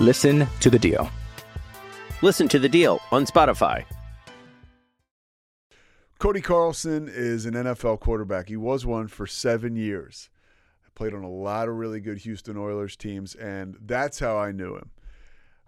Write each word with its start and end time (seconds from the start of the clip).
Listen 0.00 0.46
to 0.60 0.70
The 0.70 0.78
Deal. 0.78 1.10
Listen 2.22 2.48
to 2.48 2.58
The 2.58 2.68
Deal 2.68 2.98
on 3.12 3.26
Spotify. 3.26 3.84
Cody 6.18 6.40
Carlson 6.40 7.10
is 7.12 7.44
an 7.44 7.52
NFL 7.52 8.00
quarterback. 8.00 8.48
He 8.48 8.56
was 8.56 8.86
one 8.86 9.06
for 9.06 9.26
seven 9.26 9.76
years. 9.76 10.30
I 10.86 10.88
played 10.94 11.12
on 11.12 11.24
a 11.24 11.30
lot 11.30 11.68
of 11.68 11.76
really 11.76 12.00
good 12.00 12.18
Houston 12.18 12.56
Oilers 12.56 12.96
teams, 12.96 13.34
and 13.34 13.76
that's 13.84 14.18
how 14.18 14.38
I 14.38 14.50
knew 14.50 14.76
him. 14.76 14.90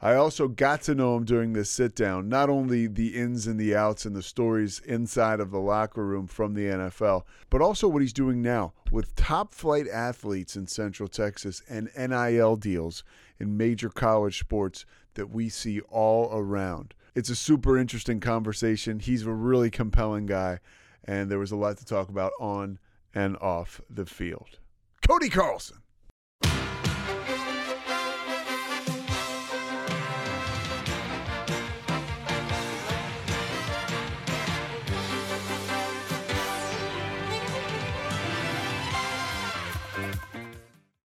I 0.01 0.15
also 0.15 0.49
got 0.49 0.83
to 0.83 0.95
know 0.95 1.17
him 1.17 1.25
during 1.25 1.53
this 1.53 1.71
sit 1.71 1.95
down, 1.95 2.29
not 2.29 2.49
only 2.49 2.87
the 2.87 3.17
ins 3.17 3.47
and 3.47 3.61
the 3.61 3.77
outs 3.77 4.05
and 4.07 4.17
the 4.17 4.23
stories 4.23 4.81
inside 4.81 5.41
of 5.41 5.51
the 5.51 5.61
locker 5.61 6.05
room 6.05 6.27
from 6.27 6.55
the 6.55 6.67
NFL, 6.67 7.25
but 7.51 7.61
also 7.61 7.89
what 7.89 8.03
he's 8.03 8.13
doing 8.13 8.41
now 8.41 8.73
with 8.91 9.15
top 9.17 9.55
flight 9.55 9.87
athletes 9.89 10.57
in 10.57 10.67
Central 10.67 11.09
Texas 11.09 11.63
and 11.69 11.91
NIL 11.97 12.57
deals 12.57 13.05
in 13.39 13.57
major 13.57 13.89
college 13.89 14.39
sports 14.39 14.85
that 15.15 15.31
we 15.31 15.49
see 15.49 15.81
all 15.83 16.31
around. 16.33 16.95
It's 17.15 17.31
a 17.31 17.37
super 17.37 17.79
interesting 17.79 18.21
conversation. 18.21 18.99
He's 18.99 19.25
a 19.25 19.33
really 19.33 19.71
compelling 19.71 20.27
guy, 20.27 20.59
and 21.05 21.31
there 21.31 21.39
was 21.39 21.53
a 21.53 21.57
lot 21.57 21.77
to 21.79 21.85
talk 21.85 22.09
about 22.09 22.33
on 22.41 22.79
and 23.15 23.37
off 23.37 23.81
the 23.89 24.07
field. 24.07 24.59
Cody 25.07 25.29
Carlson. 25.29 25.79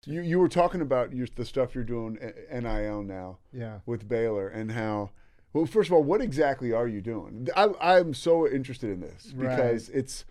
You 0.07 0.21
you 0.21 0.39
were 0.39 0.49
talking 0.49 0.81
about 0.81 1.13
your, 1.15 1.27
the 1.37 1.45
stuff 1.45 1.75
you're 1.75 1.85
doing 1.85 2.19
at 2.21 2.35
NIL 2.63 3.03
now 3.03 3.39
Yeah. 3.53 3.79
with 3.87 4.09
Baylor 4.09 4.49
and 4.49 4.73
how. 4.73 5.11
Well, 5.53 5.67
first 5.67 5.91
of 5.91 5.93
all, 5.93 6.03
what 6.03 6.21
exactly 6.23 6.73
are 6.73 6.89
you 6.89 7.01
doing? 7.03 7.47
I, 7.55 7.69
I'm 7.81 8.15
so 8.15 8.49
interested 8.49 8.91
in 8.91 9.01
this 9.01 9.33
because 9.37 9.89
it's 9.91 10.25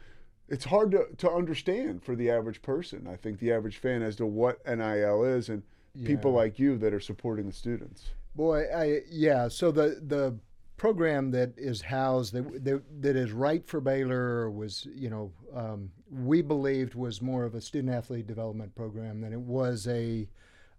it's 0.50 0.66
hard 0.66 0.92
to, 0.92 1.06
to 1.18 1.32
understand 1.32 2.04
for 2.04 2.16
the 2.16 2.30
average 2.30 2.62
person. 2.62 3.08
I 3.08 3.16
think 3.16 3.40
the 3.40 3.52
average 3.54 3.78
fan 3.78 4.02
as 4.02 4.16
to 4.18 4.26
what 4.26 4.60
NIL 4.68 5.24
is 5.24 5.48
and 5.48 5.64
people 6.06 6.32
like 6.34 6.58
you 6.60 6.78
that 6.80 6.94
are 6.94 7.00
supporting 7.00 7.46
the 7.48 7.54
students. 7.54 8.10
Boy, 8.36 8.64
I 8.76 9.02
yeah. 9.10 9.48
So 9.48 9.72
the 9.72 10.02
the 10.06 10.38
program 10.82 11.30
that 11.30 11.54
is 11.58 11.80
housed 11.80 12.34
that 12.34 12.66
that, 12.66 12.82
that 13.04 13.16
is 13.16 13.32
right 13.32 13.68
for 13.68 13.80
Baylor 13.80 14.50
was 14.50 14.88
you 14.96 15.12
know 15.12 15.32
um, 15.56 15.92
we 16.10 16.42
believed 16.42 16.96
was 16.96 17.22
more 17.22 17.46
of 17.46 17.54
a 17.54 17.62
student 17.62 17.94
athlete 17.94 18.26
development 18.26 18.74
program 18.74 19.22
than 19.22 19.32
it 19.32 19.40
was 19.40 19.88
a 19.88 20.28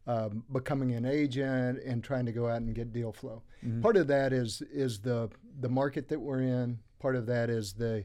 um, 0.09 0.43
becoming 0.53 0.91
an 0.91 1.07
agent 1.07 1.79
and 1.87 2.03
trying 2.03 2.27
to 2.27 2.33
go 2.33 2.49
out 2.49 2.63
and 2.63 2.75
get 2.75 2.93
deal 2.93 3.13
flow. 3.13 3.43
Part 3.81 3.97
of 3.97 4.09
that 4.09 4.33
is 4.33 4.61
is 4.73 4.99
the 4.99 5.31
the 5.61 5.69
market 5.69 6.09
that 6.09 6.19
we're 6.19 6.41
in. 6.41 6.81
Part 6.99 7.15
of 7.15 7.27
that 7.27 7.49
is 7.49 7.75
the 7.75 8.05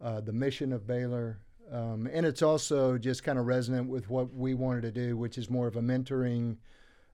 uh, 0.00 0.20
the 0.20 0.32
mission 0.32 0.72
of 0.72 0.86
Baylor. 0.86 1.40
Um, 1.72 2.08
and 2.12 2.24
it's 2.24 2.42
also 2.42 2.98
just 2.98 3.24
kind 3.24 3.36
of 3.36 3.46
resonant 3.46 3.88
with 3.88 4.08
what 4.08 4.32
we 4.32 4.54
wanted 4.54 4.82
to 4.82 4.92
do, 4.92 5.16
which 5.16 5.38
is 5.38 5.50
more 5.50 5.66
of 5.66 5.74
a 5.74 5.80
mentoring 5.80 6.58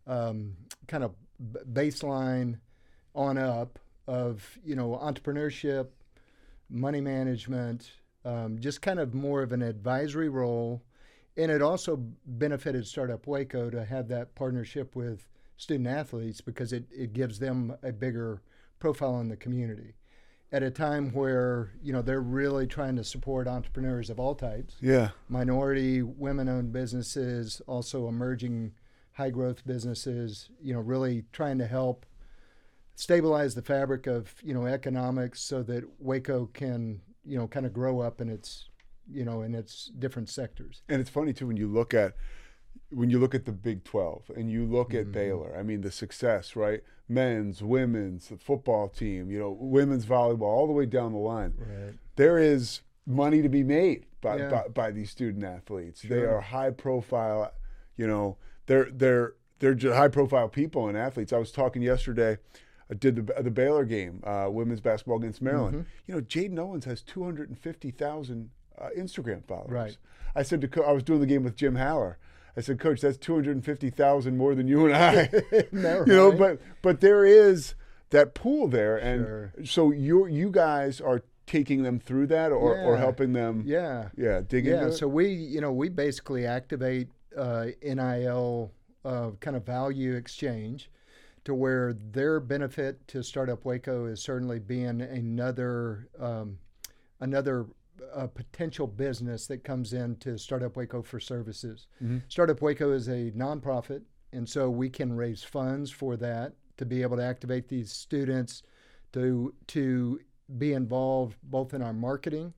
um, 0.06 0.52
kind 0.86 1.02
of 1.02 1.14
b- 1.38 1.60
baseline 1.72 2.58
on 3.14 3.38
up 3.38 3.78
of 4.08 4.58
you 4.64 4.74
know 4.74 4.98
entrepreneurship, 5.00 5.88
money 6.68 7.00
management, 7.00 7.92
um, 8.24 8.58
just 8.58 8.82
kind 8.82 8.98
of 8.98 9.14
more 9.14 9.42
of 9.42 9.52
an 9.52 9.62
advisory 9.62 10.28
role. 10.28 10.82
And 11.36 11.52
it 11.52 11.62
also 11.62 12.02
benefited 12.26 12.84
Startup 12.88 13.24
Waco 13.24 13.70
to 13.70 13.84
have 13.84 14.08
that 14.08 14.34
partnership 14.34 14.96
with 14.96 15.28
student 15.56 15.86
athletes 15.88 16.40
because 16.40 16.72
it, 16.72 16.84
it 16.90 17.12
gives 17.12 17.38
them 17.38 17.76
a 17.82 17.92
bigger 17.92 18.42
profile 18.80 19.20
in 19.20 19.28
the 19.28 19.36
community 19.36 19.94
at 20.50 20.62
a 20.62 20.70
time 20.70 21.12
where 21.12 21.70
you 21.82 21.92
know 21.92 22.00
they're 22.02 22.20
really 22.22 22.66
trying 22.66 22.96
to 22.96 23.04
support 23.04 23.46
entrepreneurs 23.46 24.08
of 24.10 24.18
all 24.18 24.34
types 24.34 24.76
Yeah. 24.80 25.10
minority 25.28 26.02
women-owned 26.02 26.72
businesses, 26.72 27.60
also 27.66 28.08
emerging 28.08 28.72
high-growth 29.12 29.66
businesses. 29.66 30.48
You 30.62 30.72
know, 30.74 30.80
really 30.80 31.24
trying 31.32 31.58
to 31.58 31.66
help 31.66 32.06
stabilize 32.98 33.54
the 33.54 33.62
fabric 33.62 34.06
of 34.08 34.34
you 34.42 34.52
know 34.52 34.66
economics 34.66 35.40
so 35.40 35.62
that 35.62 35.84
Waco 36.00 36.46
can 36.52 37.00
you 37.24 37.38
know 37.38 37.46
kind 37.46 37.64
of 37.64 37.72
grow 37.72 38.00
up 38.00 38.20
in 38.20 38.28
its 38.28 38.68
you 39.10 39.24
know 39.24 39.42
in 39.42 39.54
its 39.54 39.86
different 39.98 40.28
sectors. 40.28 40.82
And 40.88 41.00
it's 41.00 41.08
funny 41.10 41.32
too 41.32 41.46
when 41.46 41.56
you 41.56 41.68
look 41.68 41.94
at 41.94 42.14
when 42.90 43.08
you 43.10 43.18
look 43.18 43.34
at 43.34 43.44
the 43.44 43.52
Big 43.52 43.84
12 43.84 44.30
and 44.36 44.50
you 44.50 44.64
look 44.64 44.88
Mm-hmm. 44.90 44.98
at 44.98 45.12
Baylor. 45.12 45.56
I 45.56 45.62
mean 45.62 45.82
the 45.82 45.92
success, 45.92 46.56
right? 46.56 46.82
Men's, 47.08 47.62
women's, 47.62 48.28
the 48.28 48.36
football 48.36 48.88
team, 48.88 49.30
you 49.30 49.38
know, 49.38 49.56
women's 49.58 50.04
volleyball 50.04 50.42
all 50.42 50.66
the 50.66 50.72
way 50.74 50.84
down 50.84 51.12
the 51.12 51.18
line. 51.18 51.54
Right. 51.56 51.94
There 52.16 52.38
is 52.38 52.80
money 53.06 53.40
to 53.42 53.48
be 53.48 53.62
made 53.62 54.06
by 54.20 54.36
Yeah. 54.38 54.48
by, 54.50 54.68
by 54.68 54.90
these 54.90 55.10
student 55.10 55.44
athletes. 55.44 56.02
They 56.02 56.22
are 56.22 56.40
high 56.40 56.70
profile, 56.72 57.52
you 57.96 58.06
know, 58.08 58.38
they're 58.66 58.90
they're 58.90 59.34
they're 59.60 59.94
high 59.94 60.08
profile 60.08 60.48
people 60.48 60.88
and 60.88 60.96
athletes. 60.98 61.32
I 61.32 61.38
was 61.38 61.52
talking 61.52 61.80
yesterday 61.82 62.38
did 62.94 63.16
the 63.16 63.42
the 63.42 63.50
Baylor 63.50 63.84
game, 63.84 64.22
uh, 64.24 64.48
women's 64.50 64.80
basketball 64.80 65.18
against 65.18 65.42
Maryland. 65.42 65.76
Mm-hmm. 65.76 65.88
You 66.06 66.14
know, 66.14 66.20
Jaden 66.22 66.58
Owens 66.58 66.84
has 66.86 67.02
250,000 67.02 68.50
uh, 68.78 68.88
Instagram 68.96 69.44
followers. 69.46 69.70
Right. 69.70 69.96
I 70.34 70.42
said 70.42 70.60
to 70.62 70.68
Co- 70.68 70.82
I 70.82 70.92
was 70.92 71.02
doing 71.02 71.20
the 71.20 71.26
game 71.26 71.42
with 71.42 71.56
Jim 71.56 71.76
Haller. 71.76 72.18
I 72.56 72.60
said, 72.60 72.80
Coach, 72.80 73.00
that's 73.02 73.16
250,000 73.18 74.36
more 74.36 74.54
than 74.54 74.66
you 74.66 74.86
and 74.86 74.94
I. 74.96 75.30
No, 75.72 76.04
you 76.06 76.12
know, 76.12 76.30
right? 76.30 76.38
but 76.38 76.60
but 76.82 77.00
there 77.00 77.24
is 77.24 77.74
that 78.10 78.34
pool 78.34 78.68
there, 78.68 78.96
and 78.96 79.24
Sure. 79.24 79.52
so 79.64 79.90
you 79.92 80.26
you 80.26 80.50
guys 80.50 81.00
are 81.00 81.22
taking 81.46 81.82
them 81.82 81.98
through 81.98 82.26
that, 82.26 82.52
or, 82.52 82.78
or 82.78 82.96
helping 82.98 83.32
them. 83.32 83.62
Yeah. 83.66 84.08
Yeah, 84.16 84.42
dig 84.46 84.66
yeah, 84.66 84.74
into 84.74 84.88
it. 84.88 84.92
so 84.94 85.08
we, 85.08 85.28
you 85.28 85.60
know, 85.62 85.72
we 85.72 85.88
basically 85.88 86.44
activate 86.46 87.08
uh, 87.36 87.66
NIL 87.82 88.70
uh, 89.04 89.30
kind 89.40 89.56
of 89.56 89.64
value 89.64 90.14
exchange 90.14 90.90
to 91.44 91.54
where 91.54 91.92
their 91.92 92.40
benefit 92.40 93.06
to 93.08 93.22
Startup 93.22 93.64
Waco 93.64 94.06
is 94.06 94.20
certainly 94.20 94.58
being 94.58 95.00
another 95.00 96.08
um, 96.18 96.58
another 97.20 97.66
uh, 98.14 98.26
potential 98.28 98.86
business 98.86 99.46
that 99.46 99.64
comes 99.64 99.92
in 99.92 100.16
to 100.16 100.38
Startup 100.38 100.76
Waco 100.76 101.02
for 101.02 101.18
services. 101.20 101.86
Startup 102.28 102.60
Waco 102.62 102.92
is 102.92 103.08
a 103.08 103.32
nonprofit, 103.32 104.02
and 104.32 104.48
so 104.48 104.70
we 104.70 104.88
can 104.88 105.12
raise 105.12 105.42
funds 105.42 105.90
for 105.90 106.16
that 106.16 106.54
to 106.76 106.86
be 106.86 107.02
able 107.02 107.16
to 107.16 107.24
activate 107.24 107.68
these 107.68 107.90
students 107.92 108.62
to 109.12 109.54
to 109.68 110.20
be 110.58 110.72
involved 110.72 111.36
both 111.42 111.74
in 111.74 111.82
our 111.82 111.92
marketing 111.92 112.54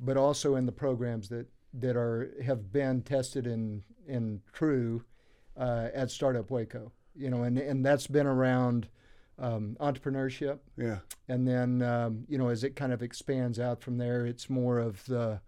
but 0.00 0.16
also 0.16 0.56
in 0.56 0.66
the 0.66 0.72
programs 0.72 1.28
that 1.28 1.46
that 1.72 1.96
are 1.96 2.34
have 2.44 2.72
been 2.72 3.02
tested 3.02 3.46
and 3.46 3.82
and 4.08 4.40
true 4.52 5.02
uh, 5.56 5.88
at 5.94 6.10
Startup 6.10 6.50
Waco. 6.50 6.92
You 7.14 7.30
know, 7.30 7.42
and 7.42 7.58
and 7.58 7.84
that's 7.84 8.06
been 8.06 8.26
around 8.26 8.88
um, 9.38 9.76
entrepreneurship, 9.80 10.58
yeah, 10.76 10.98
and 11.28 11.46
then 11.46 11.82
um, 11.82 12.24
you 12.28 12.38
know 12.38 12.48
as 12.48 12.64
it 12.64 12.76
kind 12.76 12.92
of 12.92 13.02
expands 13.02 13.58
out 13.58 13.82
from 13.82 13.98
there, 13.98 14.26
it's 14.26 14.48
more 14.48 14.78
of 14.78 15.04
the 15.06 15.40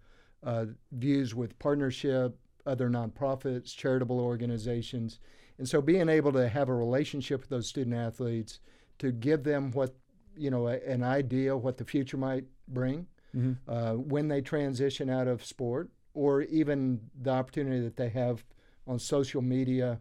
uh, 0.43 0.65
views 0.91 1.33
with 1.33 1.57
partnership, 1.59 2.37
other 2.65 2.89
nonprofits, 2.89 3.75
charitable 3.75 4.19
organizations, 4.19 5.19
And 5.57 5.67
so 5.67 5.81
being 5.81 6.09
able 6.09 6.31
to 6.33 6.47
have 6.49 6.69
a 6.69 6.73
relationship 6.73 7.41
with 7.41 7.49
those 7.49 7.67
student 7.67 7.95
athletes 7.95 8.59
to 8.99 9.11
give 9.11 9.43
them 9.43 9.71
what, 9.71 9.95
you 10.35 10.51
know, 10.51 10.67
a, 10.67 10.77
an 10.87 11.03
idea 11.03 11.55
what 11.55 11.77
the 11.77 11.85
future 11.85 12.17
might 12.17 12.45
bring 12.67 13.07
Mm-hmm. 13.35 13.69
uh, 13.69 13.95
when 13.95 14.29
they 14.29 14.39
transition 14.39 15.09
out 15.09 15.27
of 15.27 15.43
sport, 15.43 15.89
or 16.13 16.43
even 16.43 17.01
the 17.21 17.31
opportunity 17.31 17.81
that 17.81 17.97
they 17.97 18.07
have 18.07 18.45
on 18.87 18.97
social 18.97 19.41
media 19.41 19.99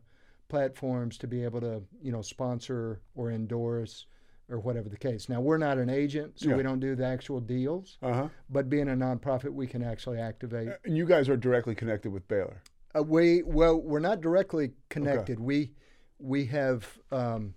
platforms 0.49 1.19
to 1.19 1.27
be 1.27 1.45
able 1.45 1.61
to, 1.61 1.83
you 2.03 2.13
know, 2.13 2.23
sponsor 2.23 3.01
or 3.15 3.31
endorse 3.31 4.07
or 4.51 4.59
whatever 4.61 4.89
the 4.89 4.97
case. 4.97 5.29
Now, 5.29 5.41
we're 5.41 5.57
not 5.59 5.79
an 5.79 5.89
agent, 5.89 6.39
so 6.39 6.51
Yeah. 6.51 6.57
we 6.57 6.63
don't 6.63 6.81
do 6.81 6.95
the 6.95 7.07
actual 7.07 7.41
deals, 7.41 7.97
Uh 8.03 8.13
huh. 8.13 8.29
but 8.51 8.69
being 8.69 8.89
a 8.89 8.93
nonprofit, 8.93 9.51
we 9.53 9.67
can 9.67 9.83
actually 9.83 10.19
activate. 10.19 10.69
And 10.85 10.97
you 10.97 11.07
guys 11.07 11.29
are 11.29 11.37
directly 11.37 11.75
connected 11.75 12.13
with 12.13 12.29
Baylor. 12.29 12.61
Uh, 12.97 13.03
we 13.03 13.43
well, 13.43 13.81
we're 13.81 14.01
not 14.01 14.21
directly 14.21 14.73
connected. 14.91 15.41
We 15.41 15.73
we 16.19 16.45
have 16.47 16.87
um, 17.11 17.55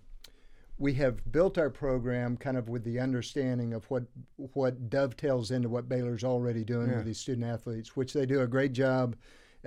we 0.80 0.94
have 0.94 1.31
built 1.31 1.57
our 1.57 1.69
program 1.69 2.38
kind 2.38 2.57
of 2.57 2.69
with 2.69 2.84
the 2.84 3.00
understanding 3.00 3.74
of 3.74 3.84
what 3.92 4.04
what 4.54 4.89
dovetails 4.89 5.51
into 5.51 5.69
what 5.69 5.88
Baylor's 5.89 6.24
already 6.24 6.63
doing 6.63 6.89
Yeah. 6.89 6.98
with 6.98 7.06
these 7.06 7.19
student 7.19 7.45
athletes, 7.45 7.95
which 7.95 8.13
they 8.13 8.25
do 8.25 8.42
a 8.42 8.48
great 8.48 8.72
job 8.74 9.16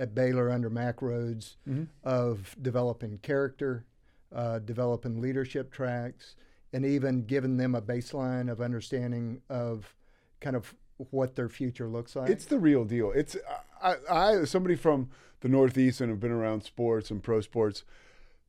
at 0.01 0.15
Baylor 0.15 0.49
under 0.51 0.69
Mack 0.69 0.97
Rhoades 0.97 1.55
Mm-hmm. 1.69 1.83
of 2.03 2.55
developing 2.61 3.19
character, 3.19 3.85
uh, 4.35 4.57
developing 4.59 5.21
leadership 5.21 5.71
tracks, 5.71 6.35
and 6.73 6.85
even 6.85 7.23
giving 7.25 7.57
them 7.57 7.75
a 7.75 7.81
baseline 7.81 8.51
of 8.51 8.61
understanding 8.61 9.41
of 9.49 9.93
kind 10.39 10.55
of 10.55 10.73
what 11.11 11.35
their 11.35 11.49
future 11.49 11.87
looks 11.87 12.15
like. 12.15 12.29
It's 12.29 12.45
the 12.45 12.59
real 12.59 12.83
deal. 12.85 13.11
It's 13.11 13.35
I, 13.81 13.95
I 14.09 14.43
somebody 14.45 14.75
from 14.75 15.09
the 15.41 15.49
Northeast 15.49 16.01
and 16.01 16.09
have 16.09 16.19
been 16.19 16.31
around 16.31 16.63
sports 16.63 17.11
and 17.11 17.21
pro 17.21 17.41
sports. 17.41 17.83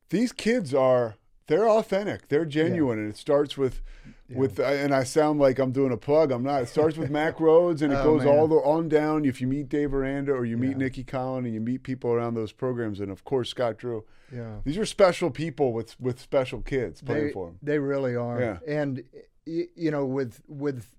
These 0.09 0.31
kids 0.31 0.73
are 0.73 1.15
they're 1.47 1.69
authentic. 1.69 2.27
They're 2.29 2.45
genuine, 2.45 2.99
and 2.99 3.09
it 3.09 3.17
starts 3.17 3.57
with 3.57 3.81
with. 4.29 4.59
And 4.59 4.93
I 4.93 5.03
sound 5.03 5.39
like 5.39 5.59
I'm 5.59 5.71
doing 5.71 5.91
a 5.91 5.97
plug. 5.97 6.31
I'm 6.31 6.43
not. 6.43 6.63
It 6.63 6.69
starts 6.69 6.97
with 6.97 7.09
Mack 7.09 7.37
Rhoades, 7.39 7.81
and 7.81 7.91
it 7.93 7.97
Oh, 7.97 8.03
goes 8.03 8.23
man. 8.23 8.35
all 8.37 8.47
the 8.47 8.55
on 8.57 8.89
down. 8.89 9.25
If 9.25 9.41
you 9.41 9.47
meet 9.47 9.69
Dave 9.69 9.93
Aranda 9.93 10.31
or 10.31 10.45
you 10.45 10.57
meet 10.57 10.77
Nicki 10.77 11.03
Collen, 11.03 11.39
and 11.45 11.53
you 11.53 11.61
meet 11.61 11.83
people 11.83 12.11
around 12.11 12.33
those 12.35 12.51
programs, 12.51 12.99
and 12.99 13.11
of 13.11 13.23
course 13.23 13.49
Scott 13.49 13.77
Drew. 13.77 14.05
yeah. 14.31 14.57
These 14.63 14.77
are 14.77 14.85
special 14.85 15.29
people 15.31 15.73
with 15.73 15.99
with 15.99 16.19
special 16.19 16.61
kids 16.61 17.01
playing 17.01 17.27
they, 17.27 17.31
for 17.33 17.47
them. 17.47 17.59
They 17.61 17.79
really 17.79 18.15
are. 18.15 18.39
Yeah. 18.39 18.57
And 18.67 19.03
you 19.45 19.91
know, 19.91 20.05
with 20.05 20.41
with 20.47 20.89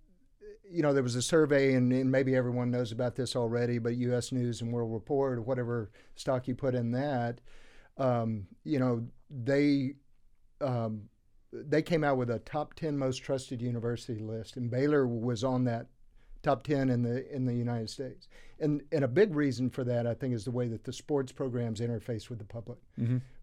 you 0.71 0.83
know, 0.83 0.93
there 0.93 1.03
was 1.03 1.15
a 1.15 1.23
survey, 1.23 1.75
and, 1.75 1.93
and 1.93 2.11
maybe 2.11 2.35
everyone 2.35 2.71
knows 2.71 2.91
about 2.91 3.15
this 3.15 3.37
already, 3.37 3.79
but 3.79 3.95
U.S. 3.97 4.33
News 4.33 4.61
and 4.61 4.73
World 4.73 4.93
Report, 4.93 5.47
whatever 5.47 5.91
stock 6.17 6.49
you 6.49 6.55
put 6.57 6.75
in 6.75 6.91
that, 6.93 7.41
um, 7.97 8.47
you 8.65 8.79
know, 8.81 9.07
they 9.31 9.95
um, 10.61 11.09
they 11.53 11.83
came 11.83 12.03
out 12.05 12.17
with 12.17 12.31
a 12.31 12.39
top 12.41 12.75
ten 12.75 12.97
most 12.99 13.19
trusted 13.19 13.63
university 13.63 14.21
list, 14.21 14.57
and 14.57 14.71
Baylor 14.71 15.07
was 15.07 15.45
on 15.45 15.65
that 15.65 15.87
top 16.43 16.63
10 16.63 16.91
in 16.91 17.01
the 17.03 17.33
in 17.35 17.47
the 17.47 17.55
United 17.55 17.89
States. 17.89 18.29
And 18.61 18.83
and 18.93 19.03
a 19.05 19.09
big 19.09 19.35
reason 19.35 19.71
for 19.71 19.83
that 19.85 20.07
I 20.07 20.13
think 20.15 20.35
is 20.35 20.45
the 20.45 20.51
way 20.51 20.69
that 20.69 20.85
the 20.85 20.93
sports 20.93 21.33
programs 21.33 21.81
interface 21.81 22.29
with 22.29 22.39
the 22.39 22.45
public. 22.45 22.79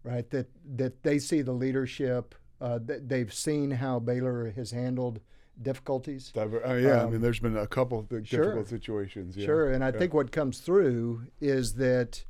Right? 0.04 0.28
That 0.30 0.48
that 0.76 1.02
they 1.02 1.18
see 1.18 1.42
the 1.42 1.52
leadership 1.52 2.34
uh, 2.60 2.78
that 2.84 3.08
they've 3.08 3.32
seen 3.32 3.70
how 3.72 3.98
Baylor 3.98 4.50
has 4.52 4.70
handled 4.70 5.20
difficulties. 5.60 6.30
Diver- 6.32 6.64
uh, 6.66 6.74
yeah, 6.76 7.00
I 7.00 7.04
Um, 7.04 7.12
mean, 7.12 7.20
there's 7.20 7.40
been 7.40 7.56
a 7.56 7.66
couple 7.66 7.98
of 7.98 8.08
big 8.08 8.26
sure. 8.26 8.42
difficult 8.44 8.68
situations. 8.68 9.36
Yeah. 9.36 9.46
Sure, 9.46 9.72
and 9.72 9.82
I 9.84 9.88
Yeah. 9.90 9.98
think 9.98 10.14
what 10.14 10.30
comes 10.32 10.60
through 10.60 11.26
is 11.40 11.74
that 11.74 12.24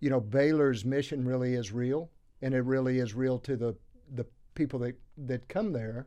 you 0.00 0.10
know 0.10 0.20
Baylor's 0.20 0.84
mission 0.84 1.24
really 1.26 1.54
is 1.54 1.70
real, 1.72 2.10
and 2.40 2.54
it 2.54 2.62
really 2.62 2.98
is 2.98 3.14
real 3.14 3.38
to 3.40 3.56
the 3.56 3.76
the 4.14 4.26
people 4.54 4.78
that 4.80 4.96
that 5.26 5.48
come 5.48 5.72
there. 5.72 6.06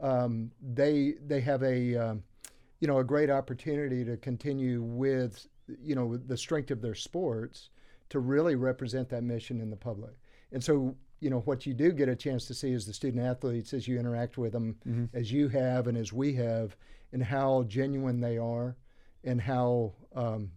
Um, 0.00 0.50
they 0.62 1.14
they 1.26 1.40
have 1.40 1.62
a 1.62 1.96
um, 1.96 2.22
you 2.80 2.88
know 2.88 2.98
a 2.98 3.04
great 3.04 3.30
opportunity 3.30 4.04
to 4.04 4.16
continue 4.16 4.82
with 4.82 5.46
you 5.82 5.94
know 5.94 6.16
the 6.16 6.36
strength 6.36 6.70
of 6.70 6.80
their 6.80 6.94
sports 6.94 7.70
to 8.08 8.18
really 8.18 8.56
represent 8.56 9.08
that 9.10 9.22
mission 9.22 9.60
in 9.60 9.70
the 9.70 9.76
public. 9.76 10.12
And 10.52 10.62
so 10.62 10.96
you 11.20 11.30
know 11.30 11.40
what 11.40 11.66
you 11.66 11.74
do 11.74 11.92
get 11.92 12.08
a 12.08 12.16
chance 12.16 12.46
to 12.46 12.54
see 12.54 12.72
is 12.72 12.86
the 12.86 12.94
student 12.94 13.24
athletes 13.24 13.74
as 13.74 13.86
you 13.86 13.98
interact 13.98 14.38
with 14.38 14.52
them, 14.52 15.08
as 15.12 15.30
you 15.30 15.48
have 15.48 15.86
and 15.86 15.96
as 15.96 16.12
we 16.12 16.34
have, 16.34 16.76
and 17.12 17.22
how 17.22 17.64
genuine 17.64 18.20
they 18.20 18.38
are, 18.38 18.76
and 19.24 19.40
how 19.40 19.92
um, 20.14 20.50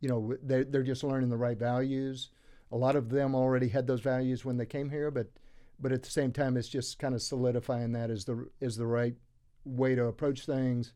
you 0.00 0.08
know 0.08 0.34
they're, 0.42 0.64
they're 0.64 0.82
just 0.82 1.04
learning 1.04 1.30
the 1.30 1.36
right 1.36 1.58
values. 1.58 2.30
A 2.72 2.76
lot 2.76 2.96
of 2.96 3.08
them 3.08 3.34
already 3.34 3.68
had 3.68 3.86
those 3.86 4.00
values 4.00 4.44
when 4.44 4.58
they 4.58 4.66
came 4.66 4.90
here, 4.90 5.10
but 5.10 5.28
but 5.80 5.92
at 5.92 6.02
the 6.02 6.10
same 6.10 6.32
time, 6.32 6.56
it's 6.56 6.68
just 6.68 6.98
kind 6.98 7.14
of 7.14 7.22
solidifying 7.22 7.92
that 7.92 8.10
as 8.10 8.24
the 8.24 8.48
is 8.60 8.76
the 8.76 8.86
right 8.86 9.14
way 9.64 9.94
to 9.94 10.04
approach 10.06 10.46
things. 10.46 10.92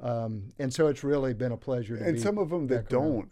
Um, 0.00 0.50
and 0.58 0.72
so 0.72 0.88
it's 0.88 1.02
really 1.02 1.32
been 1.32 1.52
a 1.52 1.56
pleasure 1.56 1.96
to 1.96 2.04
and 2.04 2.20
some 2.20 2.36
of 2.36 2.50
them 2.50 2.66
that 2.66 2.90
don't, 2.90 3.30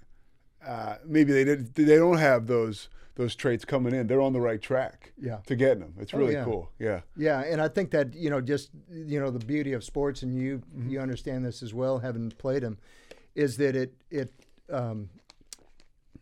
uh, 0.66 0.96
maybe 1.04 1.32
they 1.32 1.44
did, 1.44 1.74
they 1.74 1.96
don't 1.96 2.16
have 2.18 2.46
those 2.46 2.88
those 3.16 3.36
traits 3.36 3.64
coming 3.64 3.94
in. 3.94 4.06
They're 4.08 4.20
on 4.22 4.32
the 4.32 4.40
right 4.40 4.60
track. 4.60 5.12
Yeah. 5.20 5.38
To 5.46 5.54
getting 5.54 5.80
them, 5.80 5.94
it's 6.00 6.12
Oh, 6.14 6.18
really 6.18 6.32
yeah. 6.32 6.44
cool. 6.44 6.70
Yeah. 6.80 7.02
Yeah, 7.16 7.40
and 7.42 7.60
I 7.60 7.68
think 7.68 7.90
that 7.90 8.14
you 8.14 8.30
know 8.30 8.40
just 8.40 8.70
you 8.90 9.20
know 9.20 9.30
the 9.30 9.44
beauty 9.44 9.72
of 9.74 9.84
sports, 9.84 10.22
and 10.22 10.34
you 10.34 10.62
Mm-hmm. 10.74 10.88
you 10.88 11.00
understand 11.00 11.44
this 11.44 11.62
as 11.62 11.74
well, 11.74 11.98
having 11.98 12.30
played 12.30 12.62
them, 12.62 12.78
is 13.34 13.56
that 13.58 13.76
it 13.76 13.94
it 14.10 14.32
um, 14.72 15.10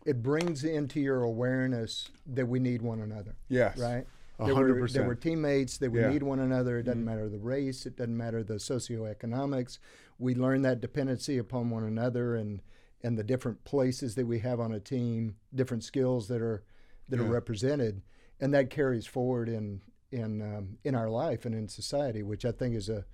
it 0.05 0.21
brings 0.21 0.65
into 0.65 0.99
your 0.99 1.23
awareness 1.23 2.09
that 2.27 2.45
we 2.47 2.59
need 2.59 2.81
one 2.81 2.99
another. 2.99 3.35
Yes. 3.47 3.77
Right. 3.77 4.05
That 4.47 4.53
hundred 4.53 4.73
we're- 4.73 4.79
That 4.81 4.81
percent. 4.83 5.07
we're 5.07 5.15
teammates. 5.15 5.77
That 5.77 5.91
we 5.91 5.99
Yeah. 5.99 6.05
Mm-hmm. 6.05 6.13
need 6.13 6.23
one 6.23 6.39
another. 6.39 6.79
It 6.79 6.83
doesn't 6.83 7.05
matter 7.05 7.29
the 7.29 7.39
race. 7.39 7.85
It 7.85 7.95
doesn't 7.97 8.15
matter 8.17 8.43
the 8.43 8.55
socioeconomics. 8.55 9.79
We 10.19 10.35
learn 10.35 10.61
that 10.63 10.81
dependency 10.81 11.37
upon 11.37 11.69
one 11.69 11.83
another, 11.83 12.35
and 12.35 12.61
and 13.05 13.17
the 13.17 13.23
different 13.23 13.63
places 13.65 14.15
that 14.15 14.25
we 14.25 14.39
have 14.39 14.59
on 14.61 14.71
a 14.71 14.79
team, 14.79 15.35
different 15.53 15.83
skills 15.83 16.27
that 16.29 16.41
are 16.41 16.63
that 17.09 17.19
are 17.19 17.23
represented, 17.23 18.01
and 18.39 18.53
that 18.53 18.69
carries 18.69 19.05
forward 19.05 19.49
in 19.49 19.81
in 20.11 20.41
um, 20.41 20.77
in 20.83 20.95
our 20.95 21.09
life 21.09 21.45
and 21.45 21.53
in 21.55 21.67
society, 21.67 22.23
which 22.23 22.45
I 22.45 22.51
think 22.51 22.75
is 22.75 22.87
a 22.89 23.05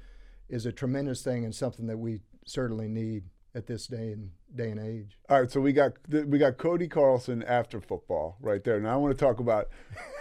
is 0.47 0.65
a 0.65 0.71
tremendous 0.71 1.23
thing 1.23 1.43
and 1.45 1.53
something 1.55 1.87
that 1.87 1.97
we 1.97 2.21
certainly 2.45 2.87
need 2.87 3.23
at 3.55 3.67
this 3.67 3.87
day 3.87 4.11
and 4.11 4.31
day 4.55 4.71
and 4.71 4.79
age. 4.79 5.17
All 5.29 5.41
right, 5.41 5.51
so 5.51 5.61
we 5.61 5.73
got 5.73 5.93
we 6.09 6.37
got 6.37 6.57
Cody 6.57 6.87
Carlson 6.87 7.43
after 7.43 7.79
football 7.79 8.37
right 8.41 8.63
there. 8.63 8.79
Now 8.79 8.93
I 8.93 8.95
want 8.97 9.17
to 9.17 9.25
talk 9.25 9.39
about 9.39 9.69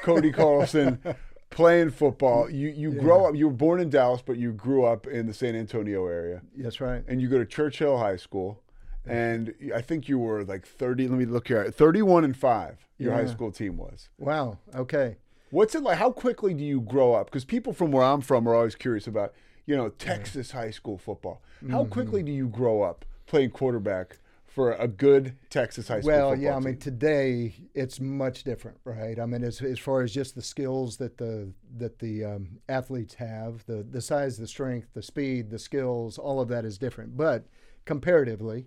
Cody 0.02 0.30
Carlson 0.32 1.00
playing 1.50 1.90
football. 1.90 2.50
You 2.50 2.68
you 2.68 2.92
grow 2.92 3.26
up. 3.26 3.34
You 3.34 3.46
were 3.46 3.52
born 3.54 3.80
in 3.80 3.90
Dallas, 3.90 4.22
but 4.24 4.36
you 4.36 4.52
grew 4.52 4.84
up 4.84 5.06
in 5.06 5.26
the 5.26 5.34
San 5.34 5.54
Antonio 5.56 6.06
area, 6.06 6.42
That's 6.56 6.80
right. 6.80 7.02
and 7.08 7.20
you 7.22 7.28
go 7.28 7.38
to 7.38 7.46
Churchill 7.46 7.98
High 7.98 8.16
School. 8.16 8.62
And 9.06 9.54
I 9.74 9.80
think 9.80 10.06
you 10.08 10.18
were 10.18 10.44
like 10.44 10.66
thirty. 10.66 11.08
Let 11.08 11.18
me 11.18 11.24
look 11.24 11.48
here. 11.48 11.70
Thirty-one 11.70 12.24
and 12.24 12.36
five. 12.36 12.86
Your 12.98 13.14
high 13.14 13.26
school 13.26 13.50
team 13.52 13.76
was. 13.78 14.08
Wow. 14.18 14.58
Okay. 14.74 15.16
What's 15.50 15.74
it 15.74 15.82
like? 15.82 15.96
How 15.98 16.10
quickly 16.10 16.52
do 16.52 16.62
you 16.64 16.80
grow 16.82 17.14
up? 17.14 17.26
Because 17.26 17.44
people 17.46 17.72
from 17.72 17.90
where 17.92 18.02
I'm 18.04 18.20
from 18.20 18.46
are 18.46 18.54
always 18.54 18.74
curious 18.74 19.06
about, 19.06 19.32
you 19.64 19.74
know, 19.76 19.88
Texas 19.88 20.50
high 20.50 20.70
school 20.72 20.98
football. 20.98 21.40
How 21.70 21.84
Mm-hmm. 21.84 21.92
quickly 21.92 22.22
do 22.22 22.30
you 22.32 22.48
grow 22.48 22.82
up 22.82 23.04
playing 23.26 23.50
quarterback 23.50 24.18
for 24.58 24.72
a 24.72 24.88
good 24.88 25.36
Texas 25.50 25.86
high 25.86 26.00
school 26.00 26.10
Well, 26.12 26.36
yeah, 26.36 26.50
I 26.50 26.54
team? 26.54 26.64
mean 26.64 26.78
today 26.78 27.54
it's 27.76 28.00
much 28.00 28.42
different, 28.42 28.76
right? 28.82 29.16
I 29.20 29.24
mean 29.24 29.44
as 29.44 29.62
as 29.62 29.78
far 29.78 30.02
as 30.02 30.12
just 30.12 30.34
the 30.34 30.42
skills 30.42 30.96
that 30.96 31.16
the 31.16 31.52
that 31.76 32.00
the 32.00 32.24
um, 32.24 32.58
athletes 32.68 33.14
have, 33.14 33.64
the 33.66 33.86
the 33.88 34.00
size, 34.00 34.36
the 34.36 34.48
strength, 34.48 34.88
the 34.94 35.02
speed, 35.02 35.50
the 35.50 35.60
skills, 35.60 36.18
all 36.18 36.40
of 36.40 36.48
that 36.48 36.64
is 36.64 36.76
different. 36.76 37.16
But 37.16 37.46
comparatively, 37.84 38.66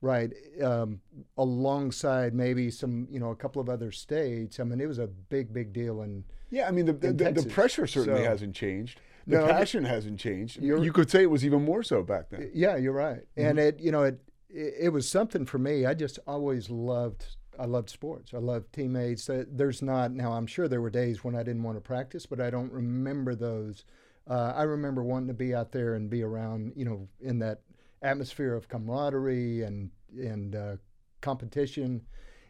right, 0.00 0.32
um, 0.62 1.00
alongside 1.36 2.34
maybe 2.34 2.70
some 2.70 3.08
you 3.10 3.18
know 3.18 3.30
a 3.30 3.36
couple 3.36 3.60
of 3.60 3.68
other 3.68 3.90
states, 3.90 4.60
I 4.60 4.62
mean 4.62 4.80
it 4.80 4.86
was 4.86 5.00
a 5.00 5.08
big 5.08 5.52
big 5.52 5.72
deal 5.72 6.02
and 6.02 6.22
yeah, 6.50 6.68
I 6.68 6.70
mean 6.70 6.86
the 6.86 6.92
the, 6.92 7.12
the, 7.12 7.42
pressure 7.50 7.88
certainly 7.88 8.22
So- 8.22 8.30
hasn't 8.30 8.54
changed. 8.54 9.00
The 9.24 9.38
No, 9.38 9.46
passion 9.46 9.84
hasn't 9.84 10.18
changed. 10.18 10.60
You 10.60 10.92
could 10.92 11.08
say 11.08 11.22
it 11.22 11.30
was 11.30 11.44
even 11.44 11.64
more 11.64 11.84
so 11.84 12.02
back 12.02 12.30
then. 12.30 12.50
Yeah, 12.52 12.74
you're 12.76 12.92
right. 12.92 13.22
And 13.36 13.56
Mm-hmm. 13.56 13.68
it, 13.68 13.80
you 13.80 13.92
know, 13.92 14.02
it, 14.02 14.18
it 14.52 14.74
it 14.80 14.88
was 14.90 15.08
something 15.08 15.46
for 15.46 15.58
me. 15.58 15.86
I 15.86 15.94
just 15.94 16.18
always 16.26 16.70
loved. 16.70 17.36
I 17.58 17.66
loved 17.66 17.90
sports. 17.90 18.32
I 18.34 18.38
loved 18.38 18.72
teammates. 18.72 19.28
There's 19.28 19.82
not 19.82 20.12
now. 20.12 20.32
I'm 20.32 20.46
sure 20.46 20.68
there 20.68 20.80
were 20.80 20.90
days 20.90 21.22
when 21.22 21.36
I 21.36 21.42
didn't 21.42 21.62
want 21.62 21.76
to 21.76 21.82
practice, 21.82 22.26
but 22.26 22.40
I 22.40 22.50
don't 22.50 22.72
remember 22.72 23.34
those. 23.34 23.84
Uh, 24.28 24.52
I 24.54 24.62
remember 24.62 25.02
wanting 25.02 25.28
to 25.28 25.34
be 25.34 25.54
out 25.54 25.72
there 25.72 25.94
and 25.94 26.08
be 26.08 26.22
around, 26.22 26.72
you 26.76 26.84
know, 26.84 27.08
in 27.20 27.38
that 27.40 27.60
atmosphere 28.00 28.54
of 28.54 28.68
camaraderie 28.68 29.62
and 29.62 29.90
and 30.16 30.54
uh, 30.54 30.76
competition, 31.20 32.02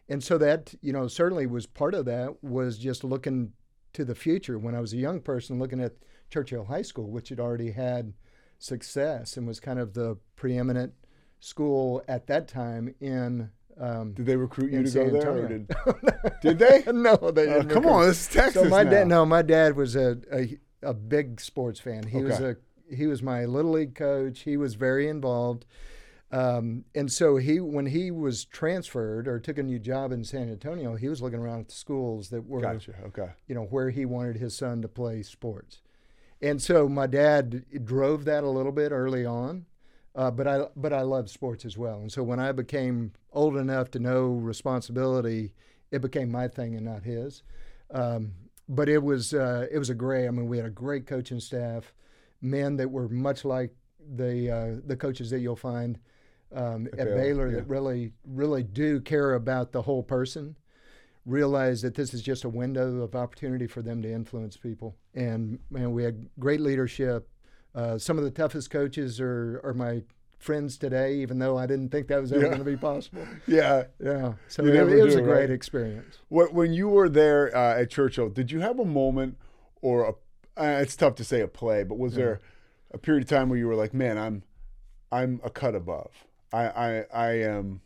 and 0.09 0.23
so 0.23 0.37
that 0.37 0.73
you 0.81 0.93
know 0.93 1.07
certainly 1.07 1.47
was 1.47 1.65
part 1.65 1.93
of 1.93 2.05
that 2.05 2.43
was 2.43 2.77
just 2.77 3.03
looking 3.03 3.53
to 3.93 4.05
the 4.05 4.15
future 4.15 4.57
when 4.57 4.75
I 4.75 4.81
was 4.81 4.93
a 4.93 4.97
young 4.97 5.19
person, 5.21 5.59
looking 5.59 5.81
at 5.81 5.93
Churchill 6.29 6.65
High 6.65 6.81
School, 6.81 7.11
which 7.11 7.29
had 7.29 7.39
already 7.39 7.71
had 7.71 8.13
success 8.57 9.37
and 9.37 9.45
was 9.45 9.59
kind 9.59 9.79
of 9.79 9.93
the 9.93 10.17
preeminent 10.35 10.93
school 11.43 12.01
at 12.07 12.27
that 12.27 12.47
time 12.47 12.93
in 13.01 13.49
Um, 13.79 14.13
Did 14.13 14.27
they 14.27 14.35
recruit 14.35 14.71
you 14.71 14.83
to 14.83 14.83
go 14.83 14.89
San 14.89 15.13
there? 15.13 15.31
Or 15.31 15.47
did, 15.47 15.67
did 16.41 16.59
they? 16.59 16.83
no, 16.91 17.15
they 17.17 17.47
Oh, 17.49 17.61
didn't. 17.61 17.69
come 17.69 17.85
on, 17.87 18.05
this 18.07 18.21
is 18.21 18.27
Texas 18.33 18.61
So 18.63 18.69
my 18.69 18.83
dad, 18.83 19.07
no, 19.07 19.25
my 19.25 19.41
dad 19.41 19.75
was 19.75 19.95
a 19.95 20.17
a, 20.31 20.57
a 20.81 20.93
big 20.93 21.41
sports 21.41 21.79
fan. 21.79 22.03
He 22.07 22.21
was 22.23 22.39
a 22.39 22.55
he 22.89 23.07
was 23.07 23.21
my 23.23 23.45
little 23.45 23.71
league 23.71 23.95
coach. 23.95 24.41
He 24.41 24.57
was 24.57 24.75
very 24.75 25.07
involved. 25.09 25.65
Um, 26.31 26.85
and 26.95 27.11
so 27.11 27.37
he, 27.37 27.59
when 27.59 27.85
he 27.85 28.09
was 28.09 28.43
transferred 28.45 29.27
or 29.27 29.39
took 29.39 29.59
a 29.59 29.63
new 29.63 29.77
job 29.77 30.11
in 30.11 30.23
San 30.23 30.49
Antonio, 30.49 30.95
he 30.95 31.07
was 31.07 31.21
looking 31.21 31.37
around 31.39 31.59
at 31.61 31.67
the 31.67 31.75
schools 31.75 32.29
that 32.29 32.47
were, 32.47 32.59
Gotcha. 32.59 32.93
Okay. 33.05 33.29
you 33.47 33.53
know, 33.53 33.65
where 33.65 33.91
he 33.91 34.03
wanted 34.05 34.37
his 34.37 34.57
son 34.57 34.81
to 34.81 34.87
play 34.87 35.21
sports. 35.21 35.81
And 36.41 36.59
so 36.59 36.89
my 36.89 37.05
dad 37.05 37.63
drove 37.85 38.25
that 38.25 38.43
a 38.43 38.49
little 38.49 38.71
bit 38.71 38.91
early 38.91 39.23
on, 39.27 39.67
uh, 40.15 40.31
but 40.31 40.47
I 40.47 40.65
but 40.75 40.93
I 40.93 41.01
loved 41.01 41.29
sports 41.29 41.65
as 41.65 41.77
well. 41.77 41.99
And 41.99 42.11
so 42.11 42.23
when 42.23 42.39
I 42.39 42.51
became 42.51 43.13
old 43.31 43.57
enough 43.57 43.91
to 43.91 43.99
know 43.99 44.27
responsibility, 44.27 45.53
it 45.91 46.01
became 46.01 46.31
my 46.31 46.47
thing 46.47 46.75
and 46.75 46.85
not 46.85 47.03
his. 47.03 47.43
Um, 47.91 48.33
but 48.69 48.89
it 48.89 49.03
was 49.03 49.33
uh, 49.33 49.67
it 49.71 49.77
was 49.77 49.89
a 49.89 49.95
great. 49.95 50.27
I 50.27 50.31
mean, 50.31 50.47
we 50.47 50.57
had 50.57 50.65
a 50.65 50.71
great 50.71 51.07
coaching 51.07 51.39
staff, 51.39 51.93
men 52.41 52.77
that 52.77 52.89
were 52.89 53.09
much 53.09 53.43
like 53.43 53.71
the 54.15 54.51
uh, 54.51 54.81
the 54.85 54.95
coaches 54.95 55.29
that 55.31 55.39
you'll 55.39 55.55
find 55.55 55.99
um, 56.53 56.87
at 56.93 56.97
Baylor, 56.97 57.15
Baylor 57.15 57.49
yeah. 57.49 57.55
that 57.55 57.67
really 57.67 58.13
really 58.25 58.63
do 58.63 59.01
care 59.01 59.33
about 59.33 59.71
the 59.71 59.81
whole 59.81 60.03
person 60.03 60.55
realize 61.25 61.81
that 61.81 61.95
this 61.95 62.13
is 62.13 62.21
just 62.21 62.43
a 62.43 62.49
window 62.49 63.01
of 63.01 63.15
opportunity 63.15 63.67
for 63.67 63.81
them 63.81 64.01
to 64.01 64.11
influence 64.11 64.57
people. 64.57 64.95
And 65.13 65.59
man, 65.69 65.91
we 65.91 66.03
had 66.03 66.27
great 66.39 66.59
leadership. 66.59 67.29
Uh, 67.75 67.97
some 67.97 68.17
of 68.17 68.23
the 68.23 68.31
toughest 68.31 68.69
coaches 68.69 69.19
are, 69.19 69.59
are 69.63 69.73
my 69.73 70.01
friends 70.37 70.77
today, 70.77 71.15
even 71.15 71.39
though 71.39 71.57
I 71.57 71.65
didn't 71.65 71.89
think 71.89 72.07
that 72.07 72.21
was 72.21 72.31
ever 72.31 72.41
Yeah. 72.41 72.47
going 72.49 72.59
to 72.59 72.65
be 72.65 72.75
possible. 72.77 73.25
Yeah. 73.47 73.83
Yeah. 74.03 74.33
So 74.47 74.63
it, 74.65 74.75
it 74.75 75.03
was 75.03 75.13
do, 75.15 75.19
a 75.19 75.23
great 75.23 75.39
right? 75.41 75.49
experience. 75.49 76.19
What, 76.29 76.53
when 76.53 76.73
you 76.73 76.89
were 76.89 77.09
there 77.09 77.55
uh, 77.55 77.79
at 77.81 77.89
Churchill, 77.89 78.29
did 78.29 78.51
you 78.51 78.59
have 78.59 78.79
a 78.79 78.85
moment 78.85 79.37
or 79.81 80.03
a? 80.09 80.13
Uh, 80.55 80.79
it's 80.81 80.95
tough 80.95 81.15
to 81.15 81.23
say 81.23 81.41
a 81.41 81.47
play, 81.47 81.83
but 81.83 81.97
was 81.97 82.13
there 82.13 82.39
a 82.91 82.97
period 82.99 83.23
of 83.23 83.29
time 83.29 83.49
where 83.49 83.57
you 83.57 83.67
were 83.67 83.73
like, 83.75 83.91
"Man, 83.91 84.19
I'm, 84.19 84.43
I'm 85.11 85.41
a 85.43 85.49
cut 85.49 85.73
above. 85.73 86.11
I, 86.51 86.65
I, 86.67 87.05
I 87.11 87.29
am." 87.39 87.81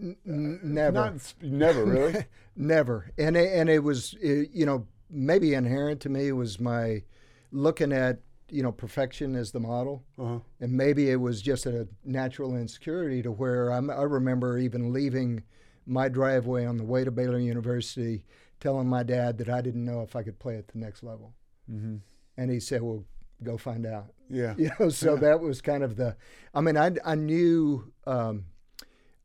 N- 0.00 0.16
never. 0.62 0.92
Not 0.92 1.34
never 1.42 1.84
really. 1.84 2.24
Never. 2.56 3.10
And 3.18 3.36
it, 3.36 3.50
and 3.58 3.68
it 3.70 3.80
was, 3.82 4.14
uh, 4.22 4.28
you 4.52 4.66
know, 4.66 4.86
maybe 5.10 5.54
inherent 5.54 6.00
to 6.02 6.08
me 6.10 6.30
was 6.32 6.60
my 6.60 7.02
looking 7.50 7.92
at, 7.92 8.20
you 8.52 8.62
know, 8.62 8.70
perfection 8.70 9.34
as 9.34 9.50
the 9.50 9.60
model. 9.60 10.04
Uh-huh. 10.18 10.38
And 10.60 10.72
maybe 10.72 11.10
it 11.10 11.16
was 11.16 11.42
just 11.42 11.66
a 11.66 11.88
natural 12.04 12.56
insecurity 12.56 13.22
to 13.22 13.32
where 13.32 13.70
I'm, 13.70 13.90
I 13.90 14.02
remember 14.02 14.58
even 14.58 14.92
leaving 14.92 15.42
my 15.86 16.08
driveway 16.08 16.64
on 16.64 16.76
the 16.76 16.84
way 16.84 17.02
to 17.02 17.10
Baylor 17.10 17.38
University 17.38 18.24
telling 18.60 18.86
my 18.86 19.02
dad 19.02 19.38
that 19.38 19.48
I 19.48 19.60
didn't 19.60 19.84
know 19.84 20.02
if 20.02 20.14
I 20.14 20.22
could 20.22 20.38
play 20.38 20.56
at 20.56 20.68
the 20.68 20.78
next 20.78 21.02
level. 21.02 21.34
Mm-hmm. 21.70 21.96
And 22.36 22.50
he 22.50 22.60
said, 22.60 22.82
well, 22.82 23.04
go 23.42 23.56
find 23.56 23.86
out. 23.86 24.12
Yeah. 24.30 24.54
You 24.58 24.70
know, 24.78 24.88
so 24.90 25.16
that 25.16 25.40
was 25.40 25.60
kind 25.60 25.82
of 25.82 25.96
the, 25.96 26.16
I 26.54 26.60
mean, 26.60 26.76
I, 26.76 26.92
I 27.04 27.16
knew, 27.16 27.92
um, 28.06 28.44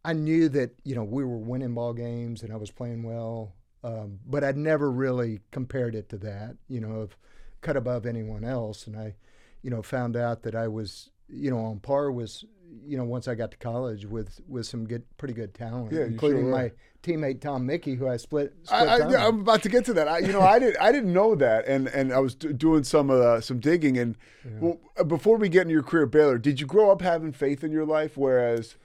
I 0.08 0.14
knew 0.14 0.48
that 0.50 0.72
you 0.86 0.96
know 0.96 1.04
we 1.04 1.26
were 1.26 1.38
winning 1.38 1.74
ball 1.74 1.92
games 1.94 2.42
and 2.42 2.54
I 2.54 2.56
was 2.56 2.72
playing 2.72 3.04
well, 3.04 3.54
um, 3.84 4.20
but 4.26 4.42
I'd 4.42 4.56
never 4.56 4.90
really 4.90 5.42
compared 5.52 5.96
it 5.96 6.08
to 6.10 6.18
that. 6.20 6.56
You 6.70 6.80
know, 6.80 6.94
of 6.94 7.18
cut 7.62 7.78
above 7.78 8.06
anyone 8.06 8.44
else, 8.44 8.88
and 8.88 8.96
I, 8.98 9.16
you 9.62 9.70
know, 9.70 9.82
found 9.82 10.16
out 10.16 10.44
that 10.44 10.56
I 10.56 10.68
was 10.68 11.10
you 11.30 11.50
know 11.52 11.60
on 11.60 11.80
par 11.80 12.12
with 12.12 12.44
you 12.86 12.98
know 12.98 13.04
once 13.04 13.28
I 13.28 13.36
got 13.36 13.52
to 13.52 13.58
college 13.58 14.06
with 14.06 14.40
with 14.48 14.66
some 14.66 14.86
good 14.86 15.04
pretty 15.18 15.34
good 15.34 15.54
talent, 15.54 15.92
Yeah, 15.92 16.06
including 16.06 16.44
sure 16.44 16.52
my 16.52 16.72
teammate 17.04 17.40
Tom 17.42 17.66
Muecke, 17.68 17.98
who 17.98 18.08
I 18.08 18.18
split. 18.18 18.54
split 18.64 18.82
I, 18.90 19.28
I'm 19.28 19.40
about 19.42 19.64
to 19.64 19.70
get 19.70 19.86
to 19.86 19.94
that. 19.94 20.08
I, 20.08 20.20
you 20.20 20.34
know, 20.34 20.42
I 20.42 20.60
didn't, 20.60 20.78
I 20.82 20.92
didn't 20.92 21.14
know 21.14 21.36
that, 21.36 21.66
and 21.68 21.88
and 21.88 22.12
I 22.14 22.20
was 22.20 22.36
d- 22.36 22.54
doing 22.54 22.84
some 22.84 23.10
uh, 23.10 23.40
some 23.42 23.60
digging. 23.60 23.98
And 23.98 24.18
well, 24.60 24.80
uh, 24.98 25.04
before 25.04 25.38
we 25.38 25.50
get 25.50 25.62
into 25.64 25.74
your 25.74 25.84
career 25.84 26.04
at 26.04 26.12
Baylor, 26.12 26.38
did 26.38 26.60
you 26.60 26.66
grow 26.66 26.92
up 26.92 27.02
having 27.02 27.32
faith 27.32 27.64
in 27.64 27.72
your 27.72 27.86
life? 27.86 28.18
Whereas, 28.18 28.76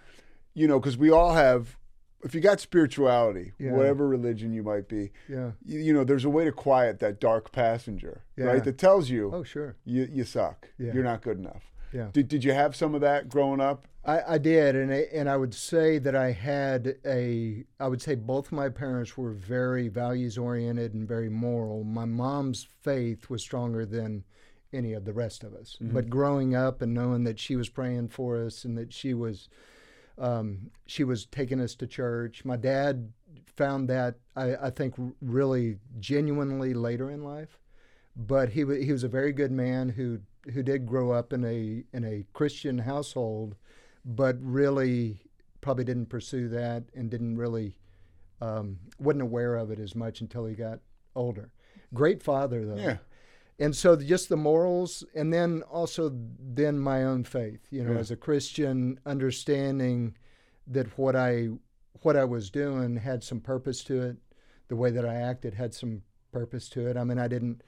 you 0.54 0.68
know, 0.68 0.78
because 0.78 0.96
we 0.96 1.10
all 1.10 1.34
have, 1.34 1.76
if 2.24 2.34
you 2.34 2.40
got 2.40 2.60
spirituality, 2.60 3.52
Yeah. 3.58 3.72
whatever 3.72 4.06
religion 4.06 4.52
you 4.52 4.62
might 4.62 4.88
be, 4.88 5.10
yeah. 5.28 5.52
you, 5.64 5.80
you 5.80 5.92
know, 5.92 6.04
there's 6.04 6.24
a 6.24 6.30
way 6.30 6.44
to 6.44 6.52
quiet 6.52 6.98
that 7.00 7.20
dark 7.20 7.52
passenger, 7.52 8.22
Yeah. 8.36 8.46
right? 8.46 8.64
That 8.64 8.78
tells 8.78 9.10
you, 9.10 9.30
Oh 9.32 9.42
sure. 9.42 9.76
you 9.84 10.08
you 10.10 10.24
suck, 10.24 10.68
Yeah. 10.78 10.92
you're 10.94 11.04
not 11.04 11.22
good 11.22 11.38
enough. 11.38 11.72
Yeah. 11.92 12.08
Did 12.12 12.28
Did 12.28 12.44
you 12.44 12.52
have 12.52 12.74
some 12.74 12.94
of 12.94 13.00
that 13.02 13.28
growing 13.28 13.60
up? 13.60 13.86
I, 14.04 14.34
I 14.34 14.38
did, 14.38 14.74
and 14.74 14.92
I, 14.92 15.06
and 15.12 15.28
I 15.30 15.36
would 15.36 15.54
say 15.54 15.98
that 15.98 16.16
I 16.16 16.32
had 16.32 16.96
a. 17.06 17.64
I 17.78 17.86
would 17.86 18.02
say 18.02 18.16
both 18.16 18.50
my 18.50 18.68
parents 18.68 19.16
were 19.16 19.30
very 19.30 19.86
values 19.86 20.36
oriented 20.36 20.92
and 20.94 21.06
very 21.06 21.28
moral. 21.28 21.84
My 21.84 22.04
mom's 22.04 22.66
faith 22.80 23.30
was 23.30 23.42
stronger 23.42 23.86
than 23.86 24.24
any 24.72 24.92
of 24.94 25.04
the 25.04 25.12
rest 25.12 25.44
of 25.44 25.54
us. 25.54 25.76
Mm-hmm. 25.80 25.94
But 25.94 26.10
growing 26.10 26.54
up 26.56 26.82
and 26.82 26.92
knowing 26.94 27.22
that 27.24 27.38
she 27.38 27.54
was 27.54 27.68
praying 27.68 28.08
for 28.08 28.42
us 28.44 28.64
and 28.64 28.76
that 28.76 28.92
she 28.92 29.14
was, 29.14 29.48
um, 30.18 30.70
she 30.86 31.04
was 31.04 31.26
taking 31.26 31.60
us 31.60 31.74
to 31.76 31.86
church. 31.86 32.44
My 32.44 32.56
dad 32.56 33.12
found 33.46 33.88
that 33.88 34.16
I, 34.36 34.56
I 34.56 34.70
think 34.70 34.94
really 35.20 35.78
genuinely 35.98 36.74
later 36.74 37.10
in 37.10 37.22
life, 37.22 37.58
but 38.16 38.50
he 38.50 38.64
wa 38.64 38.74
he 38.74 38.92
was 38.92 39.04
a 39.04 39.08
very 39.08 39.32
good 39.32 39.52
man 39.52 39.88
who 39.88 40.20
who 40.52 40.62
did 40.62 40.86
grow 40.86 41.12
up 41.12 41.32
in 41.32 41.44
a 41.44 41.84
in 41.92 42.04
a 42.04 42.24
Christian 42.32 42.78
household, 42.78 43.56
but 44.04 44.36
really 44.40 45.20
probably 45.60 45.84
didn't 45.84 46.06
pursue 46.06 46.48
that 46.48 46.84
and 46.94 47.10
didn't 47.10 47.36
really 47.36 47.76
um, 48.40 48.78
wasn't 48.98 49.22
aware 49.22 49.56
of 49.56 49.70
it 49.70 49.78
as 49.78 49.94
much 49.94 50.20
until 50.20 50.44
he 50.44 50.54
got 50.54 50.80
older. 51.14 51.52
Great 51.94 52.22
father 52.22 52.66
though. 52.66 52.76
Yeah. 52.76 52.96
And 53.62 53.76
so 53.76 53.94
just 53.94 54.28
the 54.28 54.36
morals, 54.36 55.04
and 55.14 55.32
then 55.32 55.62
also 55.70 56.10
then 56.12 56.80
my 56.80 57.04
own 57.04 57.22
faith. 57.22 57.60
You 57.70 57.84
know, 57.84 57.92
Yeah. 57.92 57.98
as 58.00 58.10
a 58.10 58.16
Christian, 58.16 58.98
understanding 59.06 60.16
that 60.66 60.98
what 60.98 61.14
I 61.14 61.48
what 62.02 62.16
I 62.16 62.24
was 62.24 62.50
doing 62.50 62.96
had 62.96 63.22
some 63.22 63.40
purpose 63.40 63.84
to 63.84 64.02
it. 64.02 64.16
The 64.66 64.74
way 64.74 64.90
that 64.90 65.04
I 65.06 65.14
acted 65.14 65.54
had 65.54 65.74
some 65.74 66.02
purpose 66.32 66.68
to 66.70 66.88
it. 66.88 66.96
I 66.96 67.04
mean, 67.04 67.18
I 67.18 67.28
didn't 67.28 67.62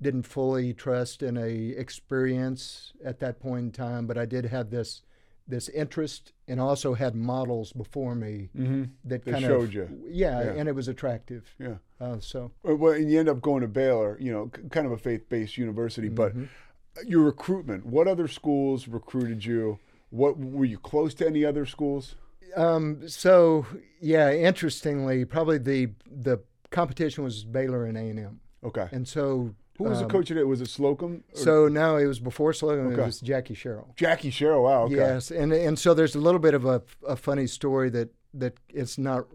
didn't 0.00 0.22
fully 0.22 0.72
trust 0.72 1.22
in 1.22 1.36
a 1.36 1.68
experience 1.70 2.94
at 3.04 3.18
that 3.20 3.38
point 3.38 3.64
in 3.66 3.72
time, 3.72 4.06
but 4.06 4.16
I 4.16 4.24
did 4.24 4.46
have 4.46 4.70
this 4.70 5.02
this 5.46 5.68
interest 5.68 6.32
and 6.48 6.60
also 6.60 6.94
had 6.94 7.14
models 7.14 7.72
before 7.72 8.14
me 8.14 8.48
Mm-hmm. 8.56 8.84
that 9.04 9.24
kind 9.24 9.44
showed 9.44 9.64
of 9.64 9.74
you. 9.74 9.88
Yeah, 10.08 10.42
Yeah. 10.44 10.50
and 10.52 10.68
it 10.68 10.74
was 10.74 10.88
attractive. 10.88 11.44
Yeah. 11.58 11.76
Uh, 12.00 12.18
so 12.20 12.50
Well, 12.62 12.94
and 12.94 13.10
you 13.10 13.18
end 13.20 13.28
up 13.28 13.40
going 13.40 13.60
to 13.62 13.68
Baylor, 13.68 14.16
you 14.20 14.32
know, 14.32 14.50
kind 14.70 14.86
of 14.86 14.92
a 14.92 14.98
faith-based 14.98 15.58
university. 15.58 16.08
But 16.08 16.32
Mm-hmm. 16.34 17.08
your 17.08 17.22
recruitment, 17.22 17.84
what 17.86 18.08
other 18.08 18.28
schools 18.28 18.88
recruited 18.88 19.44
you? 19.44 19.78
What 20.10 20.38
were 20.38 20.64
you 20.64 20.78
close 20.78 21.12
to 21.14 21.26
any 21.26 21.44
other 21.44 21.66
schools? 21.66 22.14
Um, 22.56 23.08
so 23.08 23.66
yeah, 24.00 24.32
interestingly, 24.32 25.24
probably 25.24 25.58
the 25.58 25.90
the 26.08 26.38
competition 26.70 27.24
was 27.24 27.44
Baylor 27.44 27.84
and 27.84 27.96
A 27.98 28.00
and 28.00 28.18
M, 28.18 28.40
Okay. 28.62 28.88
and 28.92 29.06
so 29.08 29.54
Who 29.78 29.84
was 29.84 29.98
the 29.98 30.04
um, 30.04 30.10
coach 30.10 30.30
of 30.30 30.36
it? 30.36 30.46
Was 30.46 30.60
it 30.60 30.68
Slocum? 30.68 31.24
Or 31.34 31.36
So 31.40 31.68
no, 31.68 31.96
it 31.96 32.06
was 32.06 32.20
before 32.20 32.52
Slocum. 32.52 32.92
Okay. 32.92 33.02
It 33.02 33.06
was 33.06 33.20
Jackie 33.20 33.54
Sherrill. 33.54 33.92
Jackie 33.96 34.30
Sherrill. 34.30 34.62
Wow. 34.62 34.82
Okay. 34.84 34.94
Yes, 34.96 35.30
and 35.30 35.52
and 35.52 35.78
so 35.78 35.94
there's 35.94 36.14
a 36.14 36.20
little 36.20 36.38
bit 36.40 36.54
of 36.54 36.64
a, 36.64 36.82
a 37.08 37.16
funny 37.16 37.46
story 37.48 37.90
that 37.90 38.10
that 38.34 38.54
it's 38.68 38.98
not 38.98 39.26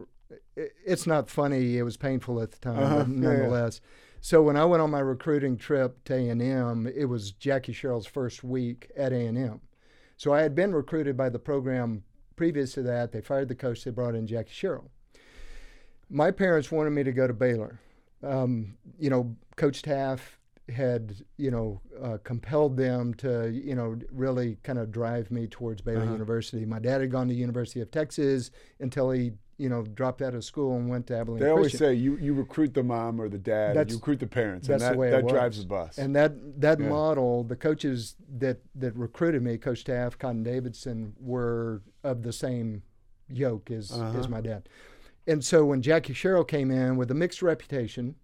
it's 0.56 1.06
not 1.08 1.30
funny. 1.30 1.78
It 1.78 1.84
was 1.84 1.98
painful 1.98 2.42
at 2.42 2.52
the 2.52 2.60
time, 2.60 2.80
Uh-huh. 2.80 2.98
but 3.04 3.08
Yeah, 3.10 3.14
yeah. 3.32 3.38
nonetheless. 3.38 3.82
So 4.22 4.42
when 4.42 4.58
I 4.58 4.66
went 4.66 4.82
on 4.82 4.92
my 4.92 5.00
recruiting 5.00 5.58
trip 5.58 6.04
to 6.06 6.14
A 6.16 6.30
and 6.30 6.42
M, 6.42 6.88
it 6.94 7.06
was 7.06 7.32
Jackie 7.32 7.72
Sherrill's 7.74 8.06
first 8.06 8.44
week 8.44 8.92
at 8.98 9.12
A 9.14 9.26
and 9.26 9.38
M. 9.38 9.62
So 10.18 10.34
I 10.34 10.42
had 10.42 10.54
been 10.56 10.74
recruited 10.76 11.16
by 11.16 11.30
the 11.30 11.40
program 11.40 12.04
previous 12.36 12.74
to 12.74 12.82
that. 12.84 13.12
They 13.14 13.22
fired 13.22 13.48
the 13.48 13.56
coach. 13.56 13.84
They 13.84 13.92
brought 13.92 14.16
in 14.16 14.28
Jackie 14.28 14.52
Sherrill. 14.54 14.92
My 16.10 16.32
parents 16.32 16.72
wanted 16.72 16.90
me 16.90 17.04
to 17.04 17.12
go 17.14 17.28
to 17.28 17.34
Baylor. 17.34 17.80
Um, 18.24 18.76
you 18.98 19.10
know, 19.10 19.36
Coach 19.56 19.82
Teaff 19.82 20.20
had 20.70 21.16
you 21.38 21.50
know 21.50 21.82
uh, 22.00 22.18
compelled 22.24 22.78
them 22.78 23.14
to 23.16 23.50
you 23.50 23.74
know 23.76 23.98
really 24.12 24.58
kind 24.64 24.78
of 24.78 24.92
drive 24.92 25.32
me 25.32 25.48
towards 25.48 25.82
Baylor 25.82 26.04
Uh-huh. 26.04 26.12
University. 26.12 26.66
My 26.66 26.80
dad 26.80 27.02
had 27.02 27.12
gone 27.12 27.28
to 27.30 27.34
University 27.34 27.82
of 27.82 27.90
Texas 27.92 28.52
until 28.80 29.10
he 29.12 29.32
you 29.58 29.68
know 29.68 29.82
dropped 29.82 30.22
out 30.22 30.36
of 30.36 30.44
school 30.44 30.76
and 30.78 30.88
went 30.88 31.08
to 31.08 31.18
Abilene. 31.18 31.42
They 31.42 31.50
always 31.50 31.72
Christian. 31.72 31.80
say 31.80 31.94
you, 31.96 32.18
you 32.18 32.34
recruit 32.36 32.74
the 32.76 32.84
mom 32.84 33.20
or 33.20 33.30
the 33.30 33.38
dad, 33.40 33.76
That's- 33.76 33.90
you 33.92 33.98
recruit 33.98 34.20
the 34.20 34.28
parents, 34.28 34.68
that's 34.68 34.84
and 34.84 34.90
that, 34.90 34.94
the 34.94 35.00
way 35.00 35.10
that 35.10 35.28
drives 35.28 35.60
the 35.60 35.66
bus. 35.68 35.98
And 35.98 36.16
that 36.16 36.62
that 36.62 36.80
Yeah. 36.80 36.88
model, 36.90 37.44
the 37.44 37.56
coaches 37.56 38.16
that 38.38 38.60
that 38.76 38.96
recruited 38.96 39.42
me, 39.42 39.58
Coach 39.58 39.84
Teaff, 39.86 40.20
Cotton 40.20 40.44
Davidson, 40.44 41.14
were 41.20 41.82
of 42.04 42.22
the 42.22 42.32
same 42.34 42.84
yoke 43.28 43.72
as 43.72 43.92
Uh-huh. 43.92 44.20
as 44.20 44.30
my 44.30 44.42
dad. 44.42 44.70
And 45.30 45.44
so 45.46 45.64
when 45.66 45.82
Jackie 45.82 46.14
Sherrill 46.14 46.44
came 46.44 46.72
in 46.72 46.98
with 46.98 47.12
a 47.12 47.14
mixed 47.14 47.42
reputation, 47.42 48.16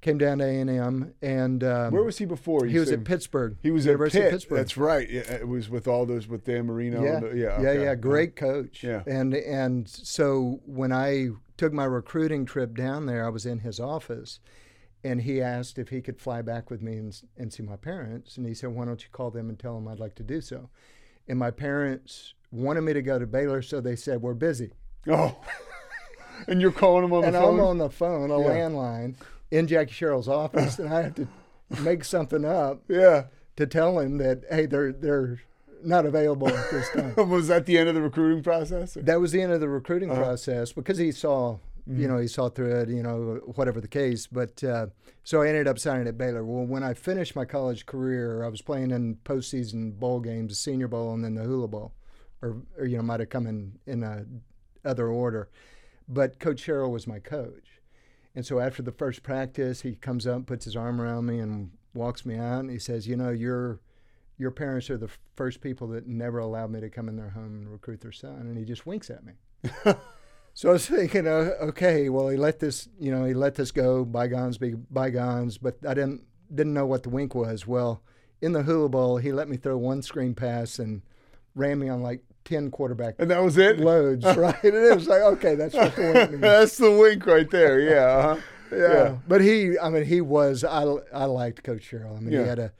came 0.00 0.18
down 0.18 0.38
to 0.38 0.44
A 0.44 0.60
and 0.60 0.70
M, 0.70 1.14
and 1.22 1.64
um, 1.64 1.92
Where 1.92 2.02
was 2.04 2.18
he 2.18 2.26
before? 2.26 2.64
he 2.66 2.78
was 2.78 2.92
at 2.92 3.04
Pittsburgh. 3.04 3.56
He 3.62 3.70
was 3.70 3.86
University 3.86 4.18
at 4.20 4.26
of 4.26 4.30
Pitt. 4.30 4.38
Pittsburgh. 4.40 4.58
That's 4.58 4.76
right. 4.76 5.08
Yeah, 5.10 5.20
it 5.32 5.48
was 5.48 5.68
with 5.70 5.88
all 5.88 6.04
those 6.06 6.28
with 6.28 6.44
Dan 6.44 6.66
Marino. 6.66 7.02
yeah, 7.02 7.16
and 7.16 7.22
the- 7.24 7.36
yeah, 7.36 7.60
yeah, 7.60 7.68
okay. 7.70 7.82
yeah. 7.84 7.94
Great 7.94 8.36
coach. 8.36 8.84
Yeah. 8.84 9.02
and 9.06 9.34
and 9.34 9.88
so 9.88 10.60
when 10.66 10.92
I 10.92 11.28
took 11.56 11.72
my 11.72 11.84
recruiting 11.86 12.44
trip 12.46 12.76
down 12.76 13.06
there, 13.06 13.24
I 13.24 13.30
was 13.30 13.46
in 13.46 13.60
his 13.60 13.80
office, 13.80 14.40
and 15.02 15.22
he 15.22 15.40
asked 15.40 15.78
if 15.78 15.88
he 15.88 16.00
could 16.02 16.20
fly 16.20 16.42
back 16.42 16.70
with 16.70 16.82
me 16.82 16.98
and, 16.98 17.20
and 17.38 17.52
see 17.52 17.62
my 17.62 17.76
parents, 17.76 18.36
and 18.36 18.46
he 18.46 18.54
said, 18.54 18.70
"Why 18.70 18.84
don't 18.84 19.02
you 19.02 19.08
call 19.10 19.30
them 19.30 19.48
and 19.48 19.58
tell 19.58 19.74
them 19.74 19.88
I'd 19.88 20.00
like 20.00 20.14
to 20.16 20.22
do 20.22 20.40
so?" 20.40 20.68
And 21.26 21.38
my 21.38 21.50
parents 21.50 22.34
wanted 22.52 22.82
me 22.82 22.92
to 22.92 23.02
go 23.02 23.18
to 23.18 23.26
Baylor, 23.26 23.62
so 23.62 23.80
they 23.80 23.96
said, 23.96 24.20
"We're 24.22 24.34
busy." 24.34 24.72
Oh, 25.08 25.36
and 26.48 26.60
you're 26.60 26.72
calling 26.72 27.04
him 27.04 27.12
on 27.12 27.24
and 27.24 27.34
the 27.34 27.40
phone. 27.40 27.50
And 27.54 27.60
I'm 27.60 27.66
on 27.66 27.78
the 27.78 27.90
phone, 27.90 28.30
a 28.30 28.38
Yeah. 28.40 28.48
landline, 28.48 29.14
in 29.50 29.66
Jackie 29.66 29.92
Sherrill's 29.92 30.28
office, 30.28 30.78
and 30.78 30.92
I 30.92 31.02
have 31.02 31.14
to 31.16 31.28
make 31.82 32.04
something 32.04 32.44
up 32.44 32.82
yeah. 32.88 33.24
to 33.56 33.66
tell 33.66 33.98
him 33.98 34.18
that 34.18 34.42
hey, 34.50 34.66
they're 34.66 34.92
they're 34.92 35.40
not 35.82 36.06
available 36.06 36.48
at 36.48 36.70
this 36.70 36.88
time. 36.90 37.14
was 37.30 37.48
that 37.48 37.66
the 37.66 37.76
end 37.78 37.88
of 37.88 37.94
the 37.94 38.00
recruiting 38.02 38.42
process? 38.42 38.94
that 39.00 39.20
was 39.20 39.32
the 39.32 39.42
end 39.42 39.52
of 39.52 39.60
the 39.60 39.68
recruiting 39.68 40.10
Uh-huh. 40.10 40.22
process 40.24 40.72
because 40.72 40.98
he 40.98 41.12
saw, 41.12 41.58
Mm-hmm. 41.86 42.00
you 42.00 42.08
know, 42.08 42.16
he 42.16 42.28
saw 42.28 42.48
through 42.48 42.74
it, 42.80 42.88
you 42.88 43.02
know, 43.02 43.40
whatever 43.56 43.78
the 43.78 43.88
case. 43.88 44.26
But 44.26 44.64
uh, 44.64 44.86
so 45.22 45.42
I 45.42 45.48
ended 45.48 45.68
up 45.68 45.78
signing 45.78 46.08
at 46.08 46.16
Baylor. 46.16 46.42
Well, 46.42 46.64
when 46.64 46.82
I 46.82 46.94
finished 46.94 47.36
my 47.36 47.44
college 47.44 47.84
career, 47.84 48.42
I 48.42 48.48
was 48.48 48.62
playing 48.62 48.90
in 48.90 49.16
postseason 49.16 49.92
bowl 49.98 50.20
games, 50.20 50.52
the 50.52 50.56
Senior 50.56 50.88
Bowl 50.88 51.12
and 51.12 51.22
then 51.22 51.34
the 51.34 51.42
Hula 51.42 51.68
Bowl, 51.68 51.92
or, 52.40 52.56
or 52.78 52.86
you 52.86 52.96
know, 52.96 53.02
might 53.02 53.20
have 53.20 53.28
come 53.28 53.46
in 53.46 53.78
in 53.86 54.02
a 54.02 54.24
other 54.88 55.08
order. 55.08 55.50
But 56.08 56.38
Coach 56.38 56.60
Sherrill 56.60 56.92
was 56.92 57.06
my 57.06 57.18
coach. 57.18 57.80
And 58.34 58.44
so 58.44 58.58
after 58.58 58.82
the 58.82 58.92
first 58.92 59.22
practice, 59.22 59.82
he 59.82 59.94
comes 59.94 60.26
up, 60.26 60.46
puts 60.46 60.64
his 60.64 60.76
arm 60.76 61.00
around 61.00 61.26
me, 61.26 61.38
and 61.38 61.70
walks 61.94 62.26
me 62.26 62.36
out. 62.36 62.60
And 62.60 62.70
he 62.70 62.78
says, 62.78 63.06
"You 63.06 63.16
know, 63.16 63.30
your 63.30 63.80
your 64.36 64.50
parents 64.50 64.90
are 64.90 64.98
the 64.98 65.10
first 65.34 65.60
people 65.60 65.86
that 65.88 66.06
never 66.06 66.38
allowed 66.38 66.70
me 66.70 66.80
to 66.80 66.90
come 66.90 67.08
in 67.08 67.16
their 67.16 67.30
home 67.30 67.60
and 67.60 67.72
recruit 67.72 68.00
their 68.00 68.12
son." 68.12 68.40
And 68.40 68.58
he 68.58 68.64
just 68.64 68.86
winks 68.86 69.08
at 69.08 69.24
me. 69.24 69.34
so 70.54 70.70
I 70.70 70.72
was 70.72 70.86
thinking, 70.88 71.26
uh, 71.26 71.52
okay, 71.62 72.08
well, 72.08 72.28
he 72.28 72.36
let 72.36 72.58
this, 72.58 72.88
you 72.98 73.12
know, 73.12 73.24
he 73.24 73.34
let 73.34 73.54
this 73.54 73.70
go. 73.70 74.04
Bygones 74.04 74.58
be 74.58 74.74
bygones. 74.74 75.58
But 75.58 75.78
I 75.86 75.94
didn't 75.94 76.24
didn't 76.52 76.74
know 76.74 76.86
what 76.86 77.04
the 77.04 77.10
wink 77.10 77.34
was. 77.34 77.66
Well, 77.66 78.02
in 78.42 78.52
the 78.52 78.64
Hula 78.64 78.88
Bowl, 78.88 79.18
he 79.18 79.32
let 79.32 79.48
me 79.48 79.56
throw 79.56 79.78
one 79.78 80.02
screen 80.02 80.34
pass 80.34 80.78
and 80.78 81.02
ran 81.54 81.78
me 81.78 81.88
on 81.88 82.02
like 82.02 82.24
ten 82.44 82.70
quarterback 82.70 83.14
And 83.18 83.30
that 83.30 83.42
was 83.42 83.56
it. 83.58 83.78
loads, 83.78 84.24
right? 84.36 84.62
And 84.64 84.74
it 84.74 84.94
was 84.94 85.08
like, 85.08 85.22
okay, 85.22 85.54
that's 85.54 85.74
what 85.74 85.94
the 85.96 86.02
wink. 86.30 86.30
That's 86.40 86.76
the 86.76 86.90
wink 86.90 87.26
right 87.26 87.50
there. 87.50 87.80
Yeah. 87.80 87.96
Uh-huh. 88.06 88.40
Yeah. 88.76 89.16
But 89.28 89.40
he, 89.40 89.78
I 89.78 89.88
mean, 89.90 90.04
he 90.04 90.20
was. 90.20 90.64
I 90.64 90.82
I 91.12 91.24
liked 91.26 91.62
Coach 91.62 91.82
Sherrill. 91.84 92.16
I 92.16 92.20
mean, 92.20 92.32
Yeah. 92.32 92.42
he 92.42 92.48
had 92.48 92.58
a, 92.58 92.72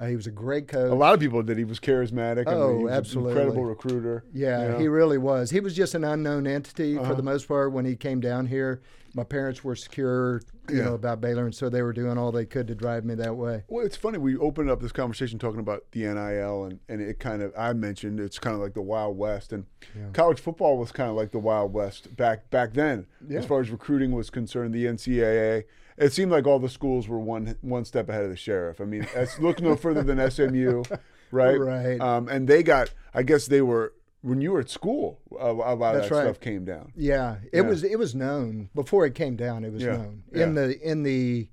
uh, 0.00 0.06
he 0.06 0.16
was 0.16 0.26
a 0.26 0.30
great 0.30 0.68
coach. 0.68 0.90
A 0.90 0.94
lot 0.94 1.14
of 1.14 1.20
people 1.20 1.42
did. 1.42 1.56
He 1.58 1.64
was 1.64 1.80
charismatic. 1.80 2.46
I 2.46 2.50
mean, 2.52 2.60
Oh, 2.62 2.76
was 2.80 2.92
absolutely. 2.92 3.32
An 3.32 3.38
incredible 3.38 3.64
recruiter. 3.64 4.24
Yeah, 4.32 4.62
you 4.62 4.68
know? 4.72 4.78
he 4.78 4.88
really 4.88 5.18
was. 5.18 5.50
He 5.50 5.60
was 5.60 5.74
just 5.74 5.94
an 5.94 6.04
unknown 6.04 6.46
entity 6.46 6.98
Uh-huh. 6.98 7.08
for 7.10 7.14
the 7.14 7.22
most 7.22 7.48
part 7.48 7.72
when 7.72 7.84
he 7.84 7.96
came 7.96 8.20
down 8.20 8.46
here. 8.46 8.82
My 9.14 9.24
parents 9.24 9.64
were 9.64 9.74
secure, 9.74 10.42
you 10.68 10.76
Yeah. 10.76 10.84
know, 10.84 10.94
about 10.94 11.22
Baylor, 11.22 11.46
and 11.46 11.54
so 11.54 11.70
they 11.70 11.80
were 11.80 11.94
doing 11.94 12.18
all 12.18 12.30
they 12.30 12.44
could 12.44 12.66
to 12.68 12.74
drive 12.74 13.02
me 13.06 13.14
that 13.14 13.34
way. 13.34 13.64
Well, 13.68 13.86
it's 13.86 13.96
funny. 13.96 14.18
We 14.18 14.36
opened 14.36 14.68
up 14.68 14.82
this 14.82 14.92
conversation 14.92 15.38
talking 15.38 15.60
about 15.60 15.84
the 15.92 16.00
NIL, 16.04 16.64
and, 16.64 16.80
and 16.90 17.00
it 17.00 17.18
kind 17.18 17.40
of 17.40 17.54
I 17.56 17.72
mentioned 17.72 18.20
it's 18.20 18.38
kind 18.38 18.54
of 18.54 18.60
like 18.60 18.74
the 18.74 18.82
Wild 18.82 19.16
West, 19.16 19.54
and 19.54 19.64
college 20.12 20.38
football 20.40 20.76
was 20.76 20.92
kind 20.92 21.08
of 21.08 21.16
like 21.16 21.30
the 21.30 21.38
Wild 21.38 21.72
West 21.72 22.14
back 22.14 22.50
back 22.50 22.74
then, 22.74 23.06
Yeah. 23.26 23.38
as 23.38 23.46
far 23.46 23.60
as 23.62 23.70
recruiting 23.70 24.12
was 24.12 24.28
concerned. 24.28 24.74
The 24.74 24.84
NCAA, 24.84 25.64
it 25.96 26.12
seemed 26.12 26.30
like 26.30 26.46
all 26.46 26.58
the 26.58 26.68
schools 26.68 27.08
were 27.08 27.18
one 27.18 27.56
one 27.60 27.84
step 27.84 28.08
ahead 28.08 28.24
of 28.24 28.30
the 28.30 28.36
sheriff. 28.36 28.80
I 28.80 28.84
mean, 28.84 29.06
it's, 29.14 29.38
look 29.38 29.60
no 29.60 29.76
further 29.76 30.02
than 30.02 30.30
SMU, 30.30 30.82
right? 31.30 31.58
Right. 31.58 32.00
Um, 32.00 32.28
and 32.28 32.48
they 32.48 32.62
got, 32.62 32.92
I 33.14 33.22
guess 33.22 33.46
they 33.46 33.62
were 33.62 33.92
when 34.22 34.40
you 34.40 34.52
were 34.52 34.60
at 34.60 34.68
school, 34.68 35.20
a, 35.38 35.46
a 35.50 35.52
lot 35.52 35.94
of 35.94 36.02
that 36.02 36.10
right. 36.10 36.22
stuff 36.24 36.40
came 36.40 36.64
down. 36.64 36.92
Yeah, 36.96 37.36
it 37.52 37.56
Yeah. 37.58 37.60
was 37.62 37.84
it 37.84 37.98
was 37.98 38.14
known 38.14 38.70
before 38.74 39.06
it 39.06 39.14
came 39.14 39.36
down. 39.36 39.64
It 39.64 39.72
was 39.72 39.82
Yeah, 39.82 39.96
known 39.96 40.22
yeah. 40.32 40.42
in 40.44 40.54
the 40.54 40.80
in 40.80 41.02
the 41.02 41.48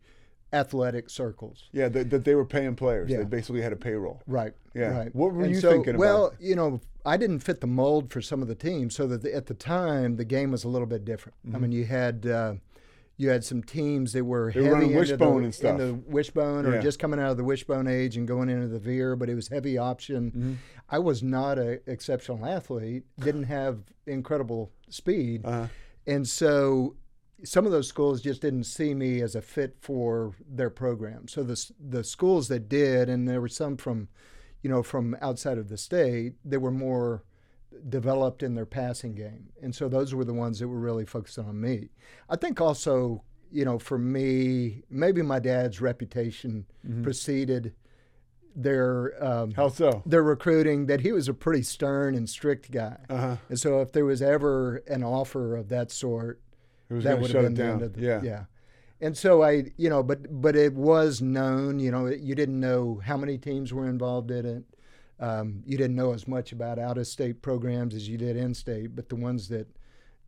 athletic 0.52 1.10
circles. 1.10 1.64
Yeah, 1.72 1.90
that, 1.90 2.10
that 2.12 2.26
they 2.26 2.36
were 2.36 2.46
paying 2.46 2.76
players. 2.76 3.10
Yeah. 3.10 3.18
They 3.18 3.24
basically 3.26 3.62
had 3.62 3.74
a 3.74 3.76
payroll. 3.76 4.22
Right. 4.28 4.54
Yeah. 4.76 4.98
Right. 4.98 5.16
What 5.16 5.34
were 5.34 5.44
And 5.44 5.54
you 5.54 5.60
so, 5.60 5.72
thinking 5.72 5.96
about? 5.96 6.00
Well, 6.00 6.34
you 6.40 6.56
know, 6.56 6.80
I 7.06 7.18
didn't 7.18 7.40
fit 7.40 7.60
the 7.60 7.68
mold 7.68 8.12
for 8.12 8.22
some 8.22 8.42
of 8.42 8.48
the 8.48 8.56
teams, 8.56 8.96
so 8.96 9.08
that 9.08 9.24
the, 9.24 9.36
at 9.36 9.48
the 9.48 9.54
time 9.56 10.16
the 10.16 10.26
game 10.26 10.52
was 10.52 10.64
a 10.64 10.68
little 10.70 10.88
bit 10.88 11.04
different. 11.06 11.36
I 11.54 11.58
mean, 11.58 11.72
you 11.72 11.86
had 11.86 12.26
uh, 12.26 12.54
you 13.18 13.30
had 13.30 13.44
some 13.44 13.62
teams 13.64 14.14
that 14.14 14.24
were. 14.26 14.52
They 14.52 14.62
were 14.62 14.76
heavy 14.76 14.86
into 14.88 14.98
wishbone 15.00 15.38
the, 15.40 15.44
and 15.46 15.56
stuff. 15.56 15.80
into 15.80 15.94
wishbone, 16.08 16.66
or 16.66 16.82
just 16.82 17.00
coming 17.00 17.20
out 17.20 17.32
of 17.32 17.38
the 17.38 17.44
wishbone 17.44 17.88
age 17.88 18.18
and 18.18 18.28
going 18.28 18.50
into 18.50 18.68
the 18.68 18.80
veer, 18.80 19.16
but 19.16 19.30
it 19.30 19.36
was 19.36 19.48
heavy 19.50 19.78
option. 19.78 20.32
Mm-hmm. 20.32 20.54
I 20.90 21.00
was 21.00 21.22
not 21.24 21.60
an 21.60 21.80
exceptional 21.88 22.46
athlete. 22.46 23.04
Didn't 23.20 23.44
have 23.44 23.80
incredible 24.08 24.72
speed, 24.90 25.46
Uh-huh. 25.46 25.68
and 26.08 26.28
so 26.28 26.96
some 27.44 27.66
of 27.66 27.72
those 27.72 27.88
schools 27.88 28.22
just 28.22 28.42
didn't 28.42 28.64
see 28.64 28.94
me 28.94 29.22
as 29.22 29.36
a 29.36 29.42
fit 29.42 29.76
for 29.82 30.34
their 30.50 30.70
program. 30.70 31.28
So 31.28 31.44
the 31.44 31.72
the 31.80 32.04
schools 32.04 32.48
that 32.48 32.68
did, 32.70 33.10
and 33.10 33.28
there 33.28 33.42
were 33.42 33.48
some 33.50 33.78
from, 33.78 34.08
you 34.62 34.70
know, 34.70 34.82
from 34.82 35.16
outside 35.22 35.58
of 35.58 35.68
the 35.70 35.78
state, 35.78 36.34
they 36.46 36.58
were 36.58 36.72
more 36.72 37.24
developed 37.90 38.44
in 38.44 38.56
their 38.56 38.66
passing 38.66 39.16
game, 39.16 39.50
and 39.62 39.74
so 39.76 39.88
those 39.88 40.14
were 40.14 40.26
the 40.26 40.34
ones 40.34 40.60
that 40.60 40.68
were 40.68 40.80
really 40.80 41.06
focused 41.06 41.40
on 41.40 41.60
me. 41.60 41.90
I 42.30 42.36
think 42.36 42.62
also, 42.62 43.24
you 43.52 43.66
know, 43.66 43.80
for 43.80 43.98
me, 43.98 44.84
maybe 44.90 45.22
my 45.22 45.40
dad's 45.40 45.82
reputation 45.82 46.66
preceded 47.04 47.74
their 48.56 49.24
um, 49.24 49.52
How 49.52 49.70
so? 49.70 50.04
their 50.06 50.24
recruiting 50.24 50.86
that 50.86 51.02
he 51.02 51.12
was 51.12 51.28
a 51.28 51.34
pretty 51.34 51.64
stern 51.64 52.16
and 52.16 52.30
strict 52.30 52.72
guy. 52.72 52.98
Uh-huh. 53.10 53.38
And 53.50 53.60
so 53.60 53.82
if 53.82 53.92
there 53.92 54.06
was 54.06 54.22
ever 54.22 54.78
an 54.88 55.04
offer 55.04 55.56
of 55.56 55.70
that 55.70 55.92
sort, 55.92 56.42
that 56.90 57.20
would 57.20 57.32
have 57.32 57.44
been 57.44 57.54
down. 57.54 57.68
the 57.68 57.74
end 57.74 57.82
of 57.82 57.94
the, 57.94 58.02
yeah. 58.02 58.22
yeah. 58.24 58.44
And 59.02 59.18
so 59.18 59.44
I, 59.44 59.72
you 59.76 59.90
know, 59.90 60.04
but 60.04 60.42
but 60.42 60.56
it 60.56 60.74
was 60.74 61.22
known, 61.22 61.80
you 61.80 61.92
know, 61.92 62.08
you 62.08 62.36
didn't 62.36 62.60
know 62.60 63.02
how 63.04 63.18
many 63.18 63.38
teams 63.38 63.74
were 63.74 63.88
involved 63.88 64.32
in 64.32 64.46
it. 64.46 64.64
Um, 65.20 65.64
you 65.66 65.78
didn't 65.78 65.96
know 65.96 66.14
as 66.14 66.28
much 66.28 66.52
about 66.52 66.80
out 66.80 66.98
of 66.98 67.08
state 67.08 67.42
programs 67.42 67.94
as 67.96 68.08
you 68.10 68.18
did 68.18 68.36
in 68.36 68.54
state, 68.54 68.96
but 68.96 69.10
the 69.10 69.16
ones 69.16 69.48
that 69.50 69.68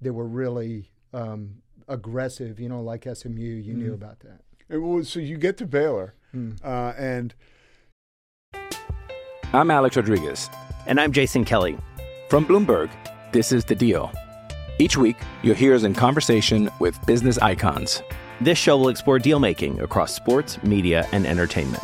that 0.02 0.14
were 0.14 0.28
really 0.28 0.90
um, 1.14 1.56
aggressive, 1.88 2.60
you 2.60 2.70
know, 2.70 2.82
like 2.82 3.08
SMU, 3.12 3.42
you 3.42 3.74
Mm-hmm. 3.74 3.80
knew 3.82 3.94
about 3.94 4.20
that. 4.22 4.42
And 4.70 4.84
well, 4.84 5.04
so 5.04 5.20
you 5.20 5.38
get 5.38 5.58
to 5.58 5.66
Baylor, 5.66 6.14
Hmm. 6.32 6.52
uh, 6.64 6.94
and 6.98 7.34
I'm 9.54 9.72
Alex 9.72 9.96
Rodriguez. 9.96 10.50
And 10.86 11.00
I'm 11.00 11.12
Jason 11.12 11.46
Kelly. 11.46 11.78
From 12.30 12.46
Bloomberg, 12.46 12.90
this 13.32 13.52
is 13.52 13.64
The 13.66 13.76
Deal. 13.76 14.12
Each 14.80 14.98
week, 14.98 15.16
you'll 15.44 15.56
hear 15.56 15.74
us 15.74 15.84
in 15.84 15.94
conversation 15.94 16.70
with 16.80 17.00
business 17.06 17.38
icons. 17.38 18.02
This 18.42 18.58
show 18.58 18.78
will 18.78 18.90
explore 18.90 19.18
deal 19.20 19.40
making 19.40 19.80
across 19.80 20.14
sports, 20.14 20.62
media, 20.64 21.08
and 21.14 21.26
entertainment. 21.26 21.84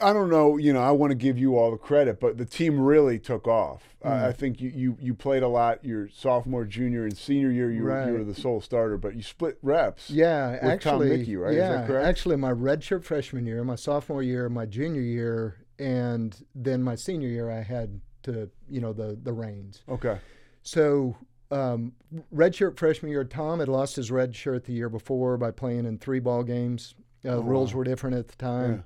I 0.00 0.12
don't 0.12 0.30
know. 0.30 0.56
You 0.56 0.72
know, 0.72 0.80
I 0.82 0.90
want 0.90 1.10
to 1.10 1.14
give 1.14 1.38
you 1.38 1.56
all 1.56 1.70
the 1.70 1.76
credit, 1.76 2.18
but 2.18 2.38
the 2.38 2.44
team 2.44 2.80
really 2.80 3.18
took 3.18 3.46
off. 3.46 3.82
Hmm. 4.02 4.08
Uh, 4.08 4.26
I 4.28 4.32
think 4.32 4.60
you, 4.60 4.70
you 4.74 4.96
you 5.00 5.14
played 5.14 5.42
a 5.42 5.48
lot. 5.48 5.84
Your 5.84 6.08
sophomore, 6.08 6.64
junior, 6.64 7.04
and 7.04 7.16
senior 7.16 7.50
year, 7.50 7.70
you, 7.70 7.82
were, 7.84 8.06
you 8.06 8.12
were 8.14 8.24
the 8.24 8.34
sole 8.34 8.60
starter, 8.60 8.96
but 8.96 9.14
you 9.14 9.22
split 9.22 9.58
reps. 9.62 10.10
Yeah, 10.10 10.52
with 10.52 10.62
actually, 10.64 11.08
Tom 11.10 11.18
Muecke, 11.18 11.38
right? 11.40 11.54
Yeah, 11.54 11.70
Is 11.72 11.76
that 11.80 11.86
correct? 11.86 12.06
actually, 12.06 12.36
my 12.36 12.52
redshirt 12.52 13.04
freshman 13.04 13.46
year, 13.46 13.62
my 13.64 13.76
sophomore 13.76 14.22
year, 14.22 14.48
my 14.48 14.66
junior 14.66 15.02
year, 15.02 15.58
and 15.78 16.36
then 16.54 16.82
my 16.82 16.94
senior 16.94 17.28
year, 17.28 17.50
I 17.50 17.62
had 17.62 18.00
to, 18.24 18.50
you 18.68 18.80
know, 18.80 18.92
the 18.92 19.18
the 19.22 19.32
reins. 19.32 19.82
okay. 19.88 20.18
So 20.62 21.16
um, 21.52 21.92
redshirt 22.34 22.76
freshman 22.76 23.12
year, 23.12 23.22
Tom 23.24 23.60
had 23.60 23.68
lost 23.68 23.94
his 23.96 24.10
red 24.10 24.34
shirt 24.34 24.64
the 24.64 24.72
year 24.72 24.88
before 24.88 25.36
by 25.36 25.52
playing 25.52 25.86
in 25.86 25.98
three 25.98 26.18
ball 26.18 26.42
games. 26.42 26.94
Uh, 27.24 27.28
Oh, 27.36 27.40
rules 27.42 27.72
wow. 27.72 27.78
were 27.78 27.84
different 27.84 28.16
at 28.16 28.28
the 28.28 28.36
time, 28.36 28.84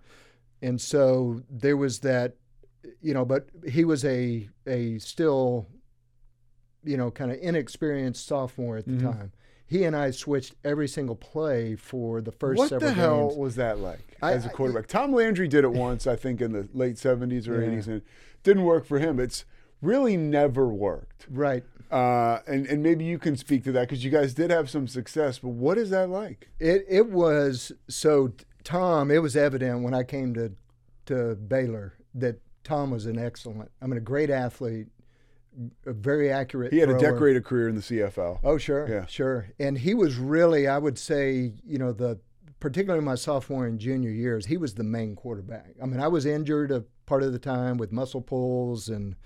and 0.62 0.81
so 0.81 1.42
there 1.51 1.77
was 1.77 2.01
that, 2.01 2.37
you 3.01 3.14
know. 3.14 3.25
But 3.25 3.49
he 3.68 3.85
was 3.85 4.05
a 4.05 4.49
a 4.66 4.99
still, 4.99 5.66
you 6.85 6.96
know, 6.96 7.11
kind 7.11 7.31
of 7.31 7.38
inexperienced 7.40 8.27
sophomore 8.27 8.77
at 8.79 8.87
the 8.87 8.92
Mhm. 8.92 9.03
time. 9.03 9.33
He 9.66 9.85
and 9.85 9.94
I 9.94 10.11
switched 10.11 10.57
every 10.64 10.88
single 10.88 11.14
play 11.14 11.77
for 11.77 12.20
the 12.20 12.33
first 12.33 12.59
what 12.59 12.68
several 12.70 12.90
the 12.90 12.94
hell 12.96 13.29
games. 13.29 13.38
was 13.38 13.55
that 13.57 13.79
like 13.79 14.16
I- 14.20 14.33
as 14.33 14.44
a 14.44 14.49
quarterback? 14.49 14.88
Tom 14.88 15.12
Landry 15.12 15.46
did 15.46 15.62
it 15.64 15.73
once, 15.73 16.07
I 16.09 16.16
think, 16.16 16.40
in 16.40 16.53
the 16.53 16.68
late 16.75 16.99
'70s 16.99 17.46
or 17.49 17.61
Yeah. 17.61 17.68
'80s, 17.68 17.87
and 17.87 17.96
it 17.99 18.05
didn't 18.42 18.64
work 18.64 18.85
for 18.85 18.99
him. 18.99 19.20
It's 19.20 19.44
really 19.81 20.16
never 20.16 20.66
worked. 20.68 21.27
Right. 21.31 21.64
Uh, 21.90 22.38
and 22.46 22.66
and 22.66 22.83
maybe 22.83 23.05
you 23.05 23.18
can 23.18 23.37
speak 23.37 23.62
to 23.64 23.73
that 23.73 23.88
because 23.88 24.05
you 24.05 24.11
guys 24.11 24.35
did 24.35 24.51
have 24.51 24.68
some 24.70 24.87
success. 24.88 25.38
But 25.38 25.51
what 25.51 25.79
is 25.79 25.90
that 25.90 26.09
like? 26.11 26.49
It 26.59 26.85
it 26.88 27.11
was 27.11 27.70
so 27.88 28.33
Tom. 28.64 29.11
It 29.11 29.18
was 29.23 29.37
evident 29.37 29.83
when 29.83 29.94
I 29.94 30.03
came 30.03 30.35
to 30.35 30.53
to 31.07 31.35
Baylor 31.37 31.94
that 32.14 32.40
Tom 32.64 32.90
was 32.90 33.07
an 33.07 33.18
excellent. 33.18 33.70
I 33.81 33.87
mean, 33.87 33.96
a 33.96 34.03
great 34.03 34.31
athlete, 34.31 34.88
a 35.87 35.92
very 35.92 36.31
accurate. 36.31 36.73
He 36.73 36.79
had 36.79 36.90
a 36.90 36.99
decorated 36.99 37.44
career 37.44 37.68
in 37.68 37.75
the 37.75 37.81
CFL. 37.83 38.40
Oh 38.44 38.59
sure, 38.59 38.88
Yeah. 38.88 39.07
sure. 39.07 39.49
And 39.59 39.79
he 39.79 39.94
was 39.94 40.16
really, 40.16 40.68
I 40.68 40.79
would 40.79 40.99
say, 40.99 41.53
you 41.64 41.79
know, 41.79 41.92
the 41.92 42.20
particularly 42.61 43.05
my 43.05 43.14
sophomore 43.14 43.66
and 43.66 43.79
junior 43.79 44.11
years, 44.11 44.46
he 44.46 44.57
was 44.59 44.75
the 44.75 44.85
main 44.85 45.16
quarterback. 45.16 45.75
I 45.83 45.87
mean, 45.87 45.99
I 46.01 46.09
was 46.09 46.27
injured 46.27 46.70
a 46.70 46.85
part 47.07 47.23
of 47.23 47.33
the 47.33 47.38
time 47.38 47.79
with 47.79 47.90
muscle 47.90 48.20
pulls 48.20 48.88
and 48.88 49.16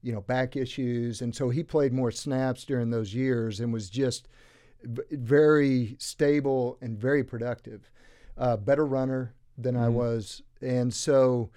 you 0.00 0.12
know 0.12 0.20
back 0.20 0.54
issues, 0.54 1.20
and 1.20 1.34
so 1.34 1.48
he 1.50 1.62
played 1.64 1.92
more 1.92 2.10
snaps 2.10 2.64
during 2.64 2.90
those 2.90 3.14
years 3.14 3.58
and 3.58 3.72
was 3.72 3.90
just 3.90 4.28
very 5.10 5.96
stable 5.98 6.78
and 6.80 6.98
very 6.98 7.24
productive. 7.24 7.90
Uh, 8.36 8.56
better 8.56 8.84
runner 8.84 9.32
than 9.56 9.76
I 9.76 9.86
Mhm. 9.88 9.92
was, 9.94 10.42
and 10.60 10.92
so 10.92 11.50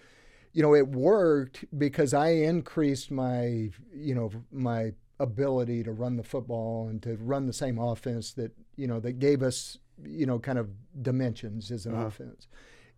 you 0.54 0.62
know 0.62 0.76
it 0.76 0.88
worked 0.88 1.66
because 1.78 2.14
I 2.14 2.30
increased 2.30 3.10
my 3.12 3.72
you 3.94 4.14
know 4.16 4.30
my 4.52 4.94
ability 5.20 5.82
to 5.84 5.92
run 5.92 6.16
the 6.18 6.24
football 6.24 6.88
and 6.88 7.02
to 7.02 7.18
run 7.18 7.48
the 7.48 7.54
same 7.54 7.80
offense 7.80 8.34
that 8.34 8.52
you 8.76 8.86
know 8.88 9.00
that 9.00 9.14
gave 9.20 9.42
us 9.42 9.80
you 10.04 10.28
know 10.28 10.38
kind 10.38 10.60
of 10.60 10.70
dimensions 11.02 11.72
as 11.72 11.86
an 11.88 11.96
Uh-huh. 11.96 12.06
offense. 12.08 12.48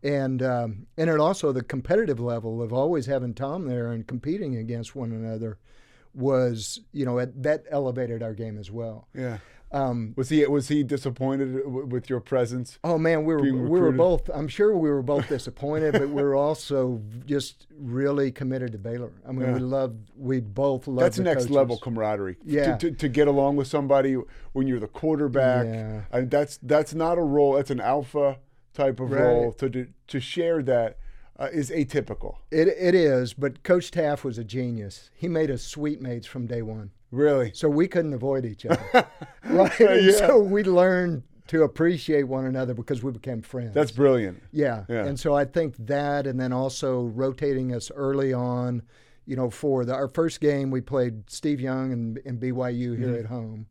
And 0.04 0.42
um, 0.44 0.88
and 0.98 1.10
it 1.10 1.20
also 1.20 1.52
the 1.54 1.64
competitive 1.64 2.20
level 2.20 2.62
of 2.62 2.74
always 2.74 3.06
having 3.06 3.34
Tom 3.34 3.66
there 3.68 3.92
and 3.92 4.06
competing 4.06 4.56
against 4.58 4.96
one 4.96 5.12
another 5.14 5.58
was 6.14 6.80
you 6.92 7.06
know 7.06 7.18
it, 7.20 7.42
that 7.44 7.64
elevated 7.70 8.22
our 8.24 8.34
game 8.34 8.58
as 8.58 8.72
well. 8.72 9.08
Yeah. 9.14 9.38
Um, 9.72 10.14
Was 10.18 10.30
he 10.30 10.46
was 10.48 10.68
he 10.68 10.82
disappointed 10.84 11.54
w- 11.64 11.86
with 11.86 12.10
your 12.10 12.20
presence? 12.20 12.80
Oh 12.84 12.98
man, 12.98 13.24
we 13.24 13.36
were 13.36 13.42
we 13.70 13.80
were 13.80 13.92
both. 13.92 14.28
I'm 14.34 14.48
sure 14.48 14.76
we 14.76 14.90
were 14.90 15.04
both 15.04 15.30
disappointed, 15.30 15.92
but 15.94 16.10
we 16.10 16.24
were 16.24 16.34
also 16.36 17.02
just 17.28 17.68
really 17.78 18.32
committed 18.32 18.72
to 18.72 18.80
Baylor. 18.80 19.12
I 19.28 19.32
mean, 19.32 19.42
Yeah. 19.48 19.54
we 19.54 19.60
loved. 19.60 20.10
We 20.18 20.40
both 20.40 20.88
loved. 20.88 21.02
That's 21.06 21.18
the 21.18 21.24
next 21.24 21.44
coaches. 21.44 21.56
level 21.56 21.78
camaraderie. 21.78 22.36
To- 22.36 22.42
Yeah. 22.46 22.78
To, 22.78 22.92
to, 22.92 23.08
get 23.08 23.28
along 23.28 23.58
with 23.58 23.68
somebody 23.68 24.16
when 24.54 24.66
you're 24.66 24.80
the 24.80 24.88
quarterback. 24.88 25.68
Yeah. 25.68 26.02
I, 26.12 26.22
that's 26.22 26.58
that's 26.64 26.96
not 26.96 27.20
a 27.20 27.24
role. 27.24 27.54
That's 27.54 27.70
an 27.72 27.80
alpha 27.82 28.40
type 28.74 29.00
of 29.00 29.12
Right. 29.12 29.22
role. 29.22 29.54
To 29.54 29.70
do, 29.70 29.88
to 30.08 30.20
share 30.20 30.64
that 30.64 30.98
uh, 31.38 31.50
is 31.54 31.70
atypical. 31.70 32.38
It 32.50 32.68
it 32.70 32.96
is, 32.96 33.36
but 33.36 33.62
Coach 33.64 33.92
Teaff 33.92 34.24
was 34.24 34.40
a 34.40 34.44
genius. 34.44 35.12
He 35.14 35.28
made 35.28 35.52
us 35.52 35.62
suite 35.62 36.02
mates 36.02 36.26
from 36.26 36.48
day 36.48 36.64
one. 36.64 36.90
Really? 37.12 37.52
So 37.54 37.70
we 37.70 37.88
couldn't 37.88 38.14
avoid 38.14 38.46
each 38.46 38.66
other, 38.66 38.80
right? 39.46 39.80
Yeah. 39.80 40.12
So 40.12 40.40
we 40.40 40.64
learned 40.64 41.24
to 41.48 41.64
appreciate 41.64 42.24
one 42.24 42.46
another 42.46 42.74
because 42.76 43.02
we 43.02 43.12
became 43.12 43.42
friends. 43.42 43.74
That's 43.74 43.92
brilliant. 43.92 44.44
Yeah. 44.52 44.86
Yeah. 44.88 45.06
And 45.06 45.20
so 45.20 45.34
I 45.36 45.46
think 45.46 45.76
that, 45.88 46.28
and 46.28 46.40
then 46.40 46.54
also 46.54 47.04
rotating 47.06 47.74
us 47.74 47.90
early 47.96 48.32
on, 48.34 48.84
you 49.26 49.36
know, 49.36 49.50
for 49.50 49.86
the, 49.86 49.94
our 49.96 50.08
first 50.08 50.40
game, 50.42 50.70
we 50.70 50.82
played 50.82 51.28
Steve 51.30 51.60
Young 51.60 51.92
and, 51.92 52.20
and 52.26 52.40
BYU 52.40 52.96
here 52.98 53.08
Mhm. 53.10 53.20
at 53.20 53.26
home. 53.26 53.66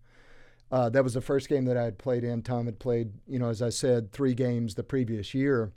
Uh, 0.70 0.88
that 0.90 1.02
was 1.04 1.14
the 1.14 1.20
first 1.20 1.48
game 1.48 1.64
that 1.66 1.76
I 1.76 1.84
had 1.84 1.96
played 1.98 2.24
in. 2.24 2.42
Tom 2.42 2.66
had 2.66 2.78
played, 2.78 3.12
you 3.28 3.38
know, 3.38 3.48
as 3.48 3.62
I 3.62 3.70
said, 3.70 4.10
three 4.12 4.34
games 4.34 4.74
the 4.74 4.82
previous 4.82 5.32
year. 5.32 5.72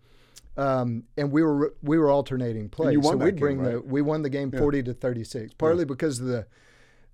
Um, 0.57 1.03
and 1.17 1.31
we 1.31 1.43
were 1.43 1.73
we 1.81 1.97
were 1.97 2.09
alternating 2.09 2.67
plays. 2.67 3.01
so 3.01 3.15
we'd 3.15 3.35
game, 3.35 3.39
bring 3.39 3.63
the 3.63 3.79
we 3.79 4.01
won 4.01 4.21
the 4.21 4.29
game 4.29 4.49
Yeah. 4.53 4.59
forty 4.59 4.83
to 4.83 4.93
thirty 4.93 5.23
six, 5.23 5.53
partly 5.53 5.85
because 5.85 6.19
of 6.19 6.25
the 6.25 6.45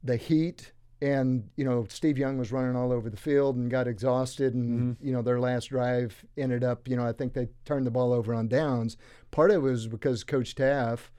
the 0.07 0.17
heat 0.17 0.71
and 1.01 1.47
you 1.55 1.63
know 1.63 1.85
Steve 1.89 2.17
Young 2.17 2.37
was 2.39 2.51
running 2.51 2.75
all 2.75 2.91
over 2.91 3.09
the 3.09 3.17
field 3.17 3.55
and 3.55 3.69
got 3.69 3.87
exhausted 3.87 4.55
and 4.55 4.95
Mm-hmm. 4.97 5.05
you 5.07 5.13
know 5.13 5.21
their 5.21 5.39
last 5.39 5.65
drive 5.69 6.25
ended 6.37 6.63
up 6.63 6.87
you 6.87 6.95
know 6.95 7.05
I 7.05 7.11
think 7.13 7.33
they 7.33 7.47
turned 7.65 7.85
the 7.85 7.91
ball 7.91 8.11
over 8.13 8.33
on 8.33 8.47
downs. 8.47 8.97
Part 9.29 9.51
of 9.51 9.57
it 9.57 9.59
was 9.59 9.87
because 9.87 10.23
Coach 10.23 10.55
Teaff 10.55 11.11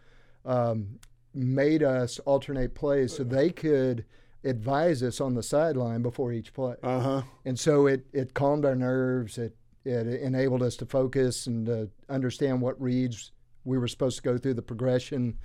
um, 0.45 0.99
made 1.35 1.83
us 1.83 2.19
alternate 2.21 2.75
plays 2.75 3.17
so 3.17 3.23
they 3.23 3.51
could 3.51 4.05
advise 4.45 5.03
us 5.03 5.21
on 5.21 5.35
the 5.35 5.43
sideline 5.43 6.03
before 6.03 6.33
each 6.33 6.53
play. 6.53 6.75
Uh 6.83 7.01
huh. 7.01 7.23
And 7.45 7.59
so 7.59 7.87
it, 7.87 8.07
it 8.13 8.35
calmed 8.35 8.65
our 8.65 8.75
nerves. 8.77 9.39
It 9.39 9.55
it 9.85 10.07
enabled 10.07 10.63
us 10.63 10.77
to 10.77 10.87
focus 10.87 11.47
and 11.47 11.67
to 11.67 11.89
understand 12.09 12.61
what 12.61 12.81
reads 12.81 13.33
we 13.65 13.79
were 13.79 13.89
supposed 13.89 14.17
to 14.17 14.23
go 14.23 14.37
through 14.39 14.55
the 14.55 14.63
progression, 14.63 15.37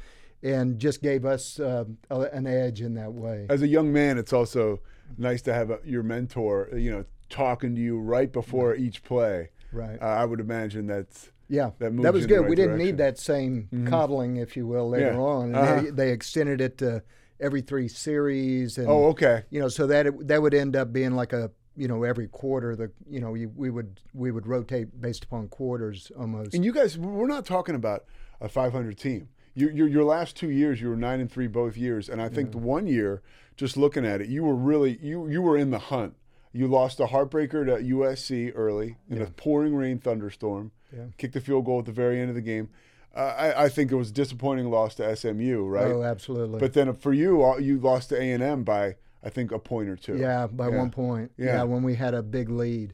and 0.44 0.78
just 0.78 1.02
gave 1.02 1.26
us 1.26 1.60
uh, 1.60 1.86
a, 2.10 2.20
an 2.22 2.46
edge 2.46 2.82
in 2.82 2.94
that 2.96 3.14
way. 3.14 3.48
As 3.50 3.62
a 3.62 3.68
young 3.68 3.92
man, 3.94 4.18
it's 4.18 4.34
also 4.34 4.82
nice 5.18 5.42
to 5.44 5.54
have 5.54 5.70
a, 5.72 5.80
your 5.86 6.04
mentor, 6.04 6.70
you 6.76 6.92
know, 6.92 7.06
talking 7.30 7.74
to 7.76 7.82
you 7.82 8.00
right 8.00 8.32
before 8.32 8.76
each 8.76 9.04
play. 9.04 9.50
Right. 9.72 10.00
Uh, 10.02 10.06
I 10.06 10.26
would 10.26 10.40
imagine 10.40 10.86
that's 10.88 11.32
Yeah, 11.48 11.72
that, 11.80 11.92
moves 11.92 12.04
that 12.04 12.14
was 12.14 12.22
you 12.22 12.26
in 12.26 12.30
the 12.30 12.36
good. 12.36 12.42
right 12.42 12.50
we 12.50 12.56
didn't 12.56 12.70
direction. 12.72 12.86
need 12.86 12.98
that 12.98 13.18
same 13.18 13.70
Mhm. 13.74 13.90
coddling, 13.90 14.36
if 14.38 14.56
you 14.58 14.68
will, 14.68 14.90
later 14.90 15.14
Yeah. 15.14 15.18
on. 15.20 15.56
Uh-huh. 15.56 15.82
they, 15.82 15.90
they 15.90 16.12
extended 16.12 16.62
it 16.62 16.78
to 16.80 17.02
every 17.40 17.62
three 17.62 17.88
series. 17.88 18.78
And, 18.78 18.88
Oh, 18.88 19.06
okay. 19.08 19.44
You 19.50 19.62
know, 19.62 19.70
so 19.70 19.88
that 19.88 20.08
it, 20.08 20.28
that 20.28 20.42
would 20.42 20.54
end 20.54 20.76
up 20.76 20.92
being 20.94 21.16
like 21.16 21.34
a 21.34 21.52
you 21.76 21.88
know 21.88 22.04
every 22.04 22.28
quarter 22.28 22.76
the 22.76 22.92
you 23.10 23.20
know 23.20 23.34
you, 23.34 23.52
we 23.56 23.72
would 23.72 24.00
we 24.14 24.30
would 24.30 24.46
rotate 24.46 25.02
based 25.02 25.24
upon 25.24 25.48
quarters 25.48 26.12
almost. 26.20 26.54
And 26.54 26.64
you 26.64 26.72
guys, 26.72 27.00
we're 27.00 27.26
not 27.26 27.48
talking 27.48 27.74
about 27.74 28.06
a 28.40 28.48
500 28.48 28.96
team. 28.96 29.30
You, 29.56 29.70
your, 29.70 29.88
your 29.88 30.04
last 30.04 30.36
two 30.36 30.50
years, 30.50 30.82
you 30.82 30.90
were 30.90 30.96
nine 30.96 31.20
and 31.20 31.32
three 31.32 31.48
both 31.48 31.78
years, 31.78 32.10
and 32.10 32.22
I 32.22 32.28
think 32.30 32.52
the 32.52 32.58
one 32.58 32.88
year, 32.88 33.22
just 33.56 33.78
looking 33.78 34.06
at 34.06 34.20
it, 34.22 34.28
you 34.28 34.44
were 34.44 34.56
really 34.56 34.98
you 35.02 35.28
you 35.28 35.42
were 35.42 35.58
in 35.58 35.70
the 35.70 35.80
hunt. 35.80 36.16
You 36.52 36.68
lost 36.68 37.00
a 37.00 37.06
heartbreaker 37.06 37.66
to 37.66 37.84
USC 37.96 38.52
early 38.56 38.98
in 39.10 39.22
a 39.22 39.26
pouring 39.28 39.76
rain 39.76 40.00
thunderstorm. 40.00 40.72
Yeah. 40.96 41.06
Kicked 41.18 41.34
the 41.34 41.42
field 41.42 41.66
goal 41.66 41.80
at 41.80 41.86
the 41.86 41.92
very 41.92 42.20
end 42.20 42.30
of 42.30 42.36
the 42.36 42.42
game. 42.42 42.70
Uh, 43.16 43.20
I, 43.38 43.66
I 43.66 43.70
think 43.70 43.92
it 43.92 43.96
was 43.96 44.10
a 44.10 44.14
disappointing 44.14 44.70
loss 44.70 44.96
to 44.96 45.16
SMU, 45.16 45.64
right? 45.66 45.92
Oh, 45.92 46.04
absolutely. 46.04 46.60
But 46.60 46.74
then 46.74 46.94
for 46.94 47.14
you, 47.14 47.60
you 47.60 47.80
lost 47.80 48.10
to 48.10 48.20
A 48.20 48.32
and 48.32 48.42
M 48.44 48.64
by 48.64 48.96
I 49.24 49.30
think 49.30 49.52
a 49.52 49.60
point 49.60 49.90
or 49.90 49.96
two. 49.96 50.18
Yeah, 50.18 50.48
by 50.48 50.70
Yeah. 50.70 50.78
one 50.78 50.90
point. 50.92 51.32
Yeah. 51.38 51.46
Yeah. 51.46 51.64
when 51.64 51.84
we 51.84 51.96
had 51.96 52.14
a 52.14 52.22
big 52.24 52.50
lead. 52.50 52.94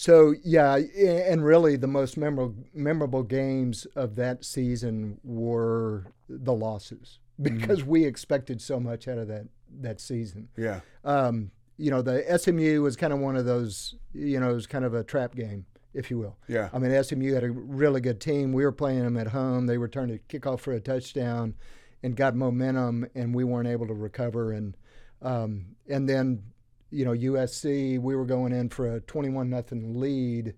So 0.00 0.34
yeah, 0.42 0.76
and 0.76 1.44
really 1.44 1.76
the 1.76 1.86
most 1.86 2.16
memorable 2.16 2.54
memorable 2.72 3.22
games 3.22 3.86
of 3.94 4.16
that 4.16 4.46
season 4.46 5.18
were 5.22 6.06
the 6.26 6.54
losses 6.54 7.18
Mm-hmm. 7.40 7.58
because 7.58 7.84
we 7.84 8.04
expected 8.04 8.60
so 8.60 8.78
much 8.78 9.08
out 9.08 9.18
of 9.18 9.28
that 9.28 9.46
that 9.80 10.00
season. 10.00 10.48
Yeah. 10.56 10.80
Um, 11.04 11.50
you 11.78 11.90
know, 11.90 12.00
the 12.02 12.22
SMU 12.38 12.82
was 12.82 12.96
kind 12.96 13.12
of 13.12 13.18
one 13.18 13.36
of 13.36 13.44
those. 13.44 13.94
You 14.14 14.40
know, 14.40 14.50
it 14.50 14.54
was 14.54 14.66
kind 14.66 14.84
of 14.86 14.94
a 14.94 15.04
trap 15.04 15.34
game, 15.34 15.64
if 15.94 16.10
you 16.10 16.18
will. 16.18 16.36
Yeah. 16.48 16.70
I 16.72 16.78
mean, 16.78 17.02
SMU 17.02 17.32
had 17.34 17.44
a 17.44 17.50
really 17.50 18.00
good 18.00 18.20
team. 18.20 18.52
We 18.52 18.64
were 18.64 18.72
playing 18.72 19.04
them 19.04 19.16
at 19.18 19.28
home. 19.28 19.66
They 19.66 19.78
returned 19.78 20.10
a 20.12 20.18
kickoff 20.18 20.60
for 20.60 20.72
a 20.72 20.80
touchdown, 20.80 21.54
and 22.02 22.16
got 22.16 22.34
momentum, 22.34 23.06
and 23.14 23.34
we 23.34 23.44
weren't 23.44 23.68
able 23.68 23.86
to 23.86 23.94
recover. 23.94 24.52
And 24.52 24.76
um, 25.22 25.76
and 25.88 26.08
then, 26.08 26.42
you 26.90 27.04
know, 27.04 27.12
USC, 27.12 27.98
we 28.00 28.14
were 28.16 28.24
going 28.24 28.52
in 28.52 28.68
for 28.68 28.96
a 28.96 29.00
21 29.00 29.48
nothing 29.50 29.98
lead, 30.00 30.54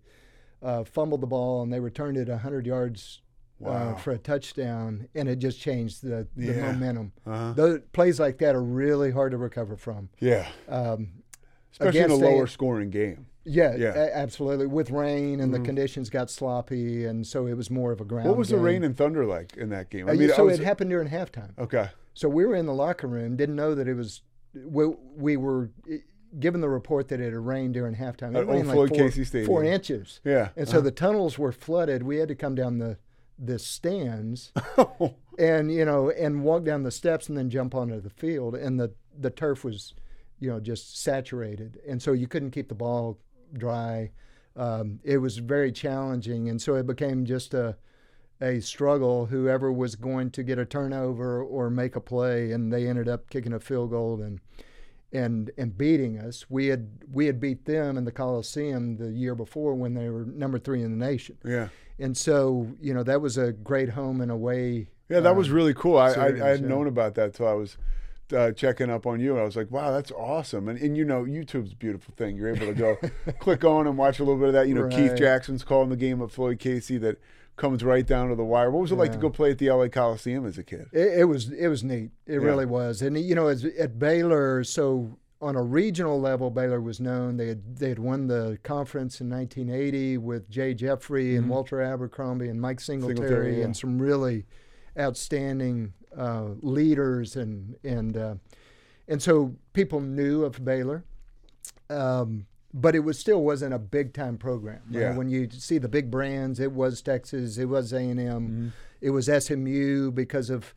uh, 0.63 0.85
fumbled 0.85 1.21
the 1.21 1.27
ball, 1.27 1.63
and 1.63 1.73
they 1.73 1.81
returned 1.81 2.17
it 2.17 2.29
100 2.29 2.67
yards. 2.67 3.21
Wow. 3.59 3.91
Uh, 3.91 3.95
for 3.95 4.11
a 4.11 4.19
touchdown, 4.19 5.07
and 5.15 5.29
it 5.29 5.37
just 5.37 5.61
changed 5.61 6.03
the, 6.03 6.27
the 6.37 6.47
Yeah. 6.47 6.73
momentum. 6.73 7.13
Uh-huh. 7.25 7.53
Those 7.53 7.81
plays 7.93 8.19
like 8.19 8.39
that 8.39 8.57
are 8.57 8.63
really 8.63 9.13
hard 9.13 9.31
to 9.31 9.39
recover 9.39 9.77
from. 9.77 10.09
Yeah. 10.19 10.49
Um, 10.69 11.23
Especially 11.71 12.01
in 12.01 12.11
a 12.11 12.15
against 12.17 12.23
a- 12.25 12.27
lower 12.29 12.47
scoring 12.49 12.91
game. 12.91 13.27
yeah, 13.45 13.77
Yeah. 13.77 13.95
a- 13.95 14.17
absolutely. 14.17 14.67
With 14.67 14.91
rain 14.91 15.39
and 15.39 15.53
Mhm. 15.55 15.59
the 15.59 15.65
conditions 15.65 16.11
got 16.11 16.29
sloppy, 16.29 17.05
and 17.05 17.25
so 17.25 17.47
it 17.47 17.55
was 17.55 17.71
more 17.71 17.93
of 17.93 18.01
a 18.01 18.05
ground. 18.05 18.29
What 18.29 18.37
was 18.37 18.49
the 18.49 18.59
rain 18.59 18.83
and 18.83 18.97
thunder 18.97 19.25
like 19.25 19.57
in 19.57 19.69
that 19.69 19.91
game? 19.91 20.09
Uh, 20.09 20.13
yeah, 20.13 20.35
so 20.35 20.43
I 20.43 20.47
was- 20.47 20.59
it 20.59 20.65
happened 20.65 20.91
during 20.91 21.07
halftime. 21.07 21.57
Okay. 21.57 21.89
So 22.15 22.29
we 22.29 22.45
were 22.45 22.57
in 22.57 22.67
the 22.67 22.75
locker 22.75 23.07
room, 23.07 23.37
didn't 23.37 23.55
know 23.55 23.77
that 23.77 23.87
it 23.87 23.95
was. 23.95 24.23
We, 24.55 24.89
we 25.17 25.37
were 25.37 25.71
given 26.39 26.61
the 26.61 26.69
report 26.69 27.09
that 27.09 27.21
it 27.21 27.25
had 27.33 27.35
rained 27.35 27.75
during 27.75 27.95
halftime. 27.97 28.35
It 28.37 28.47
rained 28.47 28.67
Old 28.69 28.75
Floyd 28.75 28.89
four, 28.91 28.99
Casey 28.99 29.25
Stadium. 29.25 29.47
four 29.47 29.65
inches. 29.65 30.21
Yeah. 30.25 30.49
and 30.57 30.67
so 30.69 30.79
Uh-huh. 30.79 30.85
the 30.85 30.91
tunnels 30.91 31.39
were 31.39 31.53
flooded. 31.53 32.03
We 32.03 32.17
had 32.19 32.29
to 32.29 32.35
come 32.35 32.55
down 32.55 32.79
the 32.79 32.99
the 33.39 33.59
stands, 33.59 34.53
and 35.39 35.73
you 35.73 35.85
know, 35.85 36.11
and 36.11 36.45
walk 36.45 36.65
down 36.65 36.83
the 36.85 36.91
steps, 36.91 37.29
and 37.29 37.37
then 37.37 37.51
jump 37.51 37.75
onto 37.75 38.01
the 38.01 38.11
field. 38.11 38.55
And 38.55 38.79
the 38.79 38.93
the 39.19 39.31
turf 39.31 39.65
was, 39.65 39.95
you 40.39 40.49
know, 40.51 40.61
just 40.61 41.01
saturated, 41.03 41.81
and 41.89 42.01
so 42.01 42.13
you 42.13 42.27
couldn't 42.29 42.51
keep 42.53 42.69
the 42.69 42.75
ball 42.75 43.19
dry. 43.53 44.11
Um, 44.55 45.01
it 45.03 45.19
was 45.19 45.39
very 45.39 45.73
challenging, 45.73 46.49
and 46.49 46.61
so 46.61 46.75
it 46.77 46.87
became 46.87 47.25
just 47.25 47.53
a 47.55 47.77
a 48.41 48.61
struggle. 48.61 49.27
Whoever 49.27 49.73
was 49.73 49.97
going 49.97 50.31
to 50.33 50.43
get 50.43 50.59
a 50.59 50.65
turnover 50.67 51.43
or 51.43 51.71
make 51.71 51.97
a 51.97 52.01
play, 52.01 52.53
and 52.53 52.73
they 52.73 52.87
ended 52.87 53.09
up 53.09 53.29
kicking 53.31 53.53
a 53.55 53.61
field 53.61 53.91
goal 53.91 54.21
and 54.21 54.41
and 55.13 55.51
and 55.59 55.77
beating 55.77 56.19
us. 56.19 56.47
We 56.49 56.67
had 56.69 56.89
we 57.13 57.27
had 57.27 57.41
beat 57.41 57.65
them 57.65 57.97
in 57.97 58.05
the 58.05 58.13
Coliseum 58.13 58.97
the 58.97 59.11
year 59.11 59.35
before 59.35 59.75
when 59.75 59.95
they 59.95 60.09
were 60.09 60.25
number 60.25 60.59
three 60.59 60.83
in 60.83 60.99
the 60.99 61.05
nation. 61.05 61.39
Yeah. 61.45 61.69
And 61.99 62.17
so 62.17 62.69
you 62.81 62.95
know 62.95 63.03
that 63.03 63.21
was 63.21 63.37
a 63.37 63.53
great 63.53 63.91
home 63.91 64.21
and 64.21 64.31
away. 64.31 64.89
Yeah, 65.09 65.21
that 65.21 65.37
was 65.37 65.49
um, 65.49 65.55
really 65.55 65.75
cool. 65.75 65.99
I, 65.99 66.09
I, 66.09 66.13
series, 66.13 66.43
I 66.43 66.47
hadn't 66.49 66.63
yeah. 66.65 66.69
known 66.69 66.87
about 66.87 67.15
that 67.17 67.35
till 67.35 67.47
I 67.47 67.53
was 67.53 67.77
uh, 68.33 68.53
checking 68.53 68.91
up 68.91 69.07
on 69.07 69.21
you. 69.21 69.39
I 69.39 69.43
was 69.43 69.57
like, 69.57 69.71
wow, 69.71 69.91
that's 69.91 70.11
awesome. 70.11 70.69
And, 70.69 70.79
and 70.79 70.97
you 70.97 71.05
know, 71.05 71.25
YouTube's 71.25 71.73
a 71.73 71.77
beautiful 71.77 72.15
thing. 72.17 72.37
You're 72.37 72.55
able 72.55 72.67
to 72.67 72.75
go 72.75 72.97
click 73.39 73.65
on 73.65 73.87
and 73.87 73.99
watch 73.99 74.21
a 74.21 74.25
little 74.25 74.39
bit 74.39 74.49
of 74.49 74.55
that. 74.55 74.69
You 74.69 74.75
know, 74.75 74.89
Keith 74.89 75.17
Jackson's 75.17 75.65
calling 75.65 75.91
the 75.91 75.97
game 75.97 76.21
of 76.21 76.33
Floyd 76.33 76.59
Casey 76.59 76.99
that 76.99 77.21
comes 77.57 77.85
right 77.85 78.07
down 78.07 78.29
to 78.31 78.35
the 78.35 78.45
wire. 78.45 78.71
What 78.71 78.81
was 78.83 78.93
it 78.93 78.97
like 78.97 79.13
to 79.13 79.19
go 79.19 79.31
play 79.31 79.51
at 79.51 79.59
the 79.59 79.71
LA 79.71 79.89
Coliseum 79.89 80.47
as 80.47 80.59
a 80.59 80.63
kid? 80.65 80.87
It, 80.93 81.21
it 81.21 81.25
was 81.25 81.51
it 81.51 81.69
was 81.69 81.85
neat. 81.85 82.11
It 82.27 82.35
Yeah. 82.41 82.47
really 82.47 82.67
was. 82.67 83.03
And 83.03 83.17
you 83.19 83.35
know, 83.35 83.49
as, 83.49 83.65
at 83.65 83.99
Baylor, 83.99 84.65
so 84.65 85.19
on 85.41 85.57
a 85.57 85.63
regional 85.63 86.21
level, 86.21 86.51
Baylor 86.51 86.81
was 86.81 87.01
known. 87.01 87.37
They 87.37 87.49
had 87.49 87.77
they 87.77 87.89
had 87.91 87.99
won 87.99 88.27
the 88.29 88.59
conference 88.63 89.21
in 89.21 89.29
1980 89.29 90.19
with 90.19 90.49
Jay 90.49 90.73
Jeffrey 90.73 91.37
and 91.37 91.49
Walter 91.49 91.81
Abercrombie 91.81 92.49
and 92.49 92.61
Mike 92.61 92.81
Singletary, 92.81 93.17
Mm-hmm. 93.19 93.27
Singletary, 93.29 93.59
yeah. 93.59 93.65
and 93.65 93.77
some 93.77 93.99
really 94.01 94.47
outstanding 94.99 95.93
uh, 96.17 96.51
leaders 96.61 97.37
and 97.37 97.77
and 97.85 98.17
uh, 98.17 98.35
and 99.09 99.21
so 99.23 99.55
people 99.73 100.01
knew 100.01 100.45
of 100.45 100.65
Baylor. 100.65 101.05
Um, 101.91 102.47
but 102.75 102.95
it 102.95 103.01
was 103.01 103.19
still 103.19 103.43
wasn't 103.43 103.75
a 103.75 103.79
big 103.79 104.13
time 104.15 104.39
program. 104.39 104.81
right? 104.91 105.01
Yeah. 105.01 105.17
When 105.17 105.29
you 105.29 105.49
see 105.51 105.79
the 105.79 105.89
big 105.89 106.11
brands, 106.11 106.59
it 106.61 106.73
was 106.73 107.03
Texas, 107.03 107.59
it 107.59 107.67
was 107.67 107.93
A 107.93 107.99
and 107.99 108.19
Mm-hmm. 108.21 108.31
M, 108.37 108.73
it 109.01 109.11
was 109.11 109.27
SMU 109.27 110.11
because 110.13 110.49
of 110.51 110.75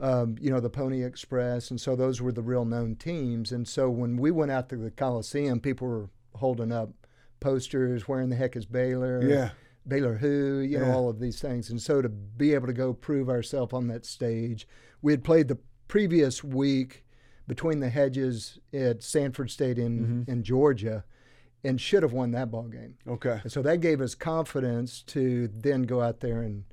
um, 0.00 0.36
you 0.40 0.50
know 0.50 0.60
the 0.60 0.70
Pony 0.70 1.02
Express, 1.04 1.70
and 1.70 1.80
so 1.80 1.94
those 1.94 2.20
were 2.22 2.32
the 2.32 2.42
real 2.42 2.64
known 2.64 2.96
teams. 2.96 3.52
And 3.52 3.68
so 3.68 3.90
when 3.90 4.16
we 4.16 4.30
went 4.30 4.50
out 4.50 4.68
to 4.70 4.76
the 4.76 4.90
Coliseum, 4.90 5.60
people 5.60 5.86
were 5.88 6.08
holding 6.36 6.72
up 6.72 6.90
posters, 7.40 8.08
"Where 8.08 8.20
in 8.20 8.30
the 8.30 8.36
heck 8.36 8.56
is 8.56 8.66
Baylor?" 8.66 9.22
Yeah. 9.22 9.50
Baylor 9.88 10.14
who, 10.16 10.58
you 10.60 10.78
know, 10.78 10.86
Yeah. 10.86 10.94
all 10.94 11.08
of 11.08 11.20
these 11.20 11.40
things. 11.40 11.70
And 11.70 11.80
so 11.80 12.02
to 12.02 12.08
be 12.08 12.54
able 12.54 12.66
to 12.66 12.72
go 12.72 12.92
prove 12.92 13.28
ourselves 13.30 13.72
on 13.72 13.88
that 13.88 14.04
stage, 14.04 14.68
we 15.02 15.12
had 15.12 15.24
played 15.24 15.48
the 15.48 15.58
previous 15.88 16.44
week 16.44 17.04
between 17.48 17.80
the 17.80 17.88
hedges 17.88 18.58
at 18.74 19.02
Sanford 19.02 19.50
Stadium, 19.50 19.98
Mm-hmm. 20.24 20.30
in 20.30 20.42
Georgia 20.42 21.04
and 21.64 21.80
should 21.80 22.02
have 22.02 22.12
won 22.12 22.30
that 22.32 22.50
ball 22.50 22.68
game. 22.68 22.96
Okay. 23.06 23.40
And 23.42 23.52
so 23.52 23.62
that 23.62 23.80
gave 23.80 24.00
us 24.00 24.14
confidence 24.14 25.02
to 25.08 25.48
then 25.54 25.82
go 25.82 26.00
out 26.00 26.20
there 26.20 26.42
and 26.42 26.64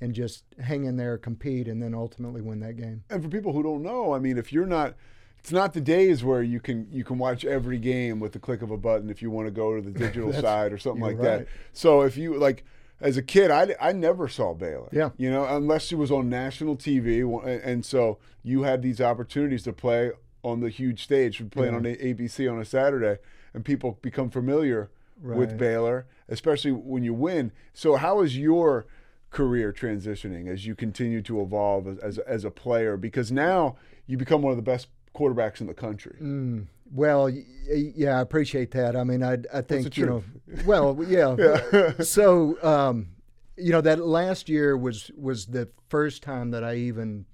and 0.00 0.14
just 0.14 0.42
hang 0.58 0.84
in 0.84 0.96
there, 0.96 1.16
compete, 1.16 1.68
and 1.68 1.80
then 1.80 1.94
ultimately 1.94 2.40
win 2.40 2.58
that 2.58 2.76
game. 2.76 3.04
And 3.08 3.22
for 3.22 3.28
people 3.28 3.52
who 3.52 3.62
don't 3.62 3.82
know, 3.84 4.12
I 4.12 4.18
mean, 4.18 4.36
if 4.36 4.52
you're 4.52 4.66
not, 4.66 4.94
it's 5.38 5.52
not 5.52 5.74
the 5.74 5.80
days 5.80 6.24
where 6.24 6.42
you 6.42 6.58
can 6.58 6.88
you 6.90 7.04
can 7.04 7.18
watch 7.18 7.44
every 7.44 7.78
game 7.78 8.18
with 8.18 8.32
the 8.32 8.40
click 8.40 8.62
of 8.62 8.72
a 8.72 8.76
button 8.76 9.10
if 9.10 9.22
you 9.22 9.30
want 9.30 9.46
to 9.46 9.52
go 9.52 9.76
to 9.76 9.80
the 9.80 9.90
digital 10.06 10.32
side 10.32 10.72
or 10.72 10.78
something 10.78 11.02
like 11.02 11.20
that. 11.20 11.46
So 11.72 12.02
if 12.02 12.16
you 12.16 12.36
like, 12.36 12.64
as 13.00 13.16
a 13.16 13.22
kid, 13.22 13.50
I, 13.52 13.76
I 13.80 13.92
never 13.92 14.26
saw 14.28 14.54
Baylor. 14.54 14.88
Yeah. 14.92 15.10
You 15.16 15.30
know, 15.30 15.44
unless 15.44 15.92
it 15.92 15.96
was 15.96 16.10
on 16.10 16.28
national 16.28 16.76
TV, 16.76 17.22
and, 17.64 17.84
so 17.84 18.18
you 18.42 18.62
had 18.62 18.82
these 18.82 19.00
opportunities 19.00 19.62
to 19.64 19.72
play 19.72 20.10
on 20.42 20.60
the 20.60 20.68
huge 20.68 21.04
stage, 21.04 21.42
playing 21.50 21.72
Yeah. 21.72 21.78
on 21.78 21.84
ABC 21.84 22.50
on 22.52 22.60
a 22.60 22.64
Saturday, 22.64 23.18
and 23.54 23.64
people 23.64 23.98
become 24.02 24.30
familiar 24.30 24.90
with 25.22 25.56
Baylor, 25.56 26.06
especially 26.28 26.72
when 26.72 27.04
you 27.04 27.14
win. 27.14 27.52
So 27.72 27.96
how 27.96 28.22
is 28.22 28.36
your 28.36 28.86
career 29.30 29.72
transitioning 29.72 30.48
as 30.48 30.66
you 30.66 30.74
continue 30.74 31.22
to 31.22 31.40
evolve 31.40 31.86
as, 31.86 31.98
as, 31.98 32.18
as 32.18 32.44
a 32.44 32.50
player? 32.50 32.96
Because 32.96 33.30
now 33.30 33.76
you 34.06 34.16
become 34.16 34.42
one 34.42 34.50
of 34.50 34.56
the 34.56 34.62
best 34.62 34.88
quarterbacks 35.14 35.60
in 35.60 35.66
the 35.66 35.74
country. 35.74 36.16
Mm, 36.20 36.66
well, 36.92 37.30
yeah, 37.68 38.18
I 38.18 38.20
appreciate 38.20 38.72
that. 38.72 38.96
I 38.96 39.04
mean, 39.04 39.22
I, 39.22 39.38
I 39.52 39.60
think 39.60 39.96
you 39.96 40.06
know, 40.06 40.24
well, 40.66 40.98
yeah. 41.06 41.36
Yeah. 41.72 41.92
so, 42.02 42.62
um, 42.62 43.08
you 43.56 43.70
know, 43.70 43.80
that 43.80 44.00
last 44.00 44.48
year 44.48 44.76
was 44.76 45.10
was 45.16 45.46
the 45.46 45.68
first 45.88 46.22
time 46.22 46.50
that 46.50 46.64
I 46.64 46.76
even 46.76 47.26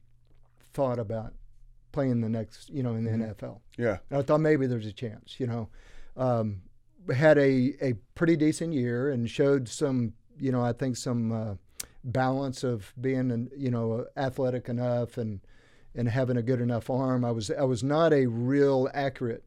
thought 0.72 0.98
about 0.98 1.34
playing 1.92 2.20
the 2.20 2.28
next, 2.28 2.70
you 2.70 2.82
know, 2.82 2.94
in 2.94 3.04
the 3.04 3.10
NFL. 3.10 3.60
Yeah. 3.76 3.98
And 4.10 4.18
I 4.18 4.22
thought 4.22 4.40
maybe 4.40 4.66
there's 4.66 4.86
a 4.86 4.92
chance, 4.92 5.36
you 5.38 5.46
know. 5.46 5.68
Um, 6.18 6.62
had 7.14 7.38
a, 7.38 7.74
a 7.80 7.94
pretty 8.14 8.36
decent 8.36 8.74
year 8.74 9.10
and 9.10 9.30
showed 9.30 9.68
some, 9.68 10.12
you 10.38 10.52
know, 10.52 10.62
I 10.62 10.74
think 10.74 10.96
some 10.96 11.32
uh, 11.32 11.54
balance 12.04 12.64
of 12.64 12.92
being, 13.00 13.30
an, 13.30 13.50
you 13.56 13.70
know, 13.70 14.04
athletic 14.16 14.68
enough 14.68 15.16
and 15.16 15.40
and 15.94 16.08
having 16.08 16.36
a 16.36 16.42
good 16.42 16.60
enough 16.60 16.90
arm. 16.90 17.24
I 17.24 17.30
was 17.30 17.50
I 17.50 17.64
was 17.64 17.82
not 17.82 18.12
a 18.12 18.26
real 18.26 18.88
accurate 18.94 19.44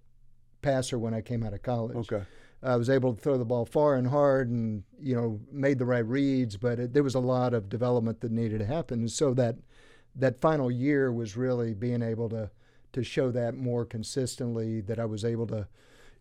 passer 0.61 0.99
when 0.99 1.13
I 1.13 1.21
came 1.21 1.43
out 1.43 1.53
of 1.53 1.61
college. 1.61 2.11
Okay. 2.11 2.23
I 2.63 2.75
was 2.75 2.89
able 2.89 3.15
to 3.15 3.19
throw 3.19 3.37
the 3.37 3.45
ball 3.45 3.65
far 3.65 3.95
and 3.95 4.07
hard 4.07 4.49
and 4.49 4.83
you 4.99 5.15
know 5.15 5.39
made 5.51 5.79
the 5.79 5.85
right 5.85 6.05
reads, 6.05 6.57
but 6.57 6.79
it, 6.79 6.93
there 6.93 7.03
was 7.03 7.15
a 7.15 7.19
lot 7.19 7.53
of 7.53 7.69
development 7.69 8.21
that 8.21 8.31
needed 8.31 8.59
to 8.59 8.65
happen. 8.65 8.99
And 8.99 9.11
so 9.11 9.33
that 9.33 9.55
that 10.15 10.41
final 10.41 10.69
year 10.69 11.11
was 11.11 11.37
really 11.37 11.73
being 11.73 12.01
able 12.01 12.29
to 12.29 12.51
to 12.93 13.03
show 13.03 13.31
that 13.31 13.55
more 13.55 13.85
consistently. 13.85 14.81
That 14.81 14.99
I 14.99 15.05
was 15.05 15.23
able 15.23 15.47
to, 15.47 15.67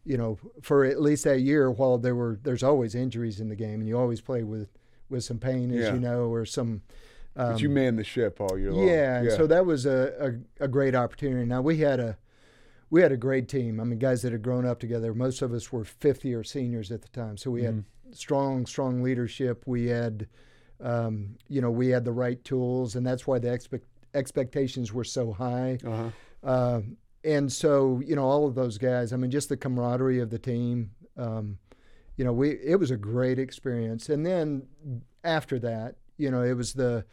you 0.05 0.17
know, 0.17 0.39
for 0.63 0.85
at 0.85 1.01
least 1.01 1.25
that 1.25 1.41
year, 1.41 1.71
while 1.71 1.99
there 1.99 2.15
were 2.15 2.39
there's 2.43 2.63
always 2.63 2.95
injuries 2.95 3.41
in 3.41 3.49
the 3.49 3.57
game, 3.57 3.81
and 3.81 3.89
you 3.89 3.99
always 3.99 4.21
play 4.21 4.43
with 4.43 4.69
with 5.09 5.25
some 5.25 5.39
pain, 5.39 5.71
as 5.73 5.87
Yeah. 5.87 5.95
you 5.95 6.01
know, 6.01 6.25
or 6.33 6.45
some. 6.45 6.83
Um, 7.37 7.53
But 7.53 7.61
you 7.63 7.69
manned 7.69 7.99
the 7.99 8.05
ship 8.05 8.41
all 8.41 8.59
year 8.59 8.73
long. 8.73 8.87
yeah, 8.89 9.21
and 9.21 9.33
so 9.33 9.47
that 9.47 9.65
was 9.65 9.87
a, 9.87 10.39
a, 10.61 10.65
a 10.65 10.69
great 10.69 10.95
opportunity. 10.95 11.45
Now 11.47 11.61
we 11.63 11.79
had 11.79 12.01
a 12.01 12.17
we 12.91 13.03
had 13.03 13.13
a 13.13 13.17
great 13.17 13.47
team. 13.49 13.79
I 13.81 13.85
mean, 13.85 13.99
guys 14.01 14.23
that 14.23 14.33
had 14.33 14.43
grown 14.43 14.67
up 14.67 14.81
together. 14.81 15.15
Most 15.15 15.43
of 15.43 15.53
us 15.53 15.73
were 15.73 15.85
fifth 15.85 16.25
year 16.25 16.43
seniors 16.43 16.91
at 16.91 17.03
the 17.03 17.09
time, 17.09 17.37
so 17.37 17.51
we 17.51 17.63
had 17.63 17.75
Mm-hmm. 17.75 18.13
strong, 18.13 18.67
strong 18.67 19.01
leadership. 19.03 19.63
We 19.67 19.87
had, 19.87 20.27
um, 20.81 21.37
you 21.49 21.61
know, 21.61 21.71
we 21.71 21.89
had 21.91 22.05
the 22.05 22.11
right 22.13 22.43
tools, 22.45 22.97
and 22.97 23.07
that's 23.07 23.27
why 23.29 23.39
the 23.39 23.53
expect 23.53 23.85
expectations 24.15 24.93
were 24.93 25.05
so 25.05 25.33
high. 25.33 25.79
Uh-huh. 25.85 26.11
Um, 26.43 26.97
and 27.25 27.53
so, 27.53 28.01
you 28.05 28.17
know, 28.17 28.25
all 28.25 28.47
of 28.47 28.55
those 28.55 28.79
guys. 28.79 29.13
I 29.13 29.17
mean, 29.17 29.31
just 29.31 29.49
the 29.49 29.57
camaraderie 29.57 30.21
of 30.21 30.31
the 30.31 30.39
team. 30.39 30.93
Um, 31.17 31.59
you 32.17 32.25
know, 32.25 32.33
we 32.33 32.51
it 32.51 32.77
was 32.79 32.91
a 32.91 32.97
great 32.97 33.39
experience. 33.39 34.09
And 34.09 34.25
then 34.27 34.67
after 35.25 35.59
that, 35.61 35.97
you 36.17 36.31
know, 36.31 36.43
it 36.43 36.55
was 36.55 36.73
the 36.75 37.05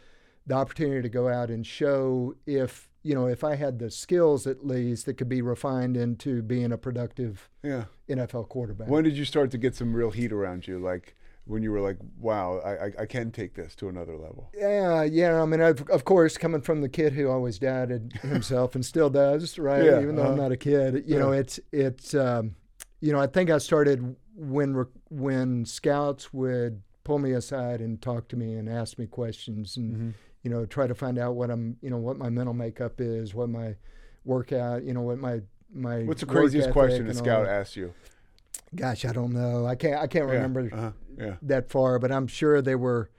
the 0.46 0.56
opportunity 0.56 1.02
to 1.02 1.10
go 1.10 1.28
out 1.28 1.50
and 1.50 1.66
show 1.66 2.36
if 2.46 2.90
you 3.04 3.14
know 3.14 3.28
if 3.28 3.44
I 3.44 3.56
had 3.56 3.80
the 3.80 3.92
skills 3.92 4.48
at 4.48 4.66
least 4.66 5.06
that 5.06 5.16
could 5.16 5.28
be 5.30 5.42
refined 5.42 5.98
into 5.98 6.42
being 6.42 6.72
a 6.72 6.78
productive 6.78 7.50
Yeah. 7.64 7.86
NFL 8.10 8.48
quarterback. 8.50 8.88
When 8.90 9.04
did 9.04 9.18
you 9.18 9.26
start 9.26 9.52
to 9.52 9.58
get 9.58 9.76
some 9.76 9.94
real 9.94 10.12
heat 10.12 10.32
around 10.32 10.68
you? 10.68 10.80
Like 10.80 11.16
when 11.48 11.64
you 11.64 11.72
were 11.72 11.80
like, 11.80 11.98
wow, 12.20 12.60
I, 12.60 12.72
I, 12.72 12.92
I 13.00 13.06
can 13.06 13.32
take 13.32 13.56
this 13.56 13.74
to 13.76 13.88
another 13.88 14.16
level. 14.18 14.52
Yeah, 14.56 15.04
yeah. 15.04 15.42
I 15.42 15.46
mean, 15.46 15.62
I've, 15.62 15.82
of 15.90 16.04
course, 16.04 16.38
coming 16.38 16.62
from 16.62 16.82
the 16.82 16.90
kid 16.90 17.14
who 17.14 17.30
always 17.30 17.58
doubted 17.58 18.14
himself 18.22 18.76
and 18.76 18.86
still 18.86 19.10
does, 19.10 19.58
right? 19.58 19.84
Yeah, 19.84 20.02
Even 20.02 20.16
though 20.16 20.24
uh-huh. 20.24 20.32
I'm 20.34 20.38
not 20.38 20.52
a 20.52 20.58
kid, 20.58 21.06
you 21.08 21.18
know, 21.18 21.32
it's 21.32 21.60
it's, 21.72 22.14
um, 22.14 22.56
you 23.00 23.14
know, 23.14 23.20
I 23.20 23.28
think 23.28 23.50
I 23.50 23.58
started 23.60 24.16
when 24.36 24.86
when 25.10 25.66
scouts 25.66 26.34
would 26.34 26.82
pull 27.04 27.20
me 27.20 27.32
aside 27.32 27.80
and 27.80 28.02
talk 28.02 28.28
to 28.30 28.36
me 28.36 28.56
and 28.56 28.68
ask 28.70 29.00
me 29.00 29.08
questions 29.08 29.78
and 29.78 29.94
Mm-hmm. 29.94 30.10
you 30.44 30.52
know 30.52 30.66
try 30.66 30.86
to 30.86 30.94
find 30.94 31.18
out 31.18 31.36
what 31.36 31.50
I'm, 31.50 31.78
you 31.82 31.90
know, 31.90 31.98
what 31.98 32.18
my 32.18 32.30
mental 32.30 32.54
makeup 32.54 33.00
is, 33.00 33.34
what 33.34 33.50
my 33.50 33.76
workout, 34.26 34.84
you 34.84 34.94
know, 34.94 35.02
what 35.02 35.18
my 35.18 35.42
my 35.74 36.04
What's 36.04 36.22
the 36.22 36.28
craziest 36.28 36.72
question 36.72 37.08
a 37.08 37.14
scout 37.14 37.48
asks 37.48 37.76
you? 37.76 37.94
Gosh, 38.76 39.06
I 39.06 39.14
don't 39.14 39.32
know. 39.34 39.66
I 39.66 39.76
can't 39.76 39.96
I 40.02 40.08
can't 40.08 40.28
Yeah, 40.28 40.34
remember 40.36 40.70
uh-huh, 40.72 40.92
yeah. 41.18 41.36
that 41.44 41.70
far, 41.70 42.00
but 42.00 42.12
I'm 42.12 42.28
sure 42.28 42.62
they 42.62 42.76
were, 42.76 43.10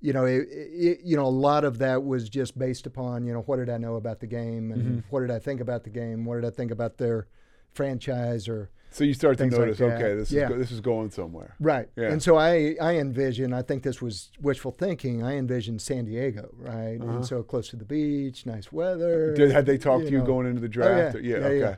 you 0.00 0.12
know, 0.12 0.24
it, 0.26 0.46
it, 0.50 1.00
you 1.04 1.16
know, 1.16 1.24
a 1.26 1.28
lot 1.48 1.64
of 1.64 1.78
that 1.78 2.04
was 2.04 2.28
just 2.28 2.58
based 2.58 2.86
upon, 2.86 3.26
you 3.26 3.32
know, 3.32 3.40
what 3.40 3.56
did 3.56 3.70
I 3.70 3.78
know 3.78 3.96
about 3.96 4.20
the 4.20 4.26
game 4.26 4.70
and 4.70 4.82
Mm-hmm. 4.82 4.98
what 5.10 5.20
did 5.20 5.30
I 5.30 5.38
think 5.38 5.60
about 5.60 5.84
the 5.84 5.90
game? 5.90 6.24
What 6.24 6.36
did 6.36 6.44
I 6.44 6.50
think 6.50 6.70
about 6.70 6.98
their 6.98 7.26
franchise 7.72 8.48
or 8.48 8.70
So 8.90 9.04
you 9.04 9.12
start 9.14 9.36
to 9.38 9.44
Things 9.44 9.52
like 9.54 9.60
notice, 9.66 9.80
okay, 9.80 10.14
this 10.14 10.30
Yeah. 10.30 10.44
is 10.44 10.48
go, 10.48 10.58
this 10.58 10.70
is 10.72 10.80
going 10.80 11.10
somewhere. 11.10 11.54
right? 11.60 11.88
Yeah. 11.96 12.10
And 12.12 12.22
so 12.22 12.36
I 12.36 12.76
I 12.80 12.96
envision, 12.96 13.52
I 13.52 13.62
think 13.62 13.82
this 13.82 14.00
was 14.00 14.30
wishful 14.40 14.72
thinking. 14.72 15.22
I 15.22 15.36
envisioned 15.36 15.80
San 15.82 16.04
Diego, 16.06 16.50
right? 16.58 16.98
And 17.00 17.24
so 17.24 17.42
close 17.42 17.68
to 17.70 17.76
the 17.76 17.84
beach, 17.84 18.46
nice 18.46 18.72
weather. 18.72 19.26
Uh-huh. 19.28 19.36
Did, 19.36 19.52
had 19.52 19.66
they 19.66 19.78
talked 19.78 20.06
to 20.06 20.10
you 20.12 20.18
know. 20.18 20.24
going 20.24 20.46
into 20.46 20.60
the 20.60 20.66
Oh, 20.68 20.70
draft? 20.70 21.16
Or- 21.16 21.20
yeah, 21.20 21.36
okay, 21.36 21.76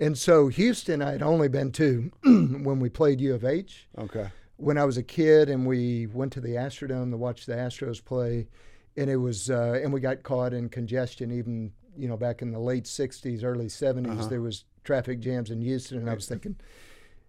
And 0.00 0.16
so 0.16 0.48
Houston, 0.48 1.02
I 1.02 1.12
had 1.12 1.22
only 1.22 1.48
been 1.48 1.72
to 1.72 2.10
when 2.22 2.78
we 2.80 2.88
played 2.88 3.20
U 3.20 3.34
of 3.34 3.44
H. 3.44 3.88
okay. 3.98 4.28
when 4.56 4.78
I 4.78 4.84
was 4.84 4.96
a 4.96 5.02
kid 5.02 5.48
and 5.48 5.66
we 5.66 6.06
went 6.06 6.32
to 6.34 6.40
the 6.40 6.50
Astrodome 6.50 7.10
to 7.10 7.16
watch 7.16 7.46
the 7.46 7.54
Astros 7.54 8.04
play, 8.04 8.46
and 8.96 9.10
it 9.10 9.16
was 9.16 9.50
uh, 9.50 9.80
and 9.82 9.92
we 9.92 10.00
got 10.00 10.22
caught 10.22 10.52
in 10.52 10.68
congestion 10.68 11.32
even 11.32 11.72
you 11.96 12.08
know 12.08 12.16
back 12.16 12.42
in 12.42 12.52
the 12.52 12.60
late 12.60 12.84
'60s, 12.84 13.42
early 13.42 13.66
'70s. 13.66 14.10
Uh-huh. 14.10 14.26
There 14.28 14.40
was 14.40 14.64
traffic 14.84 15.20
jams 15.20 15.50
in 15.50 15.60
Houston, 15.60 15.98
and 15.98 16.08
I 16.08 16.14
was 16.14 16.26
thinking, 16.26 16.56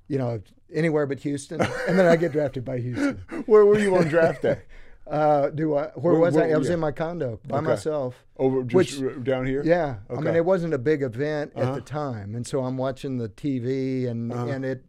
you 0.08 0.18
know, 0.18 0.42
anywhere 0.74 1.06
but 1.06 1.20
Houston. 1.20 1.62
and 1.88 1.98
then 1.98 2.06
I 2.06 2.16
get 2.16 2.32
drafted 2.32 2.64
by 2.64 2.80
Houston. 2.80 3.18
Where 3.46 3.66
were 3.66 3.80
you 3.80 3.96
on 3.96 4.08
draft 4.08 4.44
day? 4.44 4.62
Uh, 5.10 5.50
do 5.50 5.76
I? 5.76 5.88
Where, 5.96 6.14
Where- 6.14 6.22
was 6.22 6.36
where- 6.36 6.46
I? 6.46 6.52
I 6.52 6.58
was 6.58 6.68
yeah. 6.68 6.76
in 6.76 6.80
my 6.80 6.92
condo 6.92 7.40
by 7.48 7.58
Okay. 7.58 7.68
myself. 7.68 8.16
Over 8.38 8.64
just 8.64 9.02
Which- 9.02 9.24
down 9.24 9.46
here? 9.46 9.64
Yeah, 9.66 9.98
I 10.10 10.22
mean 10.22 10.36
it 10.36 10.46
wasn't 10.46 10.74
a 10.74 10.78
big 10.78 11.02
event 11.02 11.52
at 11.56 11.64
Uh-huh. 11.64 11.76
the 11.76 11.82
time, 11.82 12.36
and 12.36 12.46
so 12.46 12.64
I'm 12.64 12.78
watching 12.78 13.18
the 13.18 13.28
TV, 13.30 14.06
and 14.08 14.32
Uh-huh. 14.32 14.46
and 14.48 14.64
it, 14.64 14.84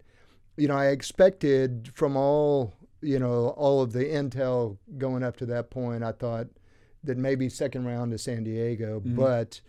you 0.56 0.68
know, 0.68 0.74
I 0.76 0.86
expected 0.88 1.90
from 1.94 2.16
all 2.16 2.74
you 3.02 3.18
know 3.18 3.48
all 3.56 3.80
of 3.82 3.92
the 3.92 4.04
intel 4.04 4.76
going 4.98 5.22
up 5.22 5.36
to 5.38 5.46
that 5.46 5.70
point, 5.70 6.04
I 6.04 6.12
thought 6.12 6.48
that 7.02 7.16
maybe 7.16 7.48
second 7.48 7.86
round 7.86 8.12
to 8.12 8.18
San 8.18 8.44
Diego, 8.44 9.00
Mhm. 9.00 9.16
but 9.16 9.62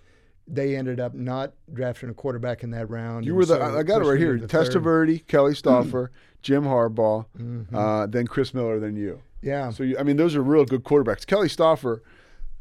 they 0.48 0.76
ended 0.76 1.00
up 1.00 1.14
not 1.14 1.54
drafting 1.72 2.10
a 2.10 2.14
quarterback 2.14 2.62
in 2.62 2.72
that 2.72 2.90
round. 2.90 3.26
You 3.26 3.36
were 3.36 3.46
the, 3.46 3.56
so 3.56 3.78
I 3.78 3.84
got 3.84 4.02
it 4.02 4.06
right 4.10 4.20
here. 4.20 4.36
to 4.36 4.42
the 4.42 4.48
third. 4.50 4.68
Testaverde, 4.68 5.26
Kelly 5.28 5.54
Stouffer, 5.54 6.10
Jim 6.42 6.66
Harbaugh, 6.66 7.26
Mhm. 7.40 7.68
uh, 7.74 8.06
then 8.08 8.28
Chris 8.28 8.54
Miller, 8.54 8.80
then 8.82 8.98
you. 8.98 9.22
Yeah. 9.42 9.70
So, 9.72 9.84
you, 9.84 9.98
I 9.98 10.04
mean, 10.04 10.18
those 10.18 10.36
are 10.36 10.42
real 10.42 10.66
good 10.66 10.84
quarterbacks. 10.84 11.26
Kelly 11.26 11.48
Stouffer, 11.48 12.02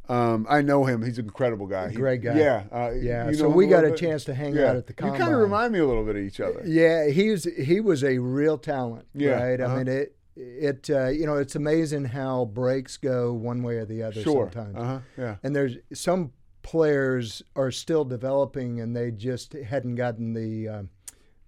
um, 0.09 0.47
I 0.49 0.61
know 0.63 0.85
him. 0.85 1.03
He's 1.05 1.19
an 1.19 1.27
incredible 1.27 1.67
guy. 1.67 1.93
Great 1.93 2.23
guy. 2.23 2.37
Yeah. 2.39 2.65
Uh, 2.73 2.91
Yeah, 2.95 3.29
you 3.29 3.35
so 3.35 3.45
know 3.45 3.51
him 3.51 3.57
we 3.57 3.67
got 3.67 3.85
a 3.85 3.91
bit? 3.91 3.99
chance 3.99 4.25
to 4.25 4.35
hang 4.35 4.55
Yeah. 4.57 4.71
out 4.71 4.77
at 4.77 4.87
the 4.87 4.93
combine. 4.93 5.19
You 5.19 5.25
kind 5.25 5.35
of 5.35 5.41
remind 5.41 5.73
me 5.73 5.79
a 5.79 5.87
little 5.87 6.05
bit 6.05 6.17
of 6.17 6.23
each 6.23 6.41
other. 6.41 6.63
Yeah, 6.67 7.09
he 7.09 7.31
was 7.31 7.45
he 7.45 7.81
was 7.81 8.03
a 8.03 8.19
real 8.19 8.59
talent. 8.59 9.07
Yeah, 9.15 9.41
right. 9.43 9.61
uh-huh. 9.61 9.75
I 9.75 9.79
mean 9.79 9.89
it 9.89 10.17
it 10.37 10.89
uh, 10.91 11.09
you 11.09 11.27
know 11.27 11.37
it's 11.37 11.55
amazing 11.55 12.07
how 12.07 12.47
breaks 12.47 12.97
go 12.97 13.33
one 13.33 13.63
way 13.63 13.77
or 13.77 13.85
the 13.85 14.03
other 14.03 14.21
Sure. 14.23 14.51
sometimes. 14.53 14.77
Uh-huh. 14.77 14.99
Yeah. 15.19 15.37
And 15.45 15.55
there's 15.55 15.77
some 15.93 16.33
players 16.63 17.43
are 17.57 17.71
still 17.71 18.05
developing 18.05 18.81
and 18.81 18.97
they 18.97 19.11
just 19.11 19.53
hadn't 19.53 19.95
gotten 19.97 20.33
the 20.33 20.69
uh, 20.69 20.83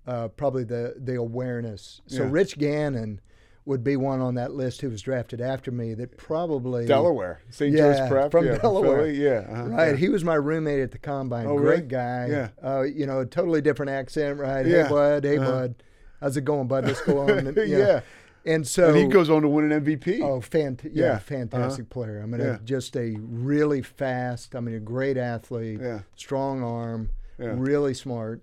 uh, 0.07 0.29
probably 0.29 0.65
the 0.65 0.95
the 0.99 1.15
awareness. 1.17 2.01
So 2.07 2.23
Yeah. 2.25 2.29
Rich 2.31 2.59
Gannon 2.59 3.21
would 3.65 3.85
be 3.85 3.97
one 3.97 4.21
on 4.21 4.35
that 4.35 4.53
list 4.53 4.81
who 4.81 4.91
was 4.91 5.01
drafted 5.03 5.41
after 5.41 5.71
me 5.71 5.95
that 5.95 6.17
probably 6.17 6.85
Delaware, 6.87 7.41
St. 7.51 7.73
yeah, 7.73 7.93
Joe's 7.97 8.09
Prep, 8.09 8.31
from 8.33 8.45
yeah, 8.47 8.53
from 8.55 8.61
Delaware, 8.63 8.97
Philly, 9.05 9.23
yeah, 9.23 9.31
uh-huh, 9.49 9.65
right. 9.67 9.91
yeah. 9.91 9.97
He 9.97 10.09
was 10.09 10.25
my 10.25 10.35
roommate 10.35 10.81
at 10.81 10.91
the 10.91 10.99
combine. 10.99 11.47
Oh, 11.47 11.57
Great 11.57 11.75
really? 11.77 11.83
guy. 11.87 12.27
Yeah. 12.29 12.49
Uh, 12.63 12.83
you 12.83 13.07
know, 13.07 13.21
a 13.21 13.27
totally 13.27 13.61
different 13.61 13.91
accent, 13.91 14.39
right? 14.39 14.67
Yeah. 14.67 14.85
Hey, 14.85 14.91
bud. 14.91 15.25
Hey, 15.25 15.39
Uh-huh. 15.39 15.51
bud. 15.51 15.75
How's 16.21 16.37
it 16.37 16.45
going, 16.45 16.67
bud? 16.67 16.87
Let's 16.87 17.01
go 17.03 17.21
on. 17.21 17.31
And, 17.31 17.57
you 17.57 17.79
know. 17.79 17.87
Yeah. 17.87 18.01
And 18.45 18.67
so 18.67 18.89
and 18.89 18.97
he 18.97 19.07
goes 19.07 19.31
on 19.31 19.43
to 19.43 19.49
win 19.49 19.71
an 19.71 19.85
MVP. 19.85 20.21
Oh, 20.21 20.41
fant- 20.41 20.83
Yeah. 20.85 20.91
yeah, 21.13 21.19
fantastic 21.19 21.85
Uh-huh. 21.85 21.95
player. 21.95 22.21
I 22.21 22.27
mean, 22.27 22.41
Yeah. 22.41 22.59
just 22.65 22.97
a 22.97 23.15
really 23.21 23.83
fast. 23.83 24.57
I 24.57 24.61
mean, 24.61 24.75
a 24.75 24.81
great 24.81 25.17
athlete. 25.17 25.79
Yeah. 25.81 26.01
Strong 26.17 26.65
arm. 26.65 27.11
Yeah. 27.39 27.55
Really 27.57 27.95
smart. 27.95 28.41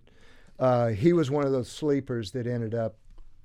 Uh, 0.57 0.87
he 0.89 1.11
was 1.11 1.29
one 1.29 1.45
of 1.45 1.51
those 1.51 1.67
sleepers 1.69 2.31
that 2.31 2.47
ended 2.47 2.73
up, 2.73 2.95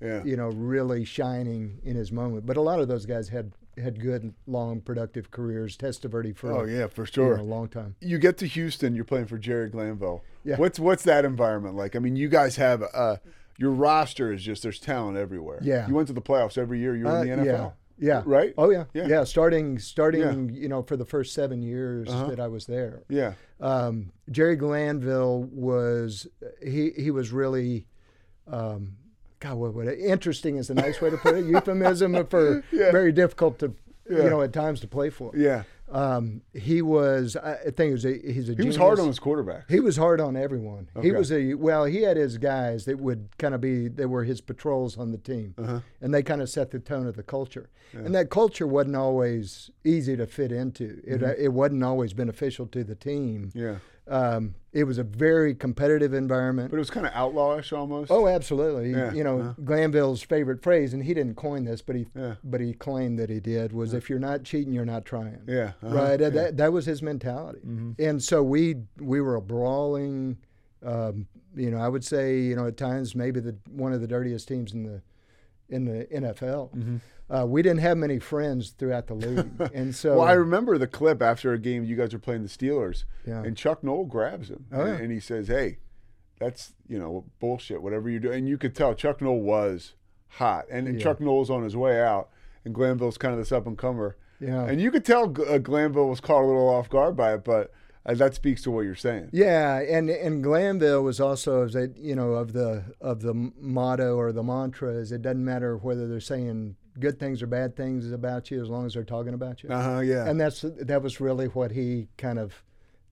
Yeah. 0.04 0.22
you 0.24 0.36
know, 0.36 0.48
really 0.48 1.04
shining 1.04 1.80
in 1.84 1.96
his 1.96 2.12
moment. 2.12 2.44
But 2.46 2.56
a 2.56 2.60
lot 2.60 2.78
of 2.80 2.88
those 2.88 3.06
guys 3.06 3.28
had 3.30 3.52
had 3.82 4.00
good, 4.00 4.34
long, 4.46 4.80
productive 4.80 5.30
careers. 5.32 5.76
Testaverde 5.76 6.36
for 6.36 6.52
Oh 6.52 6.64
yeah, 6.64 6.86
for 6.86 7.02
you 7.02 7.06
sure. 7.06 7.36
know, 7.38 7.42
a 7.42 7.44
long 7.44 7.68
time. 7.68 7.96
You 8.00 8.18
get 8.18 8.36
to 8.38 8.46
Houston, 8.46 8.94
you're 8.94 9.04
playing 9.04 9.26
for 9.26 9.38
Jerry 9.38 9.68
Glanville. 9.68 10.22
Yeah. 10.44 10.56
What's 10.56 10.78
what's 10.78 11.02
that 11.04 11.24
environment 11.24 11.74
like? 11.74 11.96
I 11.96 11.98
mean, 11.98 12.14
you 12.16 12.28
guys 12.28 12.56
have 12.56 12.84
uh, 12.94 13.16
your 13.58 13.70
roster 13.72 14.32
is 14.32 14.42
just 14.42 14.62
there's 14.62 14.78
talent 14.78 15.16
everywhere. 15.16 15.58
Yeah. 15.62 15.88
You 15.88 15.94
went 15.94 16.06
to 16.08 16.14
the 16.14 16.22
playoffs 16.22 16.56
every 16.58 16.78
year. 16.80 16.94
You 16.94 17.04
were 17.06 17.22
in 17.24 17.26
the 17.28 17.32
Uh, 17.34 17.36
NFL. 17.38 17.46
Yeah. 17.46 17.70
Yeah. 17.96 18.22
Right. 18.26 18.52
Oh 18.58 18.70
yeah. 18.70 18.84
Yeah. 18.92 19.06
Yeah. 19.06 19.24
Starting 19.24 19.78
starting 19.78 20.20
Yeah. 20.50 20.60
you 20.62 20.68
know 20.68 20.82
for 20.82 20.96
the 20.96 21.04
first 21.04 21.32
seven 21.32 21.62
years 21.62 22.08
Uh-huh. 22.08 22.26
that 22.26 22.40
I 22.40 22.48
was 22.48 22.66
there. 22.66 23.02
Yeah. 23.08 23.34
Um, 23.60 24.10
Jerry 24.30 24.56
Glanville 24.56 25.44
was 25.52 26.26
he 26.62 26.90
he 26.96 27.10
was 27.12 27.30
really 27.32 27.86
um, 28.46 28.96
God 29.44 29.56
what, 29.56 29.74
what 29.74 29.86
interesting 29.88 30.56
is 30.56 30.70
a 30.70 30.74
nice 30.74 31.00
way 31.02 31.10
to 31.10 31.16
put 31.18 31.34
it 31.36 31.44
euphemism 31.44 32.26
for 32.32 32.64
Yeah. 32.72 32.90
very 32.92 33.12
difficult 33.12 33.58
to 33.60 33.74
Yeah. 34.10 34.24
you 34.24 34.30
know 34.30 34.40
at 34.42 34.52
times 34.52 34.80
to 34.80 34.88
play 34.88 35.10
for. 35.10 35.32
Yeah. 35.36 35.62
Um, 35.92 36.40
he 36.54 36.80
was 36.80 37.36
I 37.36 37.56
think 37.76 37.88
he 37.88 37.92
was 37.92 38.04
a, 38.06 38.14
he's 38.36 38.48
a 38.48 38.54
He 38.54 38.66
was 38.66 38.76
hard 38.76 38.98
on 38.98 39.06
his 39.06 39.18
quarterback. 39.18 39.70
He 39.70 39.80
was 39.80 39.96
hard 39.98 40.18
on 40.20 40.34
everyone. 40.34 40.88
He 41.02 41.12
was 41.12 41.30
a 41.30 41.54
well. 41.54 41.84
He 41.84 42.02
had 42.08 42.16
his 42.16 42.38
guys 42.38 42.86
that 42.86 42.98
would 42.98 43.28
kind 43.38 43.54
of 43.54 43.60
be 43.60 43.88
they 43.88 44.06
were 44.06 44.24
his 44.24 44.40
patrols 44.40 44.96
on 44.96 45.12
the 45.12 45.18
team, 45.18 45.54
Uh-huh. 45.58 45.80
and 46.00 46.12
they 46.14 46.22
kind 46.22 46.40
of 46.40 46.48
set 46.48 46.70
the 46.70 46.78
tone 46.78 47.06
of 47.06 47.16
the 47.16 47.22
culture. 47.22 47.68
And 47.92 48.14
that 48.14 48.28
culture 48.30 48.66
wasn't 48.66 48.96
always 48.96 49.70
easy 49.84 50.16
to 50.16 50.26
fit 50.26 50.50
into. 50.52 50.86
It 51.06 51.20
Mm-hmm. 51.20 51.44
it 51.44 51.52
wasn't 51.52 51.84
always 51.84 52.12
beneficial 52.14 52.66
to 52.68 52.82
the 52.82 52.96
team. 52.96 53.50
Yeah. 53.54 53.76
Um, 54.06 54.54
it 54.72 54.84
was 54.84 54.98
a 54.98 55.02
very 55.04 55.54
competitive 55.54 56.12
environment. 56.12 56.70
But 56.70 56.76
it 56.76 56.80
was 56.80 56.90
kind 56.90 57.06
of 57.06 57.12
outlawish 57.12 57.72
almost. 57.76 58.10
Oh, 58.10 58.26
absolutely. 58.28 58.90
Yeah, 58.90 59.12
You 59.14 59.24
know, 59.24 59.40
uh-huh. 59.40 59.52
Glanville's 59.64 60.22
favorite 60.22 60.62
phrase, 60.62 60.92
and 60.92 61.02
he 61.04 61.14
didn't 61.14 61.36
coin 61.36 61.64
this, 61.64 61.80
but 61.80 61.96
he 61.96 62.06
Yeah. 62.14 62.34
but 62.44 62.60
he 62.60 62.74
claimed 62.74 63.18
that 63.18 63.30
he 63.30 63.40
did, 63.40 63.72
was 63.72 63.94
if 63.94 64.10
you're 64.10 64.18
not 64.18 64.42
cheating, 64.44 64.72
you're 64.74 64.84
not 64.84 65.04
trying. 65.06 65.40
Yeah, 65.46 65.72
uh-huh, 65.82 65.94
Right. 65.94 66.20
yeah. 66.20 66.26
Mm-hmm. 66.26 66.36
That 66.36 66.56
that 66.58 66.72
was 66.72 66.84
his 66.86 67.02
mentality. 67.02 67.60
And 67.98 68.22
so 68.22 68.42
we 68.42 68.76
we 69.00 69.20
were 69.20 69.36
a 69.36 69.42
brawling. 69.42 70.36
Um, 70.84 71.28
you 71.56 71.70
know, 71.70 71.78
I 71.78 71.88
would 71.88 72.04
say 72.04 72.40
you 72.40 72.56
know 72.56 72.66
at 72.66 72.76
times 72.76 73.14
maybe 73.14 73.40
the 73.40 73.56
one 73.70 73.92
of 73.94 74.00
the 74.02 74.08
dirtiest 74.08 74.48
teams 74.48 74.74
in 74.74 74.82
the 74.82 75.00
in 75.70 75.86
the 75.86 76.04
NFL. 76.12 76.74
Mm-hmm. 76.76 76.96
Uh, 77.30 77.46
we 77.46 77.62
didn't 77.62 77.80
have 77.80 77.96
many 77.96 78.18
friends 78.18 78.70
throughout 78.70 79.06
the 79.06 79.14
league, 79.14 79.48
and 79.74 79.94
so 79.94 80.18
well, 80.18 80.26
I 80.28 80.32
remember 80.32 80.76
the 80.76 80.86
clip 80.86 81.22
after 81.22 81.52
a 81.54 81.58
game 81.58 81.82
you 81.84 81.96
guys 81.96 82.12
were 82.12 82.18
playing 82.18 82.42
the 82.42 82.48
Steelers, 82.48 83.04
Yeah. 83.26 83.42
and 83.42 83.56
Chuck 83.56 83.82
Noll 83.82 84.04
grabs 84.04 84.50
him, 84.50 84.66
Oh, 84.72 84.80
and, 84.82 84.88
yeah. 84.98 85.02
and 85.04 85.12
he 85.12 85.20
says, 85.20 85.48
"Hey, 85.48 85.78
that's 86.38 86.74
you 86.86 86.98
know 86.98 87.24
bullshit. 87.40 87.82
Whatever 87.82 88.10
you 88.10 88.20
do," 88.20 88.30
and 88.30 88.46
you 88.48 88.58
could 88.58 88.74
tell 88.74 88.94
Chuck 88.94 89.22
Noll 89.22 89.40
was 89.40 89.94
hot, 90.28 90.66
and, 90.70 90.86
and 90.86 90.98
Yeah. 90.98 91.04
Chuck 91.04 91.20
Noll's 91.20 91.48
on 91.50 91.62
his 91.62 91.74
way 91.76 92.00
out, 92.02 92.28
and 92.64 92.74
Glanville's 92.74 93.16
kind 93.18 93.32
of 93.32 93.38
this 93.38 93.52
up 93.52 93.66
and 93.66 93.78
comer, 93.78 94.16
Yeah. 94.38 94.64
and 94.66 94.78
you 94.80 94.90
could 94.90 95.04
tell 95.04 95.24
uh, 95.48 95.58
Glanville 95.58 96.08
was 96.10 96.20
caught 96.20 96.42
a 96.44 96.46
little 96.46 96.68
off 96.68 96.90
guard 96.90 97.16
by 97.16 97.32
it, 97.34 97.42
but 97.44 97.72
uh, 98.04 98.12
that 98.14 98.34
speaks 98.34 98.60
to 98.64 98.70
what 98.70 98.82
you're 98.82 98.94
saying. 98.94 99.30
Yeah, 99.32 99.78
and 99.80 100.10
and 100.10 100.42
Glanville 100.44 101.02
was 101.02 101.20
also 101.20 101.64
as 101.64 101.74
you 101.96 102.14
know 102.14 102.32
of 102.32 102.52
the 102.52 102.84
of 103.00 103.22
the 103.22 103.32
motto 103.58 104.16
or 104.18 104.30
the 104.30 104.42
mantra 104.42 104.90
is 104.92 105.10
it 105.10 105.22
doesn't 105.22 105.42
matter 105.42 105.78
whether 105.78 106.06
they're 106.06 106.20
saying 106.20 106.76
good 107.00 107.18
things 107.18 107.42
or 107.42 107.46
bad 107.46 107.76
things 107.76 108.12
about 108.12 108.50
you 108.50 108.62
as 108.62 108.68
long 108.68 108.86
as 108.86 108.94
they're 108.94 109.04
talking 109.04 109.34
about 109.34 109.62
you. 109.62 109.70
Uh 109.70 109.82
huh. 109.96 110.00
Yeah. 110.00 110.26
And 110.28 110.40
that's 110.40 110.64
that 110.80 111.02
was 111.02 111.20
really 111.20 111.46
what 111.46 111.72
he 111.72 112.08
kind 112.18 112.38
of 112.38 112.62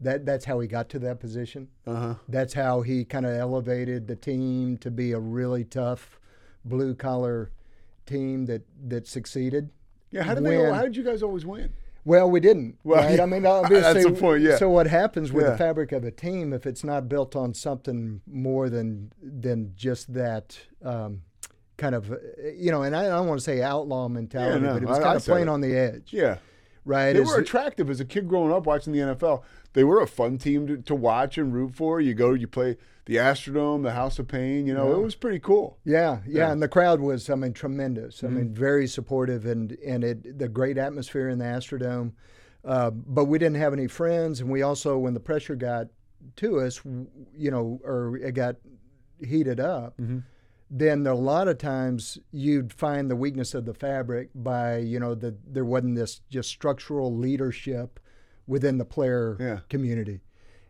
that 0.01 0.25
that's 0.27 0.45
how 0.45 0.59
he 0.61 0.66
got 0.68 0.88
to 0.90 0.99
that 1.01 1.21
position. 1.21 1.68
Uh 1.87 1.95
huh. 1.95 2.14
That's 2.29 2.55
how 2.55 2.83
he 2.83 3.05
kind 3.05 3.27
of 3.27 3.33
elevated 3.33 4.07
the 4.09 4.16
team 4.16 4.77
to 4.79 4.90
be 4.90 5.12
a 5.12 5.18
really 5.21 5.64
tough 5.64 6.18
blue 6.64 6.95
collar 6.95 7.51
team 8.07 8.47
that 8.47 8.62
that 8.88 9.07
succeeded. 9.07 9.71
Yeah. 10.11 10.23
How 10.25 10.35
did 10.35 10.45
they? 10.45 10.57
When- 10.59 10.75
How 10.75 10.83
did 10.83 10.97
you 10.97 11.05
guys 11.05 11.23
always 11.23 11.45
win? 11.47 11.73
Well, 12.05 12.29
we 12.29 12.40
didn't. 12.40 12.79
Well, 12.83 13.01
right? 13.01 13.21
I 13.21 13.27
mean, 13.27 13.42
that's 13.45 13.64
obviously. 13.66 14.03
the 14.12 14.21
point, 14.21 14.42
yeah. 14.42 14.57
So 14.57 14.68
what 14.68 14.88
happens 14.88 15.33
with 15.33 15.45
Yeah. 15.45 15.53
the 15.53 15.57
fabric 15.57 15.92
of 15.92 16.03
a 16.03 16.11
team 16.11 16.53
if 16.53 16.66
it's 16.66 16.83
not 16.83 17.09
built 17.09 17.37
on 17.37 17.55
something 17.55 18.23
more 18.27 18.68
than 18.68 19.12
than 19.23 19.73
just 19.77 20.12
that 20.14 20.59
um, 20.85 21.23
kind 21.77 21.95
of, 21.95 22.09
you 22.57 22.71
know, 22.71 22.83
and 22.83 22.95
I, 22.95 23.07
I 23.07 23.09
don't 23.09 23.29
want 23.29 23.41
to 23.41 23.45
say 23.45 23.63
outlaw 23.63 24.09
mentality, 24.09 24.61
no, 24.61 24.75
but 24.75 24.83
it 24.83 24.89
was 24.89 24.99
I- 24.99 25.03
kind 25.03 25.13
I 25.15 25.17
of 25.17 25.25
playing 25.25 25.49
it. 25.49 25.51
on 25.51 25.61
the 25.61 25.77
edge, 25.77 26.13
Yeah. 26.13 26.39
right? 26.85 27.13
They 27.13 27.21
were 27.21 27.39
attractive 27.39 27.89
as 27.91 28.01
a 28.01 28.05
kid 28.05 28.29
growing 28.29 28.53
up 28.53 28.67
watching 28.67 28.93
the 28.93 29.01
NFL. 29.01 29.43
They 29.73 29.85
were 29.85 30.01
a 30.01 30.07
fun 30.07 30.39
team 30.39 30.67
to, 30.67 30.77
to 30.79 30.95
watch 30.95 31.39
and 31.39 31.53
root 31.55 31.75
for. 31.75 32.01
You 32.01 32.13
go, 32.15 32.35
you 32.35 32.47
play 32.47 32.77
the 33.07 33.17
Astrodome, 33.17 33.83
the 33.83 33.93
House 33.93 34.19
of 34.19 34.29
Pain. 34.29 34.67
You 34.67 34.75
know, 34.75 34.91
Yeah. 34.91 34.97
it 34.97 35.03
was 35.03 35.15
pretty 35.15 35.39
cool. 35.39 35.79
Yeah, 35.85 36.19
yeah, 36.27 36.39
Yeah. 36.47 36.53
and 36.53 36.63
the 36.63 36.69
crowd 36.69 37.01
was, 37.01 37.29
I 37.31 37.35
mean, 37.37 37.53
tremendous. 37.55 38.17
Mm-hmm. 38.19 38.27
I 38.27 38.31
mean, 38.31 38.55
very 38.55 38.87
supportive, 38.87 39.47
and 39.47 39.73
and 39.85 40.05
it 40.05 40.39
the 40.39 40.49
great 40.49 40.77
atmosphere 40.79 41.29
in 41.31 41.39
the 41.39 41.47
Astrodome. 41.47 42.13
Uh, 42.65 42.91
but 42.91 43.25
we 43.25 43.39
didn't 43.39 43.57
have 43.57 43.73
any 43.73 43.89
friends, 43.89 44.41
and 44.41 44.49
we 44.51 44.63
also, 44.63 44.97
when 44.99 45.15
the 45.15 45.21
pressure 45.21 45.57
got 45.57 45.89
to 46.37 46.61
us, 46.61 46.81
you 47.35 47.51
know, 47.51 47.81
or 47.83 48.17
it 48.19 48.33
got 48.33 48.57
heated 49.25 49.59
up, 49.59 49.97
Mm-hmm. 49.99 50.19
Then 50.75 51.07
a 51.07 51.15
lot 51.15 51.49
of 51.49 51.59
times 51.59 52.17
you'd 52.31 52.73
find 52.73 53.11
the 53.11 53.17
weakness 53.17 53.53
of 53.53 53.67
the 53.67 53.75
fabric 53.75 54.31
by, 54.35 54.79
you 54.79 54.99
know, 54.99 55.15
that 55.15 55.53
there 55.55 55.67
wasn't 55.67 55.97
this 55.97 56.23
just 56.31 56.49
structural 56.49 57.15
leadership 57.15 58.01
within 58.47 58.79
the 58.79 58.85
player 58.87 59.37
Yeah. 59.39 59.59
community. 59.69 60.21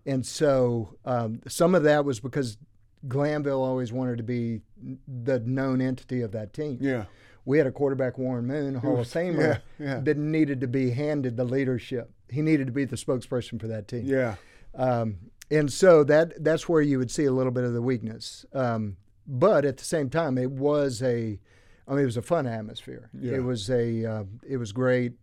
And 0.05 0.27
so 0.27 0.97
um, 1.05 1.41
some 1.47 1.77
of 1.77 1.85
that 1.85 2.05
was 2.05 2.19
because 2.19 2.59
Glanville 3.07 3.63
always 3.63 3.93
wanted 3.93 4.17
to 4.17 4.25
be 4.25 4.63
the 5.07 5.39
known 5.41 5.81
entity 5.81 6.21
of 6.23 6.33
that 6.33 6.53
team. 6.53 6.79
Yeah. 6.81 7.05
We 7.45 7.59
had 7.59 7.67
a 7.69 7.73
quarterback, 7.73 8.19
Warren 8.19 8.47
Moon, 8.47 8.75
Hall 8.75 8.97
was- 8.97 9.15
of 9.15 9.23
Famer, 9.23 9.61
yeah, 9.79 9.87
yeah. 9.87 10.01
that 10.01 10.17
needed 10.17 10.61
to 10.63 10.67
be 10.69 10.91
handed 10.91 11.37
the 11.37 11.45
leadership. 11.45 12.11
He 12.29 12.43
needed 12.43 12.67
to 12.67 12.73
be 12.73 12.85
the 12.85 12.97
spokesperson 12.97 13.61
for 13.61 13.69
that 13.69 13.87
team. 13.87 14.05
Yeah. 14.07 14.35
Um, 14.75 15.17
and 15.51 15.73
so 15.73 16.03
that 16.05 16.43
that's 16.43 16.69
where 16.69 16.81
you 16.83 16.99
would 16.99 17.11
see 17.11 17.27
a 17.27 17.33
little 17.33 17.53
bit 17.53 17.63
of 17.65 17.73
the 17.73 17.83
weakness. 17.83 18.45
Um, 18.53 18.97
but 19.33 19.65
at 19.65 19.79
the 19.79 19.85
same 19.85 20.11
time, 20.11 20.37
it 20.39 20.51
was 20.51 21.03
a, 21.03 21.39
I 21.89 21.91
mean, 21.93 22.03
it 22.03 22.05
was 22.05 22.17
a 22.19 22.23
fun 22.23 22.47
atmosphere. 22.47 23.09
Yeah. 23.13 23.37
It 23.37 23.45
was 23.45 23.69
a, 23.71 24.05
uh, 24.05 24.25
it 24.49 24.59
was 24.59 24.73
great 24.73 25.15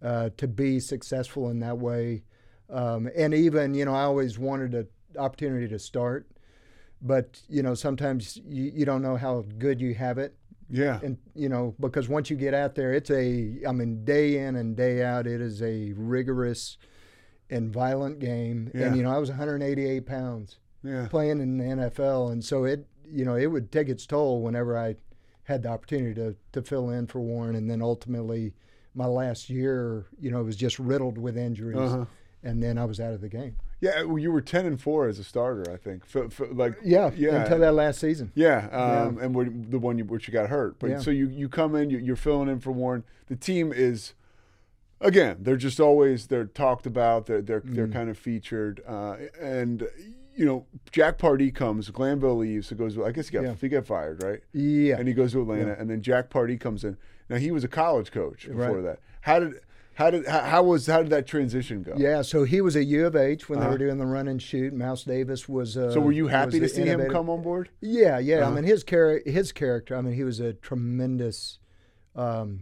uh, 0.00 0.30
to 0.36 0.46
be 0.48 0.80
successful 0.80 1.50
in 1.50 1.58
that 1.60 1.78
way. 1.78 2.22
Um, 2.70 3.10
and 3.16 3.34
even, 3.34 3.74
you 3.74 3.84
know, 3.84 3.94
I 3.94 4.02
always 4.04 4.38
wanted 4.38 4.74
an 4.74 4.86
opportunity 5.18 5.68
to 5.68 5.78
start 5.78 6.26
but 7.02 7.40
you 7.48 7.62
know 7.62 7.72
sometimes 7.72 8.38
you, 8.46 8.70
you 8.74 8.84
don't 8.84 9.00
know 9.00 9.16
how 9.16 9.42
good 9.56 9.80
you 9.80 9.94
have 9.94 10.18
it. 10.18 10.36
Yeah. 10.68 11.00
And 11.02 11.16
you 11.34 11.48
know 11.48 11.74
because 11.80 12.10
once 12.10 12.28
you 12.28 12.36
get 12.36 12.52
out 12.52 12.74
there, 12.74 12.92
it's 12.92 13.10
a 13.10 13.56
I 13.66 13.72
mean 13.72 14.04
day 14.04 14.36
in 14.36 14.54
and 14.56 14.76
day 14.76 15.02
out, 15.02 15.26
it 15.26 15.40
is 15.40 15.62
a 15.62 15.94
rigorous 15.96 16.76
and 17.48 17.72
violent 17.72 18.18
game. 18.18 18.70
Yeah. 18.74 18.88
And 18.88 18.96
you 18.98 19.02
know 19.02 19.10
I 19.10 19.16
was 19.16 19.30
188 19.30 20.04
pounds 20.04 20.58
Yeah. 20.84 21.08
playing 21.08 21.40
in 21.40 21.56
the 21.56 21.64
NFL, 21.64 22.32
and 22.32 22.44
so 22.44 22.64
it 22.64 22.86
you 23.12 23.24
know 23.24 23.36
it 23.36 23.46
would 23.46 23.70
take 23.72 23.88
its 23.88 24.06
toll 24.06 24.42
whenever 24.42 24.76
I 24.78 24.96
had 25.44 25.62
the 25.62 25.68
opportunity 25.70 26.14
to 26.14 26.36
to 26.52 26.62
fill 26.62 26.90
in 26.90 27.06
for 27.06 27.20
Warren, 27.20 27.54
and 27.56 27.70
then 27.70 27.82
ultimately 27.82 28.54
my 28.94 29.06
last 29.06 29.48
year, 29.50 30.06
you 30.20 30.30
know, 30.30 30.42
was 30.42 30.56
just 30.56 30.78
riddled 30.78 31.16
with 31.18 31.36
injuries, 31.38 31.78
Uh-huh. 31.78 32.04
and 32.42 32.62
then 32.62 32.76
I 32.78 32.84
was 32.84 32.98
out 33.00 33.12
of 33.12 33.20
the 33.20 33.28
game. 33.28 33.56
Yeah, 33.80 34.02
well, 34.02 34.18
you 34.18 34.30
were 34.32 34.40
ten 34.42 34.66
and 34.66 34.78
four 34.80 35.06
as 35.08 35.18
a 35.18 35.24
starter, 35.24 35.70
I 35.72 35.76
think. 35.76 36.02
F- 36.14 36.40
f- 36.40 36.48
like 36.52 36.74
Yeah, 36.84 37.10
yeah, 37.16 37.42
until 37.42 37.60
that 37.60 37.72
last 37.74 37.98
season. 38.00 38.30
Yeah, 38.34 38.66
um, 38.72 39.16
and 39.18 39.34
where- 39.34 39.48
the 39.48 39.78
one 39.78 39.96
you, 39.96 40.04
which 40.04 40.26
you 40.28 40.32
got 40.32 40.50
hurt. 40.50 40.78
But 40.78 40.90
Yeah. 40.90 40.98
so 40.98 41.10
you 41.10 41.28
you 41.28 41.48
come 41.48 41.74
in, 41.76 41.88
you, 41.88 41.98
you're 41.98 42.16
filling 42.16 42.48
in 42.48 42.58
for 42.60 42.72
Warren. 42.72 43.04
The 43.28 43.36
team 43.36 43.72
is, 43.72 44.12
again, 45.00 45.38
they're 45.40 45.56
just 45.56 45.80
always 45.80 46.26
they're 46.26 46.44
talked 46.44 46.84
about. 46.86 47.26
They're 47.26 47.40
they're 47.42 47.62
they're 47.64 47.86
Mm. 47.88 47.92
kind 47.92 48.10
of 48.10 48.18
featured, 48.18 48.82
uh, 48.86 49.16
and 49.40 49.88
you 50.36 50.44
know 50.46 50.66
Jack 50.92 51.18
Pardee 51.18 51.50
comes, 51.50 51.90
Glanville 51.90 52.36
leaves, 52.38 52.68
so 52.68 52.76
goes. 52.76 52.98
I 52.98 53.10
guess 53.12 53.28
he 53.28 53.32
got 53.34 53.44
Yeah. 53.44 53.54
he 53.60 53.68
got 53.68 53.86
fired, 53.86 54.22
right? 54.22 54.40
Yeah. 54.52 54.96
and 54.98 55.06
he 55.08 55.14
goes 55.14 55.32
to 55.32 55.42
Atlanta, 55.42 55.68
Yeah. 55.68 55.76
and 55.80 55.90
then 55.90 56.02
Jack 56.02 56.30
Pardee 56.30 56.56
comes 56.58 56.84
in. 56.84 56.96
Now 57.28 57.36
he 57.36 57.50
was 57.50 57.64
a 57.64 57.68
college 57.68 58.10
coach 58.10 58.46
before 58.48 58.76
Right. 58.76 58.82
that. 58.84 58.98
How 59.22 59.40
did 59.40 59.54
how 59.94 60.10
did 60.10 60.26
how, 60.26 60.40
how 60.40 60.62
was 60.62 60.86
how 60.86 61.02
did 61.02 61.10
that 61.10 61.26
transition 61.26 61.82
go? 61.82 61.94
Yeah, 61.96 62.22
so 62.22 62.44
he 62.44 62.60
was 62.60 62.74
at 62.76 62.86
U 62.86 63.06
of 63.06 63.14
H 63.16 63.48
when 63.48 63.58
Uh-huh. 63.58 63.68
they 63.68 63.72
were 63.74 63.78
doing 63.78 63.98
the 63.98 64.06
run 64.06 64.28
and 64.28 64.40
shoot. 64.40 64.72
Mouse 64.72 65.04
Davis 65.04 65.48
was. 65.48 65.76
Uh, 65.76 65.90
So 65.92 66.00
were 66.00 66.12
you 66.12 66.28
happy 66.28 66.58
to 66.60 66.68
see 66.68 66.82
him 66.82 67.06
come 67.10 67.28
on 67.28 67.42
board? 67.42 67.68
Yeah, 67.80 68.18
yeah. 68.18 68.38
Uh-huh. 68.38 68.50
I 68.50 68.54
mean, 68.54 68.64
his 68.64 68.82
char- 68.84 69.20
his 69.26 69.52
character. 69.52 69.94
I 69.96 70.00
mean, 70.00 70.14
he 70.14 70.24
was 70.24 70.40
a 70.40 70.54
tremendous 70.54 71.58
um, 72.16 72.60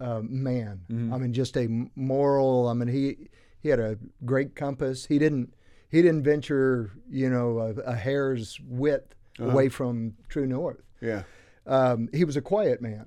uh, 0.00 0.20
man. 0.22 0.80
Mm-hmm. 0.90 1.12
I 1.12 1.18
mean, 1.18 1.32
just 1.32 1.56
a 1.56 1.68
moral. 1.94 2.68
I 2.68 2.74
mean, 2.74 2.88
he 2.88 3.28
he 3.60 3.68
had 3.68 3.80
a 3.80 3.98
great 4.24 4.54
compass. 4.54 5.06
He 5.06 5.18
didn't 5.18 5.52
he 5.90 6.02
didn't 6.02 6.22
venture, 6.24 6.92
you 7.10 7.30
know, 7.30 7.58
a, 7.58 7.70
a 7.92 7.94
hair's 7.94 8.60
width 8.66 9.14
Uh-huh. 9.38 9.50
away 9.50 9.68
from 9.68 10.14
true 10.28 10.46
north. 10.46 10.82
Yeah. 11.00 11.22
Um, 11.66 12.08
he 12.12 12.24
was 12.24 12.36
a 12.36 12.42
quiet 12.42 12.80
man. 12.82 13.06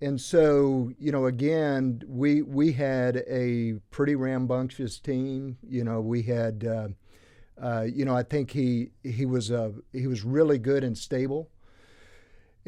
And 0.00 0.20
so, 0.20 0.90
you 0.98 1.10
know, 1.12 1.26
again, 1.26 2.02
we 2.06 2.42
we 2.42 2.72
had 2.72 3.16
a 3.28 3.74
pretty 3.90 4.14
rambunctious 4.14 4.98
team. 5.00 5.58
You 5.68 5.84
know, 5.84 6.00
we 6.00 6.22
had, 6.22 6.64
uh, 6.64 6.88
uh, 7.60 7.82
you 7.82 8.04
know, 8.04 8.16
I 8.16 8.22
think 8.24 8.50
he 8.52 8.90
he 9.02 9.26
was 9.26 9.50
uh, 9.50 9.70
he 9.92 10.06
was 10.06 10.24
really 10.24 10.58
good 10.58 10.84
and 10.84 10.96
stable, 10.96 11.50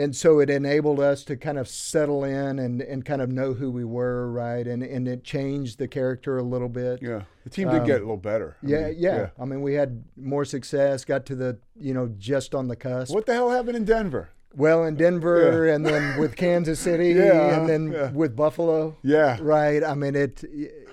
and 0.01 0.17
so 0.17 0.41
it 0.41 0.49
enabled 0.51 0.99
us 1.01 1.25
to 1.25 1.37
kind 1.37 1.59
of 1.59 1.69
settle 1.69 2.25
in 2.25 2.59
and, 2.59 2.81
and 2.81 3.05
kind 3.05 3.21
of 3.23 3.31
know 3.31 3.53
who 3.55 3.71
we 3.71 3.85
were, 3.85 4.31
right? 4.31 4.67
And 4.67 4.83
and 4.83 5.07
it 5.07 5.25
changed 5.25 5.79
the 5.79 5.89
character 5.89 6.39
a 6.39 6.43
little 6.43 6.69
bit. 6.69 7.01
Yeah, 7.03 7.23
the 7.45 7.51
team 7.51 7.69
did 7.69 7.81
Um, 7.83 7.87
get 7.87 7.97
a 7.99 8.05
little 8.05 8.17
better. 8.17 8.57
Yeah, 8.63 8.87
mean, 8.89 8.97
yeah, 8.99 9.31
I 9.39 9.45
mean, 9.45 9.63
we 9.63 9.75
had 9.75 10.03
more 10.17 10.45
success. 10.45 11.05
Got 11.05 11.27
to 11.27 11.35
the 11.35 11.59
you 11.77 11.95
know 11.95 12.09
just 12.19 12.55
on 12.55 12.69
the 12.69 12.77
cusp. 12.77 13.13
What 13.15 13.27
the 13.27 13.35
hell 13.35 13.51
happened 13.51 13.77
in 13.77 13.85
Denver? 13.85 14.31
Well, 14.57 14.83
in 14.85 14.97
Denver, 14.97 15.67
Yeah. 15.67 15.75
and 15.75 15.87
then 15.87 16.19
with 16.19 16.35
Kansas 16.45 16.81
City, 16.81 17.11
Yeah, 17.11 17.61
and 17.61 17.69
then 17.69 17.93
yeah. 17.93 18.11
with 18.11 18.35
Buffalo. 18.35 18.97
Yeah. 19.03 19.39
Right. 19.41 19.85
I 19.85 19.95
mean, 19.95 20.17
it. 20.17 20.43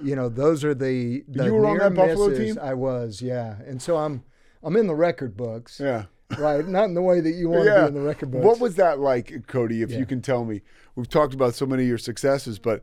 You 0.03 0.16
know, 0.16 0.30
those 0.30 0.64
are 0.64 0.76
the. 0.76 1.24
the 1.28 1.45
You 1.45 1.53
were 1.55 1.66
on 1.66 1.80
that 1.80 1.95
Buffalo 1.95 2.38
team? 2.38 2.60
I 2.62 2.76
was, 2.76 3.20
yeah. 3.20 3.55
And 3.66 3.82
so 3.82 3.97
I'm, 3.97 4.24
I'm 4.62 4.76
in 4.76 4.86
the 4.86 4.93
record 4.93 5.36
books. 5.36 5.80
Yeah. 5.84 6.03
Right. 6.38 6.68
Not 6.68 6.86
in 6.86 6.94
the 6.94 7.02
way 7.02 7.22
that 7.22 7.32
you 7.32 7.50
want 7.50 7.64
to 7.64 7.70
yeah. 7.70 7.82
be 7.84 7.88
in 7.88 7.94
the 7.94 8.02
record 8.02 8.32
books. 8.32 8.44
What 8.46 8.60
was 8.60 8.76
that 8.76 9.00
like, 9.00 9.48
Cody? 9.48 9.82
If 9.82 9.92
Yeah. 9.92 10.00
you 10.00 10.06
can 10.06 10.22
tell 10.22 10.44
me, 10.44 10.62
we've 10.96 11.08
talked 11.10 11.34
about 11.34 11.56
so 11.56 11.66
many 11.66 11.84
of 11.84 11.90
your 11.90 11.98
successes, 11.98 12.60
but 12.60 12.82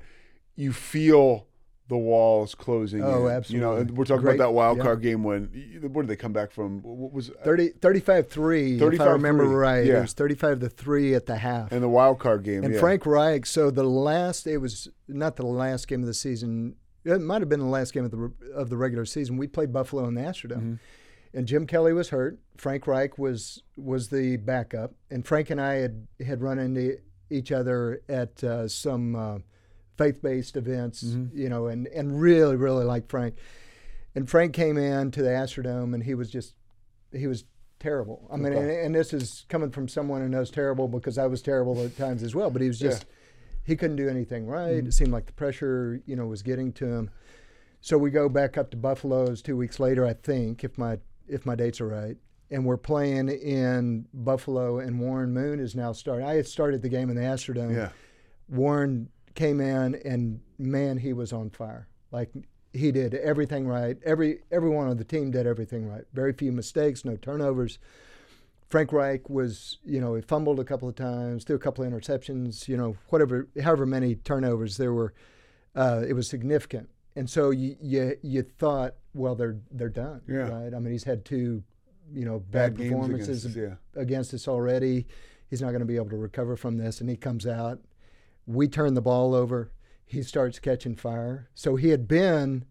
you 0.57 0.73
feel 0.73 1.47
the 1.89 1.99
walls 1.99 2.55
closing. 2.55 3.03
Oh, 3.05 3.27
in. 3.27 3.43
You 3.49 3.61
know, 3.61 3.75
we're 3.93 4.07
talking 4.07 4.23
Great. 4.23 4.37
about 4.37 4.47
that 4.47 4.53
wild 4.53 4.79
Yeah. 4.79 4.85
card 4.85 5.03
game 5.03 5.23
when 5.23 5.51
what 5.93 6.03
did 6.03 6.09
they 6.09 6.17
come 6.17 6.33
back 6.33 6.51
from? 6.51 6.81
What 6.83 7.13
was 7.13 7.31
30, 7.45 7.73
35-3, 7.81 8.77
if 8.77 8.83
I 8.83 8.85
35-3, 9.05 9.13
remember 9.13 9.45
right. 9.47 9.85
yeah. 9.85 9.99
It 9.99 10.01
was 10.01 10.13
35 10.15 10.61
to 10.61 10.71
3 10.71 11.15
at 11.15 11.27
the 11.27 11.37
half. 11.37 11.71
and 11.73 11.83
the 11.83 11.89
wild 11.91 12.19
card 12.21 12.45
game? 12.45 12.65
And 12.65 12.73
yeah. 12.73 12.81
Frank 12.81 13.05
Reich, 13.05 13.45
so 13.45 13.71
the 13.71 13.85
last, 13.85 14.47
it 14.47 14.57
was 14.59 14.89
not 15.07 15.37
the 15.37 15.45
last 15.45 15.87
game 15.87 16.01
of 16.01 16.07
the 16.07 16.15
season. 16.15 16.77
It 17.05 17.21
might 17.21 17.43
have 17.43 17.51
been 17.51 17.61
the 17.61 17.67
last 17.67 17.93
game 17.93 18.07
of 18.07 18.11
the 18.11 18.33
of 18.55 18.71
the 18.71 18.79
regular 18.79 19.05
season. 19.05 19.37
We 19.37 19.47
played 19.49 19.71
Buffalo 19.71 20.09
in 20.09 20.15
the 20.15 20.23
Astrodome, 20.23 20.57
Mm-hmm. 20.57 20.75
And 21.35 21.47
Jim 21.47 21.67
Kelly 21.67 21.93
was 21.93 22.11
hurt. 22.11 22.39
Frank 22.57 22.87
Reich 22.87 23.19
was 23.19 23.63
was 23.77 24.09
the 24.09 24.37
backup, 24.37 24.95
and 25.11 25.27
Frank 25.27 25.51
and 25.51 25.61
I 25.61 25.75
had 25.75 26.07
had 26.25 26.41
run 26.41 26.59
into 26.59 26.99
each 27.31 27.51
other 27.53 28.01
at 28.09 28.43
uh, 28.45 28.69
some 28.69 29.17
uh, 29.17 29.39
faith 29.99 30.23
based 30.23 30.57
events, 30.57 31.03
Mm-hmm. 31.03 31.37
you 31.37 31.49
know, 31.49 31.67
and 31.67 31.87
and 31.89 32.21
really 32.21 32.57
really 32.57 32.85
liked 32.85 33.11
Frank. 33.11 33.37
And 34.15 34.31
Frank 34.31 34.53
came 34.55 34.77
in 34.79 35.11
to 35.11 35.23
the 35.23 35.31
Astrodome, 35.31 35.93
and 35.95 36.05
he 36.05 36.15
was 36.15 36.31
just 36.31 36.55
he 37.13 37.27
was 37.27 37.45
terrible. 37.81 38.29
I 38.33 38.37
mean, 38.37 38.53
and, 38.53 38.71
and 38.71 38.95
this 38.95 39.13
is 39.13 39.45
coming 39.49 39.71
from 39.71 39.89
someone 39.89 40.21
who 40.23 40.29
knows 40.29 40.51
terrible 40.51 40.87
because 40.89 41.19
I 41.19 41.27
was 41.27 41.43
terrible 41.43 41.83
at 41.85 41.97
times 41.97 42.23
as 42.23 42.35
well. 42.35 42.51
But 42.51 42.63
he 42.63 42.69
was 42.69 42.79
just 42.79 43.07
he 43.65 43.75
couldn't 43.77 43.97
do 43.97 44.09
anything 44.09 44.47
right. 44.47 44.75
It 44.87 44.95
seemed 44.95 45.11
like 45.11 45.27
the 45.27 45.33
pressure, 45.33 46.01
you 46.07 46.15
know, 46.15 46.27
was 46.27 46.43
getting 46.43 46.73
to 46.75 46.87
him. 46.87 47.11
So 47.81 47.99
we 47.99 48.11
go 48.11 48.29
back 48.29 48.57
up 48.57 48.71
to 48.71 48.77
Buffalo's 48.77 49.43
two 49.43 49.57
weeks 49.57 49.79
later, 49.81 50.07
I 50.07 50.15
think, 50.15 50.65
if 50.65 50.79
my 50.79 50.99
if 51.29 51.47
my 51.47 51.55
dates 51.55 51.81
are 51.81 51.89
right. 51.89 52.17
And 52.51 52.65
we're 52.65 52.77
playing 52.77 53.29
in 53.29 54.07
Buffalo, 54.13 54.79
and 54.79 55.01
Warren 55.01 55.33
Moon 55.33 55.59
is 55.59 55.75
now 55.75 55.93
starting. 55.93 56.27
I 56.27 56.35
had 56.35 56.47
started 56.47 56.83
the 56.83 56.89
game 56.89 57.11
in 57.11 57.17
the 57.17 57.23
Astrodome. 57.23 57.75
Yeah. 57.75 57.89
Warren 58.49 59.09
came 59.35 59.61
in, 59.61 59.95
and 60.05 60.41
man, 60.59 60.99
he 60.99 61.13
was 61.13 61.33
on 61.33 61.51
fire. 61.51 61.89
Like 62.13 62.31
he 62.73 62.93
did 62.93 63.15
everything 63.15 63.67
right. 63.67 63.97
Every 64.05 64.41
everyone 64.53 64.89
on 64.89 64.97
the 64.99 65.05
team 65.05 65.31
did 65.31 65.47
everything 65.47 65.89
right. 65.89 66.05
Very 66.13 66.33
few 66.33 66.53
mistakes, 66.53 67.05
no 67.05 67.17
turnovers. 67.17 67.79
Frank 68.69 68.93
Reich 68.93 69.29
was, 69.31 69.79
you 69.85 70.01
know, 70.01 70.15
he 70.15 70.23
fumbled 70.23 70.59
a 70.59 70.65
couple 70.65 70.89
of 70.89 70.97
times, 70.97 71.45
threw 71.45 71.55
a 71.55 71.61
couple 71.61 71.85
of 71.85 71.93
interceptions, 71.93 72.67
you 72.67 72.77
know, 72.77 72.97
whatever, 73.11 73.47
however 73.63 73.87
many 73.87 74.17
turnovers 74.17 74.79
there 74.79 74.93
were, 74.93 75.13
uh, 75.77 76.03
it 76.07 76.15
was 76.15 76.29
significant. 76.29 76.89
And 77.15 77.31
so 77.31 77.51
you, 77.51 77.77
you 77.81 78.17
you 78.23 78.43
thought, 78.43 78.95
well, 79.15 79.35
they're 79.35 79.57
they're 79.71 79.89
done, 79.89 80.21
Yeah. 80.29 80.49
right? 80.49 80.75
I 80.75 80.79
mean, 80.79 80.93
he's 80.93 81.05
had 81.05 81.25
two, 81.25 81.63
you 82.13 82.25
know, 82.25 82.41
bad, 82.41 82.77
Bad 82.77 82.89
performances 82.89 83.45
against 83.45 83.57
us, 83.59 83.79
yeah. 83.95 84.01
against 84.01 84.35
us 84.35 84.47
already. 84.49 85.07
He's 85.49 85.61
not 85.63 85.69
going 85.69 85.81
to 85.81 85.87
be 85.87 85.97
able 85.97 86.11
to 86.11 86.17
recover 86.17 86.57
from 86.57 86.77
this, 86.79 87.01
and 87.01 87.09
he 87.09 87.17
comes 87.17 87.47
out. 87.47 87.81
We 88.47 88.69
turn 88.69 88.95
the 88.95 89.01
ball 89.03 89.35
over. 89.35 89.71
He 90.05 90.23
starts 90.23 90.59
catching 90.59 90.97
fire. 90.97 91.49
So 91.55 91.77
he 91.77 91.89
had 91.91 92.07
been, 92.09 92.65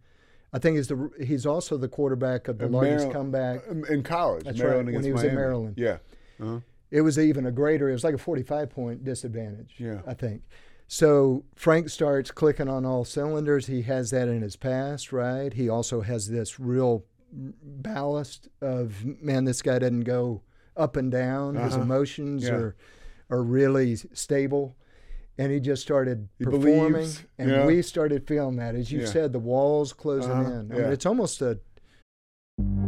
I 0.52 0.60
think, 0.60 0.78
he's 0.78 0.88
the 0.90 1.10
he's 1.24 1.46
also 1.46 1.78
the 1.78 1.88
quarterback 1.88 2.48
of 2.48 2.58
the 2.60 2.66
Uh, 2.66 2.70
largest 2.70 3.08
Maryland- 3.08 3.14
comeback 3.14 3.90
in 3.90 4.04
college. 4.04 4.44
That's 4.46 4.60
Maryland 4.60 4.88
right, 4.90 4.96
when 4.96 5.04
he 5.04 5.12
was 5.14 5.24
in 5.24 5.34
Maryland. 5.36 5.76
Yeah. 5.78 5.98
Uh-huh. 6.40 6.60
it 6.92 7.02
was 7.02 7.18
even 7.18 7.46
a 7.46 7.52
greater 7.52 7.90
it 7.90 7.94
was 7.94 8.04
like 8.04 8.14
a 8.16 8.20
45 8.20 8.70
point 8.70 9.04
disadvantage 9.04 9.76
Yeah. 9.80 10.02
i 10.08 10.14
think 10.16 10.42
so 10.88 11.44
frank 11.56 11.90
starts 11.90 12.30
clicking 12.32 12.68
on 12.70 12.86
all 12.86 13.04
cylinders 13.06 13.68
he 13.68 13.82
has 13.84 14.12
that 14.12 14.28
in 14.28 14.42
his 14.42 14.56
past 14.56 15.12
right 15.12 15.54
he 15.54 15.68
also 15.70 16.02
has 16.02 16.30
this 16.30 16.60
real 16.60 17.06
ballast 17.32 18.48
of 18.62 19.04
man 19.22 19.46
this 19.46 19.62
guy 19.62 19.80
doesn't 19.80 20.02
go 20.02 20.42
up 20.78 20.96
and 20.96 21.12
down 21.12 21.56
his 21.56 21.74
Uh-huh. 21.74 21.82
emotions 21.84 22.44
Yeah. 22.44 22.54
are 22.54 22.76
are 23.30 23.42
really 23.44 23.96
stable 23.96 24.76
and 25.38 25.52
he 25.52 25.60
just 25.60 25.82
started 25.82 26.28
He 26.38 26.46
performing 26.46 26.92
believes, 26.92 27.24
and 27.40 27.50
yeah. 27.50 27.66
we 27.66 27.82
started 27.82 28.28
feeling 28.28 28.58
that 28.58 28.76
as 28.76 28.92
you 28.92 29.00
Yeah. 29.02 29.06
said 29.08 29.34
the 29.34 29.40
walls 29.40 29.94
closing 29.94 30.32
Uh-huh, 30.32 30.52
in 30.52 30.72
I 30.72 30.76
yeah. 30.76 30.82
mean, 30.84 30.92
it's 30.92 31.06
almost 31.08 31.42
a 31.42 31.60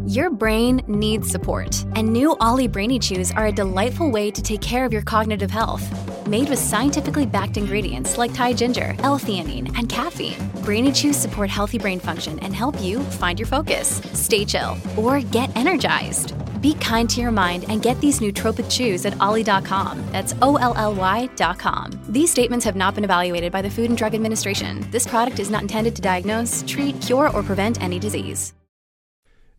Your 0.06 0.30
brain 0.30 0.84
needs 0.88 1.32
support, 1.32 1.84
and 1.96 2.14
new 2.14 2.36
OLLY 2.40 2.68
Brainy 2.68 3.00
Chews 3.00 3.32
are 3.32 3.48
a 3.48 3.52
delightful 3.52 4.12
way 4.12 4.30
to 4.30 4.42
take 4.44 4.62
care 4.62 4.86
of 4.86 4.94
your 4.94 5.02
cognitive 5.02 5.50
health. 5.50 5.82
Made 6.28 6.50
with 6.50 6.60
scientifically 6.60 7.26
backed 7.26 7.58
ingredients 7.58 8.18
like 8.18 8.34
Thai 8.34 8.54
ginger, 8.54 8.96
L-theanine, 9.00 9.78
and 9.78 9.88
caffeine, 9.88 10.38
Brainy 10.64 10.92
Chews 10.92 11.16
support 11.16 11.50
healthy 11.50 11.78
brain 11.78 12.00
function 12.00 12.40
and 12.40 12.56
help 12.56 12.80
you 12.82 13.00
find 13.00 13.40
your 13.40 13.46
focus, 13.48 14.02
stay 14.14 14.44
chill, 14.46 14.76
or 14.98 15.22
get 15.22 15.56
energized. 15.56 16.34
Be 16.62 16.74
kind 16.76 17.08
to 17.12 17.22
your 17.22 17.32
mind 17.32 17.66
and 17.70 17.84
get 17.84 18.00
these 18.02 18.20
nootropic 18.22 18.70
chews 18.72 19.06
at 19.06 19.20
olly.com. 19.22 20.04
That's 20.12 20.34
O-L-L-Y.com. 20.42 21.92
These 22.10 22.32
statements 22.32 22.66
have 22.66 22.76
not 22.76 22.96
been 22.96 23.04
evaluated 23.04 23.52
by 23.52 23.62
the 23.62 23.70
Food 23.70 23.90
and 23.90 23.98
Drug 23.98 24.16
Administration. 24.16 24.88
This 24.90 25.06
product 25.06 25.40
is 25.40 25.52
not 25.52 25.62
intended 25.62 25.96
to 25.98 26.02
diagnose, 26.02 26.64
treat, 26.68 27.00
cure, 27.02 27.30
or 27.30 27.44
prevent 27.44 27.82
any 27.84 28.00
disease. 28.00 28.54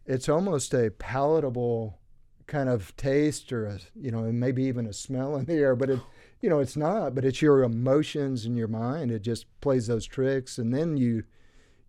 it's 0.04 0.28
almost 0.28 0.72
a 0.74 0.90
palatable 0.98 1.98
kind 2.46 2.68
of 2.68 2.96
taste 2.96 3.52
or 3.52 3.66
a, 3.66 3.78
you 3.96 4.10
know 4.10 4.22
maybe 4.32 4.62
even 4.64 4.86
a 4.86 4.92
smell 4.92 5.34
in 5.36 5.44
the 5.46 5.54
air 5.54 5.74
but 5.74 5.90
it 5.90 5.98
you 6.40 6.50
know 6.50 6.58
it's 6.58 6.76
not 6.76 7.14
but 7.14 7.24
it's 7.24 7.42
your 7.42 7.62
emotions 7.62 8.44
and 8.44 8.56
your 8.56 8.68
mind 8.68 9.10
it 9.10 9.22
just 9.22 9.46
plays 9.60 9.86
those 9.86 10.06
tricks 10.06 10.58
and 10.58 10.74
then 10.74 10.96
you 10.96 11.24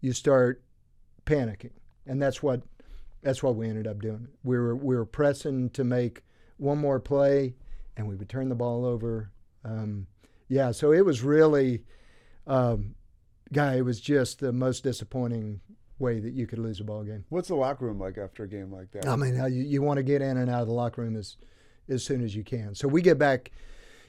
you 0.01 0.13
start 0.13 0.63
panicking 1.25 1.71
and 2.05 2.21
that's 2.21 2.41
what 2.41 2.61
that's 3.23 3.43
what 3.43 3.55
we 3.55 3.67
ended 3.67 3.87
up 3.87 4.01
doing 4.01 4.27
we 4.43 4.57
were 4.57 4.75
we 4.75 4.95
were 4.95 5.05
pressing 5.05 5.69
to 5.69 5.83
make 5.83 6.23
one 6.57 6.77
more 6.77 6.99
play, 6.99 7.55
and 7.95 8.07
we 8.07 8.15
would 8.15 8.29
turn 8.29 8.49
the 8.49 8.55
ball 8.55 8.85
over. 8.85 9.31
Um, 9.63 10.07
yeah, 10.49 10.71
so 10.71 10.91
it 10.91 11.05
was 11.05 11.21
really, 11.21 11.83
um, 12.45 12.95
guy, 13.53 13.75
it 13.75 13.85
was 13.85 13.99
just 13.99 14.39
the 14.39 14.51
most 14.51 14.83
disappointing 14.83 15.61
way 15.99 16.19
that 16.19 16.33
you 16.33 16.45
could 16.45 16.59
lose 16.59 16.79
a 16.79 16.83
ball 16.83 17.03
game. 17.03 17.25
What's 17.29 17.47
the 17.47 17.55
locker 17.55 17.85
room 17.85 17.99
like 17.99 18.17
after 18.17 18.43
a 18.43 18.47
game 18.47 18.71
like 18.71 18.91
that? 18.91 19.07
I 19.07 19.15
mean, 19.15 19.35
you, 19.35 19.63
you 19.63 19.81
want 19.81 19.97
to 19.97 20.03
get 20.03 20.21
in 20.21 20.37
and 20.37 20.49
out 20.49 20.61
of 20.61 20.67
the 20.67 20.73
locker 20.73 21.01
room 21.01 21.15
as 21.15 21.37
as 21.89 22.03
soon 22.03 22.21
as 22.21 22.35
you 22.35 22.43
can. 22.43 22.75
So 22.75 22.87
we 22.87 23.01
get 23.01 23.17
back, 23.17 23.51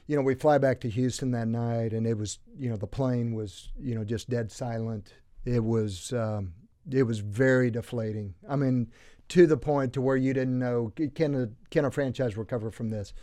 you 0.09 0.15
know, 0.15 0.23
we 0.23 0.33
fly 0.33 0.57
back 0.57 0.79
to 0.79 0.89
Houston 0.89 1.29
that 1.31 1.47
night, 1.47 1.93
and 1.93 2.07
it 2.07 2.17
was, 2.17 2.39
you 2.57 2.67
know, 2.67 2.77
the 2.77 2.87
plane 2.87 3.35
was, 3.35 3.69
you 3.79 3.93
know, 3.93 4.03
just 4.03 4.27
dead 4.27 4.51
silent. 4.51 5.13
It 5.45 5.63
was, 5.63 6.11
um, 6.13 6.55
it 6.89 7.03
was 7.03 7.19
very 7.19 7.69
deflating. 7.69 8.33
I 8.49 8.55
mean, 8.55 8.91
to 9.27 9.45
the 9.45 9.55
point 9.55 9.93
to 9.93 10.01
where 10.01 10.17
you 10.17 10.33
didn't 10.33 10.57
know 10.57 10.91
can 11.13 11.35
a 11.35 11.49
can 11.69 11.85
a 11.85 11.91
franchise 11.91 12.35
recover 12.35 12.71
from 12.71 12.89
this. 12.89 13.13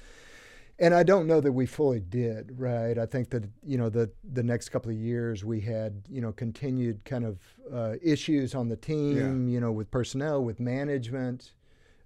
And 0.78 0.94
I 0.94 1.02
don't 1.02 1.26
know 1.26 1.40
that 1.40 1.50
we 1.50 1.66
fully 1.66 1.98
did, 1.98 2.52
right? 2.56 2.96
I 2.96 3.06
think 3.06 3.30
that 3.30 3.42
you 3.64 3.78
know 3.78 3.88
the 3.88 4.08
the 4.32 4.44
next 4.44 4.68
couple 4.68 4.92
of 4.92 4.96
years 4.96 5.44
we 5.44 5.62
had 5.62 6.04
you 6.08 6.20
know 6.20 6.30
continued 6.30 7.04
kind 7.04 7.24
of 7.24 7.40
uh, 7.72 7.94
issues 8.00 8.54
on 8.54 8.68
the 8.68 8.76
team, 8.76 9.48
yeah. 9.48 9.54
you 9.54 9.58
know, 9.58 9.72
with 9.72 9.90
personnel, 9.90 10.44
with 10.44 10.60
management, 10.60 11.50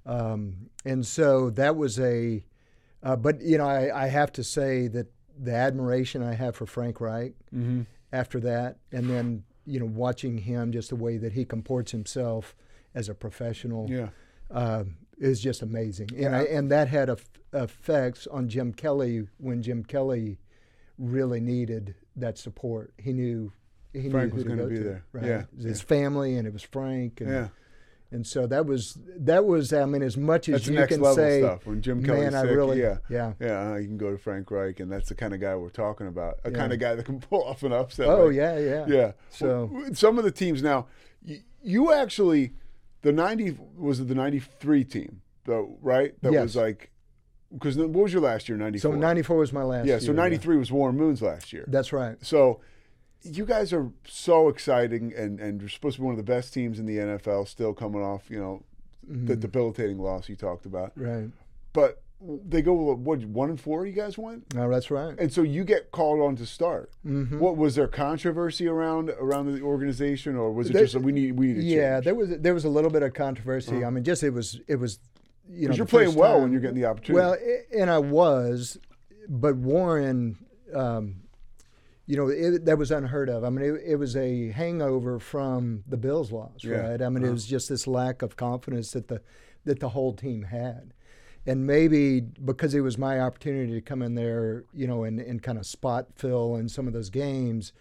um, 0.06 0.70
and 0.86 1.06
so 1.06 1.50
that 1.50 1.76
was 1.76 2.00
a. 2.00 2.42
Uh, 3.02 3.16
but 3.16 3.40
you 3.40 3.58
know, 3.58 3.66
I, 3.66 4.04
I, 4.04 4.06
have 4.08 4.32
to 4.32 4.44
say 4.44 4.86
that 4.88 5.06
the 5.38 5.54
admiration 5.54 6.22
I 6.22 6.34
have 6.34 6.54
for 6.54 6.66
Frank 6.66 7.00
Reich 7.00 7.32
mm-hmm. 7.54 7.82
after 8.12 8.40
that, 8.40 8.76
and 8.92 9.08
then 9.08 9.44
you 9.64 9.80
know 9.80 9.86
watching 9.86 10.36
him 10.38 10.72
just 10.72 10.90
the 10.90 10.96
way 10.96 11.16
that 11.16 11.32
he 11.32 11.44
comports 11.44 11.92
himself 11.92 12.54
as 12.94 13.08
a 13.08 13.14
professional, 13.14 13.88
yeah. 13.88 14.08
Uh, 14.50 14.84
is 15.18 15.40
just 15.40 15.62
amazing. 15.62 16.08
And, 16.16 16.34
I, 16.34 16.42
and 16.44 16.70
that 16.72 16.88
had 16.88 17.08
a, 17.08 17.16
effects 17.52 18.26
on 18.26 18.48
Jim 18.48 18.72
Kelly 18.72 19.28
when 19.38 19.62
Jim 19.62 19.84
Kelly 19.84 20.38
really 20.98 21.40
needed 21.40 21.94
that 22.16 22.38
support. 22.38 22.92
He 22.98 23.12
knew 23.12 23.52
he 23.92 24.08
Frank 24.10 24.32
knew 24.32 24.36
was 24.36 24.44
going 24.44 24.58
to 24.58 24.66
be 24.66 24.76
to, 24.76 24.82
there. 24.82 25.04
Right? 25.12 25.24
Yeah, 25.24 25.42
his 25.56 25.80
yeah. 25.80 25.86
family 25.86 26.36
and 26.36 26.46
it 26.46 26.52
was 26.52 26.62
Frank. 26.62 27.20
And, 27.20 27.30
yeah. 27.30 27.48
And 28.12 28.26
so 28.26 28.46
that 28.48 28.66
was 28.66 28.98
that 29.18 29.44
was 29.44 29.72
I 29.72 29.84
mean 29.84 30.02
as 30.02 30.16
much 30.16 30.48
as 30.48 30.54
that's 30.54 30.66
you 30.66 30.74
next 30.74 30.94
can 30.94 31.00
level 31.00 31.16
say 31.16 31.40
stuff. 31.42 31.64
When 31.66 31.80
Jim 31.80 32.02
Kelly's 32.02 32.32
man, 32.32 32.34
I 32.34 32.42
sick, 32.42 32.50
really, 32.50 32.80
yeah, 32.80 32.96
yeah, 33.08 33.34
yeah, 33.38 33.70
uh, 33.72 33.76
you 33.76 33.86
can 33.86 33.98
go 33.98 34.10
to 34.10 34.18
Frank 34.18 34.50
Reich, 34.50 34.80
and 34.80 34.90
that's 34.90 35.08
the 35.08 35.14
kind 35.14 35.32
of 35.32 35.40
guy 35.40 35.54
we're 35.54 35.68
talking 35.68 36.08
about. 36.08 36.38
A 36.44 36.50
Yeah. 36.50 36.56
kind 36.56 36.72
of 36.72 36.80
guy 36.80 36.96
that 36.96 37.04
can 37.04 37.20
pull 37.30 37.44
off 37.44 37.62
an 37.62 37.72
upset. 37.72 38.08
Oh 38.08 38.26
like- 38.26 38.34
yeah, 38.36 38.58
yeah, 38.58 38.84
yeah. 38.88 39.12
So 39.30 39.70
Well, 39.72 39.94
some 39.94 40.18
of 40.18 40.24
the 40.24 40.32
teams 40.32 40.60
now, 40.60 40.86
you, 41.22 41.38
you 41.62 41.92
actually, 41.92 42.52
the 43.02 43.12
ninety 43.12 43.56
was 43.76 44.00
it 44.00 44.08
the 44.08 44.14
ninety 44.16 44.40
three 44.40 44.82
team, 44.82 45.22
though, 45.44 45.78
right? 45.80 46.20
That 46.22 46.32
Yes. 46.32 46.42
was 46.42 46.56
like, 46.56 46.90
because 47.52 47.76
what 47.76 47.90
was 47.90 48.12
your 48.12 48.22
last 48.22 48.48
year? 48.48 48.58
Ninety 48.58 48.80
so 48.80 48.90
ninety 48.92 49.22
four 49.22 49.36
was 49.36 49.52
my 49.52 49.62
last. 49.62 49.86
Year. 49.86 49.96
Yeah. 49.96 50.00
So 50.04 50.12
ninety 50.12 50.36
three 50.36 50.56
was 50.56 50.72
Warren 50.72 50.96
Moon's 50.96 51.22
last 51.22 51.52
year. 51.52 51.64
That's 51.68 51.92
right. 51.92 52.16
So 52.26 52.60
you 53.22 53.44
guys 53.44 53.72
are 53.72 53.90
so 54.06 54.48
exciting 54.48 55.12
and, 55.16 55.40
and 55.40 55.60
you're 55.60 55.68
supposed 55.70 55.96
to 55.96 56.00
be 56.02 56.06
one 56.06 56.12
of 56.18 56.24
the 56.24 56.30
best 56.32 56.54
teams 56.54 56.78
in 56.78 56.86
the 56.86 56.96
NFL, 56.98 57.46
still 57.48 57.74
coming 57.74 58.02
off, 58.02 58.30
you 58.30 58.38
know, 58.40 58.62
the 59.06 59.34
Mhm. 59.36 59.40
debilitating 59.40 59.98
loss 59.98 60.28
you 60.28 60.36
talked 60.36 60.66
about. 60.66 60.92
Right. 60.96 61.28
But 61.72 62.02
they 62.22 62.60
go, 62.62 62.72
what, 62.74 63.20
one 63.26 63.48
and 63.50 63.58
four 63.60 63.86
you 63.86 63.92
guys 63.92 64.18
went? 64.18 64.54
No, 64.54 64.68
that's 64.70 64.90
right. 64.90 65.14
And 65.18 65.32
so 65.32 65.42
you 65.42 65.64
get 65.64 65.90
called 65.90 66.20
on 66.20 66.36
to 66.36 66.46
start. 66.46 66.90
Mhm. 67.06 67.38
What 67.38 67.56
was 67.56 67.74
there 67.76 67.88
controversy 67.88 68.66
around 68.68 69.08
around 69.10 69.52
the 69.54 69.62
organization, 69.62 70.36
or 70.36 70.52
was 70.52 70.68
it 70.68 70.74
There- 70.74 70.82
just 70.82 70.92
that 70.94 71.02
we 71.02 71.12
need 71.12 71.32
we 71.38 71.48
need 71.48 71.54
to 71.54 71.62
yeah, 71.62 71.94
change? 71.94 72.04
there 72.04 72.14
was 72.14 72.28
there 72.38 72.52
was 72.54 72.64
a 72.66 72.68
little 72.68 72.90
bit 72.90 73.02
of 73.02 73.14
controversy. 73.14 73.76
Uh-huh. 73.78 73.86
I 73.86 73.90
mean, 73.90 74.04
just 74.04 74.22
it 74.22 74.30
was 74.30 74.60
it 74.68 74.76
was 74.76 74.98
you 75.48 75.68
know 75.68 75.74
you're 75.74 75.86
playing 75.86 76.14
well 76.14 76.42
when 76.42 76.52
you're 76.52 76.60
getting 76.60 76.76
the 76.76 76.84
opportunity. 76.84 77.14
Well, 77.24 77.32
i- 77.42 77.76
and 77.80 77.90
I 77.90 77.98
was, 77.98 78.78
but 79.28 79.56
Warren, 79.56 80.36
um, 80.74 81.22
you 82.10 82.16
know, 82.16 82.28
it, 82.28 82.64
that 82.64 82.76
was 82.78 82.90
unheard 82.90 83.28
of. 83.28 83.44
I 83.44 83.50
mean, 83.50 83.64
it, 83.76 83.82
it 83.92 83.96
was 83.96 84.16
a 84.16 84.50
hangover 84.50 85.18
from 85.20 85.84
the 85.86 85.96
Bills 85.96 86.32
loss, 86.32 86.64
Yeah. 86.64 86.78
right? 86.90 87.00
I 87.02 87.08
mean, 87.08 87.22
it 87.22 87.26
Uh-huh. 87.26 87.34
was 87.34 87.46
just 87.46 87.68
this 87.68 87.86
lack 87.86 88.22
of 88.22 88.36
confidence 88.36 88.90
that 88.92 89.06
the 89.08 89.20
that 89.64 89.78
the 89.78 89.90
whole 89.90 90.12
team 90.14 90.42
had. 90.44 90.92
And 91.46 91.66
maybe 91.66 92.20
because 92.20 92.74
it 92.74 92.80
was 92.80 92.96
my 92.98 93.20
opportunity 93.20 93.72
to 93.74 93.80
come 93.80 94.02
in 94.02 94.14
there, 94.14 94.64
you 94.74 94.86
know, 94.86 95.04
and, 95.04 95.20
and 95.20 95.42
kind 95.42 95.58
of 95.58 95.66
spot 95.66 96.06
fill 96.16 96.56
in 96.56 96.68
some 96.68 96.86
of 96.86 96.92
those 96.94 97.10
games, 97.10 97.72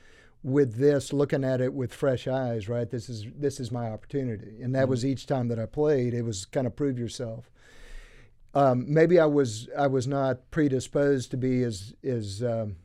with 0.44 0.76
this 0.78 1.12
looking 1.12 1.44
at 1.44 1.60
it 1.62 1.74
with 1.74 1.94
fresh 1.94 2.28
eyes, 2.28 2.70
right? 2.70 2.90
This 2.90 3.10
is 3.10 3.26
this 3.36 3.60
is 3.60 3.72
my 3.72 3.90
opportunity, 3.90 4.62
and 4.62 4.74
that 4.76 4.84
Mm-hmm. 4.84 4.90
was 4.92 5.06
each 5.06 5.26
time 5.26 5.48
that 5.50 5.60
I 5.60 5.66
played. 5.66 6.14
It 6.14 6.24
was 6.24 6.46
kind 6.46 6.68
of 6.68 6.76
prove 6.76 7.00
yourself. 7.00 7.50
Um, 8.54 8.86
maybe 8.88 9.20
I 9.20 9.26
was 9.26 9.70
I 9.78 9.88
was 9.88 10.08
not 10.08 10.50
predisposed 10.52 11.32
to 11.32 11.38
be 11.38 11.64
as 11.64 11.94
as 12.04 12.42
um, 12.44 12.76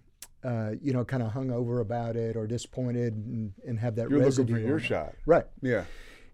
uh, 0.45 0.73
you 0.83 0.93
know 0.93 1.05
kind 1.05 1.23
of 1.23 1.33
hung 1.33 1.51
over 1.51 1.81
about 1.81 2.17
it 2.17 2.37
or 2.37 2.47
disappointed 2.47 3.15
and, 3.15 3.53
and 3.67 3.79
have 3.79 3.97
that 3.97 4.11
You're 4.11 4.25
looking 4.25 4.47
for 4.47 4.59
your 4.59 4.79
shot. 4.79 5.15
right? 5.27 5.47
Yeah. 5.63 5.85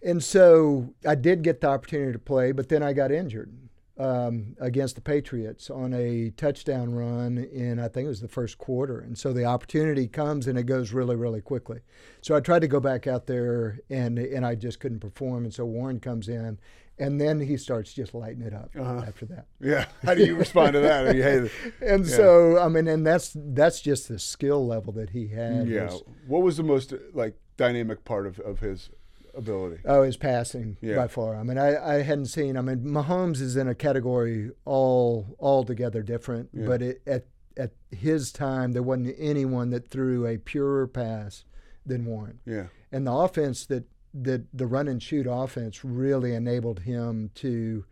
And 0.03 0.23
so 0.23 0.95
I 1.07 1.15
did 1.15 1.43
get 1.43 1.61
the 1.61 1.69
opportunity 1.69 2.13
to 2.13 2.19
play, 2.19 2.53
but 2.53 2.69
then 2.69 2.83
I 2.83 2.95
got 2.95 3.13
injured 3.13 3.53
um, 4.01 4.57
against 4.59 4.95
the 4.95 5.03
Patriots 5.03 5.69
on 5.69 5.93
a 5.93 6.31
touchdown 6.31 6.95
run 6.95 7.37
in, 7.37 7.79
I 7.79 7.89
think 7.89 8.07
it 8.07 8.09
was 8.09 8.23
the 8.23 8.29
first 8.29 8.57
quarter. 8.57 9.01
And 9.01 9.17
so 9.17 9.35
the 9.35 9.45
opportunity 9.45 10.09
comes 10.09 10.47
and 10.47 10.59
it 10.59 10.63
goes 10.63 10.93
really, 10.93 11.17
really 11.17 11.43
quickly. 11.43 11.81
So 12.23 12.35
I 12.35 12.41
tried 12.41 12.61
to 12.61 12.69
go 12.69 12.81
back 12.81 13.07
out 13.07 13.27
there 13.27 13.79
and, 13.91 14.19
and 14.19 14.47
I 14.47 14.55
just 14.55 14.81
couldn't 14.81 15.01
perform. 15.01 15.45
And 15.45 15.53
so 15.53 15.67
Warren 15.67 16.01
comes 16.01 16.31
in 16.31 16.59
and 17.01 17.21
then 17.21 17.41
he 17.41 17.57
starts 17.57 17.93
just 17.93 18.15
lighting 18.15 18.43
it 18.43 18.53
up 18.55 18.71
Uh-huh. 18.79 19.03
after 19.07 19.27
that. 19.27 19.47
Yeah. 19.61 19.87
How 20.05 20.15
do 20.15 20.25
you 20.25 20.37
respond 20.37 20.75
to 20.75 20.81
that? 20.81 21.07
Are 21.07 21.15
you, 21.15 21.23
hey, 21.23 21.51
And 21.81 22.05
Yeah. 22.07 22.17
so, 22.17 22.59
I 22.59 22.69
mean, 22.69 22.87
and 22.87 23.07
that's 23.07 23.33
that's 23.35 23.81
just 23.81 24.09
the 24.09 24.19
skill 24.19 24.67
level 24.67 24.93
that 24.95 25.11
he 25.11 25.29
had. 25.29 25.67
yeah. 25.67 25.87
was- 25.87 26.03
What 26.29 26.43
was 26.43 26.57
the 26.59 26.63
most 26.63 26.93
like 27.15 27.35
dynamic 27.57 28.05
part 28.05 28.27
of, 28.27 28.39
of 28.41 28.61
his 28.61 28.91
ability? 29.35 29.83
Oh, 29.85 30.03
his 30.03 30.17
passing 30.17 30.77
Yeah. 30.81 30.97
by 30.97 31.09
far. 31.09 31.37
I 31.37 31.43
mean, 31.43 31.59
I, 31.59 31.97
I 31.97 32.03
hadn't 32.03 32.27
seen. 32.27 32.57
I 32.57 32.61
mean, 32.61 32.81
Mahomes 32.81 33.41
is 33.41 33.57
in 33.57 33.67
a 33.69 33.75
category 33.75 34.51
all 34.65 35.37
altogether 35.41 36.03
different. 36.03 36.51
Yeah. 36.53 36.67
But 36.67 36.83
it, 36.83 37.03
at 37.07 37.27
at 37.57 37.73
his 37.91 38.31
time, 38.33 38.73
there 38.73 38.83
wasn't 38.83 39.15
anyone 39.19 39.71
that 39.71 39.89
threw 39.91 40.27
a 40.27 40.39
purer 40.39 40.87
pass 40.87 41.45
than 41.85 42.05
Warren. 42.07 42.39
Yeah. 42.47 42.67
And 42.93 43.07
the 43.07 43.13
offense 43.13 43.67
that 43.67 43.85
that 44.15 44.43
the 44.53 44.67
run 44.67 44.89
and 44.89 45.03
shoot 45.03 45.27
offense 45.29 45.85
really 45.85 46.35
enabled 46.35 46.81
him 46.81 47.31
to, 47.37 47.85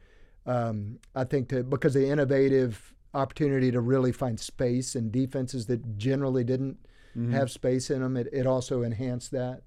um, 0.46 0.98
I 1.14 1.24
think, 1.24 1.48
to 1.50 1.62
because 1.62 1.94
the 1.94 2.08
innovative 2.08 2.94
opportunity 3.14 3.70
to 3.70 3.80
really 3.80 4.12
find 4.12 4.38
space 4.38 4.94
in 4.96 5.10
defenses 5.10 5.66
that 5.66 5.96
generally 5.96 6.44
didn't 6.44 6.78
Mhm. 7.16 7.30
have 7.32 7.50
space 7.50 7.90
in 7.90 8.02
them. 8.02 8.16
It, 8.16 8.28
it 8.32 8.46
also 8.46 8.82
enhanced 8.82 9.30
that. 9.32 9.62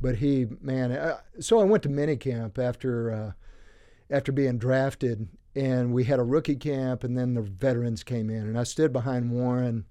But 0.00 0.16
he, 0.16 0.46
man, 0.60 0.92
uh, 0.92 1.18
so 1.40 1.58
I 1.60 1.64
went 1.64 1.82
to 1.84 1.88
minicamp 1.88 2.58
after 2.58 3.10
uh, 3.10 3.32
after 4.10 4.30
being 4.32 4.58
drafted, 4.58 5.28
and 5.54 5.94
we 5.94 6.04
had 6.04 6.18
a 6.18 6.24
rookie 6.24 6.56
camp, 6.56 7.02
and 7.04 7.16
then 7.16 7.32
the 7.34 7.40
veterans 7.42 8.02
came 8.02 8.28
in, 8.28 8.46
and 8.46 8.58
I 8.58 8.64
stood 8.64 8.92
behind 8.92 9.30
Warren. 9.30 9.86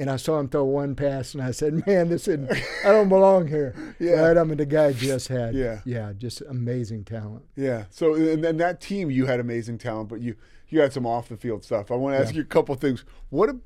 And 0.00 0.08
I 0.08 0.14
saw 0.16 0.38
him 0.38 0.48
throw 0.48 0.64
one 0.64 0.94
pass, 0.94 1.34
and 1.34 1.42
I 1.42 1.50
said, 1.50 1.84
"Man, 1.86 2.08
this 2.08 2.28
is 2.28 2.48
I 2.84 2.92
don't 2.92 3.08
belong 3.08 3.48
here." 3.48 3.74
Yeah. 3.98 4.20
Right? 4.28 4.36
I 4.36 4.44
mean, 4.44 4.56
the 4.58 4.64
guy 4.66 4.92
just 4.92 5.26
had, 5.26 5.54
Yeah. 5.54 5.80
yeah, 5.84 6.12
just 6.16 6.40
amazing 6.42 7.02
talent. 7.04 7.44
Yeah. 7.56 7.86
So 7.90 8.14
and 8.14 8.44
then 8.44 8.58
that 8.58 8.80
team, 8.80 9.10
you 9.10 9.26
had 9.26 9.40
amazing 9.40 9.78
talent, 9.78 10.08
but 10.08 10.20
you 10.20 10.36
you 10.68 10.80
had 10.80 10.92
some 10.92 11.04
off 11.06 11.28
the 11.28 11.36
field 11.36 11.64
stuff. 11.64 11.90
I 11.90 11.96
want 11.96 12.14
to 12.16 12.20
ask 12.22 12.32
Yeah. 12.32 12.38
you 12.38 12.42
a 12.42 12.46
couple 12.46 12.74
things. 12.76 13.04
What? 13.30 13.48
A, 13.50 13.56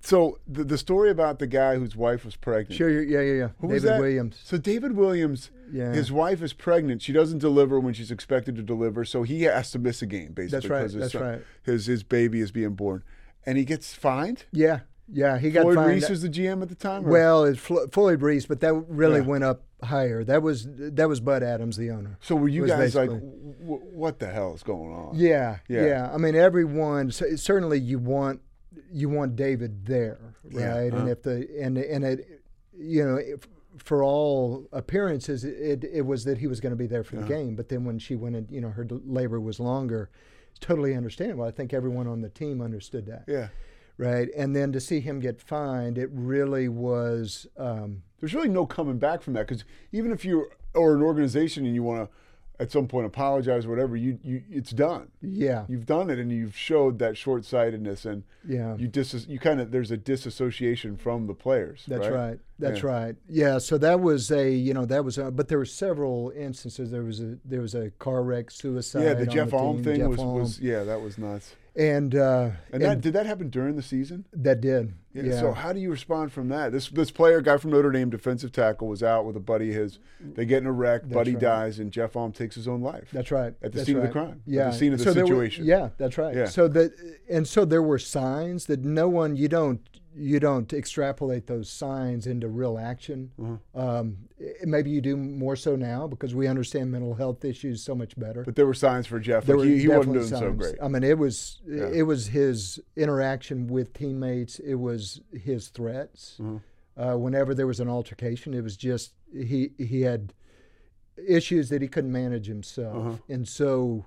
so 0.00 0.38
the 0.48 0.62
the 0.64 0.78
story 0.78 1.10
about 1.10 1.38
the 1.40 1.46
guy 1.48 1.76
whose 1.76 1.96
wife 1.96 2.24
was 2.24 2.36
pregnant. 2.36 2.76
Sure, 2.78 2.88
yeah, 2.90 3.20
yeah, 3.20 3.32
yeah. 3.32 3.48
Who 3.60 3.66
David 3.68 3.72
was 3.74 3.82
that? 3.82 4.00
Williams. 4.00 4.40
So 4.44 4.58
David 4.58 4.92
Williams, 4.96 5.50
Yeah. 5.72 5.92
his 5.92 6.10
wife 6.12 6.42
is 6.42 6.52
pregnant. 6.52 7.02
She 7.02 7.12
doesn't 7.12 7.38
deliver 7.38 7.80
when 7.80 7.94
she's 7.94 8.10
expected 8.12 8.54
to 8.56 8.62
deliver, 8.62 9.04
so 9.04 9.22
he 9.24 9.42
has 9.42 9.70
to 9.72 9.78
miss 9.80 10.00
a 10.02 10.06
game 10.06 10.32
basically. 10.32 10.68
That's 10.68 10.94
right, 10.94 11.00
that's 11.00 11.12
son- 11.12 11.22
right. 11.22 11.42
His 11.64 11.86
his 11.86 12.02
baby 12.04 12.40
is 12.40 12.50
being 12.52 12.74
born, 12.74 13.02
and 13.46 13.58
he 13.58 13.64
gets 13.64 13.94
fined. 13.94 14.44
Yeah, 14.52 14.80
yeah. 15.12 15.38
He 15.38 15.50
got 15.50 15.62
Floyd 15.62 15.76
fined. 15.76 15.88
Reese 15.90 16.08
was 16.08 16.22
the 16.22 16.28
GM 16.28 16.62
at 16.62 16.68
the 16.68 16.74
time. 16.74 17.06
or- 17.06 17.10
Well, 17.10 17.44
it's 17.44 17.60
Flo- 17.60 17.86
Floyd 17.88 18.22
Reese, 18.22 18.46
but 18.46 18.60
that 18.60 18.72
really 18.88 19.20
Yeah. 19.20 19.26
went 19.26 19.44
up 19.44 19.62
higher. 19.82 20.24
That 20.24 20.42
was 20.42 20.66
that 20.70 21.08
was 21.08 21.20
Bud 21.20 21.42
Adams, 21.42 21.76
the 21.76 21.90
owner. 21.90 22.16
so 22.20 22.34
were 22.36 22.48
you 22.48 22.66
guys 22.66 22.94
like, 22.94 23.10
w- 23.10 23.82
what 23.92 24.18
the 24.18 24.28
hell 24.28 24.54
is 24.54 24.62
going 24.62 24.92
on? 24.92 25.12
Yeah, 25.16 25.58
Yeah. 25.68 25.84
yeah, 25.86 26.10
I 26.12 26.18
mean, 26.18 26.34
everyone 26.34 27.10
certainly 27.10 27.78
you 27.78 27.98
want 27.98 28.40
you 28.90 29.08
want 29.08 29.36
David 29.36 29.86
there, 29.86 30.18
Yeah, 30.48 30.74
right? 30.76 30.92
And 30.92 31.08
uh. 31.08 31.12
if 31.12 31.22
the 31.22 31.46
and 31.60 31.76
and 31.78 32.04
it, 32.04 32.40
you 32.76 33.04
know, 33.04 33.16
if, 33.16 33.46
for 33.78 34.02
all 34.04 34.66
appearances, 34.72 35.44
it 35.44 35.82
it 35.84 36.02
was 36.06 36.24
that 36.24 36.38
he 36.38 36.46
was 36.46 36.60
going 36.60 36.70
to 36.72 36.76
be 36.76 36.86
there 36.86 37.02
for 37.04 37.16
the 37.16 37.22
Uh-huh. 37.22 37.28
game. 37.34 37.56
But 37.56 37.68
then 37.68 37.84
when 37.84 37.98
she 37.98 38.14
went, 38.14 38.36
in, 38.36 38.46
you 38.50 38.60
know, 38.60 38.70
her 38.70 38.86
labor 38.88 39.40
was 39.40 39.58
longer. 39.60 40.10
It's 40.50 40.58
totally 40.60 40.94
understandable. 40.94 41.44
I 41.44 41.50
think 41.50 41.72
everyone 41.72 42.06
on 42.06 42.20
the 42.20 42.28
team 42.28 42.60
understood 42.60 43.06
that, 43.06 43.24
Yeah. 43.26 43.48
Right? 44.02 44.28
And 44.36 44.54
then 44.54 44.72
to 44.72 44.80
see 44.80 45.00
him 45.00 45.20
get 45.20 45.40
fined, 45.40 45.98
it 45.98 46.10
really 46.12 46.68
was. 46.68 47.46
Um, 47.56 48.02
There's 48.20 48.34
really 48.34 48.48
no 48.48 48.66
coming 48.66 48.98
back 48.98 49.22
from 49.22 49.34
that 49.34 49.46
because 49.46 49.64
even 49.92 50.12
if 50.12 50.24
you 50.24 50.50
are 50.74 50.94
an 50.94 51.02
organization 51.02 51.66
and 51.66 51.74
you 51.74 51.82
want 51.82 52.08
to 52.08 52.16
at 52.62 52.70
some 52.70 52.86
point 52.86 53.06
apologize, 53.06 53.66
or 53.66 53.70
whatever. 53.70 53.96
You, 53.96 54.18
you, 54.22 54.42
it's 54.48 54.70
done. 54.70 55.08
Yeah. 55.20 55.64
You've 55.68 55.84
done 55.84 56.10
it, 56.10 56.18
and 56.20 56.30
you've 56.30 56.56
showed 56.56 57.00
that 57.00 57.16
short 57.16 57.44
sightedness, 57.44 58.04
and 58.04 58.22
yeah, 58.46 58.76
you 58.76 58.86
dis, 58.86 59.26
you 59.28 59.40
kind 59.40 59.60
of 59.60 59.72
there's 59.72 59.90
a 59.90 59.96
disassociation 59.96 60.96
from 60.96 61.26
the 61.26 61.34
players. 61.34 61.84
That's 61.88 62.08
right. 62.08 62.28
right. 62.28 62.38
That's 62.60 62.82
Yeah. 62.82 62.88
right. 62.88 63.16
Yeah. 63.28 63.58
So 63.58 63.78
that 63.78 64.00
was 64.00 64.30
a 64.30 64.50
you 64.50 64.74
know 64.74 64.84
that 64.86 65.04
was 65.04 65.18
a, 65.18 65.30
but 65.32 65.48
there 65.48 65.58
were 65.58 65.64
several 65.64 66.32
instances. 66.36 66.90
There 66.92 67.02
was 67.02 67.20
a 67.20 67.36
there 67.44 67.60
was 67.60 67.74
a 67.74 67.90
car 67.98 68.22
wreck, 68.22 68.50
suicide. 68.50 69.02
Yeah, 69.02 69.14
the 69.14 69.26
Jeff 69.26 69.52
Alm 69.52 69.82
thing 69.82 69.98
Jeff 69.98 70.08
was, 70.10 70.18
was 70.20 70.60
yeah, 70.60 70.84
that 70.84 71.00
was 71.00 71.18
nuts. 71.18 71.56
And 71.74 72.14
uh, 72.14 72.50
And, 72.72 72.82
that 72.82 73.00
did 73.00 73.12
that 73.14 73.26
happen 73.26 73.48
during 73.50 73.76
the 73.76 73.82
season? 73.82 74.26
that 74.32 74.60
did. 74.60 74.94
Yeah. 75.14 75.38
So 75.38 75.52
how 75.52 75.74
do 75.74 75.80
you 75.80 75.90
respond 75.90 76.32
from 76.32 76.48
that? 76.48 76.72
This 76.72 76.88
this 76.88 77.10
player, 77.10 77.42
guy 77.42 77.58
from 77.58 77.70
Notre 77.70 77.90
Dame, 77.90 78.08
defensive 78.08 78.50
tackle, 78.50 78.88
was 78.88 79.02
out 79.02 79.26
with 79.26 79.36
a 79.36 79.40
buddy 79.40 79.68
of 79.68 79.76
his. 79.76 79.98
They 80.20 80.46
get 80.46 80.58
in 80.62 80.66
a 80.66 80.72
wreck. 80.72 81.02
That's 81.02 81.12
buddy 81.12 81.32
right. 81.32 81.40
dies, 81.40 81.78
and 81.78 81.92
Jeff 81.92 82.16
Alm 82.16 82.32
takes 82.32 82.54
his 82.54 82.66
own 82.66 82.80
life. 82.80 83.08
That's 83.12 83.30
right. 83.30 83.52
At 83.62 83.72
the 83.72 83.78
That's 83.78 83.86
scene 83.86 83.96
of 83.98 84.04
the 84.04 84.08
crime. 84.08 84.40
Yeah. 84.46 84.68
At 84.68 84.72
the 84.72 84.78
scene 84.78 84.92
of 84.94 84.98
the 85.00 85.04
So 85.04 85.12
there 85.12 85.24
were- 85.24 85.28
situation. 85.28 85.66
yeah, 85.66 85.90
that's 85.98 86.16
right. 86.16 86.34
Yeah. 86.34 86.46
So 86.46 86.66
that 86.68 86.92
and 87.28 87.46
so 87.46 87.66
there 87.66 87.82
were 87.82 87.98
signs 87.98 88.64
that 88.66 88.80
no 88.84 89.06
one 89.08 89.36
you 89.36 89.48
don't 89.48 89.80
you 90.14 90.38
don't 90.40 90.72
extrapolate 90.72 91.46
those 91.46 91.70
signs 91.70 92.26
into 92.26 92.48
real 92.48 92.78
action. 92.78 93.30
Uh-huh. 93.42 93.80
Um, 93.98 94.16
maybe 94.64 94.90
you 94.90 95.00
do 95.00 95.16
more 95.16 95.56
so 95.56 95.74
now 95.76 96.06
because 96.06 96.34
we 96.34 96.46
understand 96.46 96.90
mental 96.90 97.14
health 97.14 97.44
issues 97.44 97.82
so 97.82 97.94
much 97.94 98.18
better. 98.18 98.42
But 98.44 98.56
there 98.56 98.66
were 98.66 98.74
signs 98.74 99.06
for 99.06 99.18
Jeff. 99.18 99.46
There 99.46 99.56
Like 99.56 99.68
he, 99.68 99.78
he 99.80 99.88
wasn't 99.88 100.14
doing 100.14 100.26
so 100.28 100.52
great. 100.52 100.74
I 100.82 100.88
mean, 100.88 101.02
it 101.02 101.16
was 101.18 101.60
Yeah. 101.66 101.88
it 101.88 102.02
was 102.02 102.26
his 102.28 102.78
interaction 102.96 103.68
with 103.68 103.92
teammates. 103.94 104.58
It 104.58 104.74
was 104.74 105.20
his 105.32 105.68
threats. 105.68 106.38
Uh-huh. 106.40 106.58
Uh, 106.94 107.16
whenever 107.16 107.54
there 107.54 107.66
was 107.66 107.80
an 107.80 107.88
altercation, 107.88 108.52
it 108.52 108.62
was 108.62 108.76
just 108.76 109.14
he 109.32 109.70
he 109.78 110.02
had 110.02 110.34
issues 111.26 111.68
that 111.70 111.80
he 111.82 111.88
couldn't 111.88 112.12
manage 112.12 112.46
himself, 112.46 112.96
Uh-huh. 112.96 113.16
and 113.28 113.46
so 113.48 114.04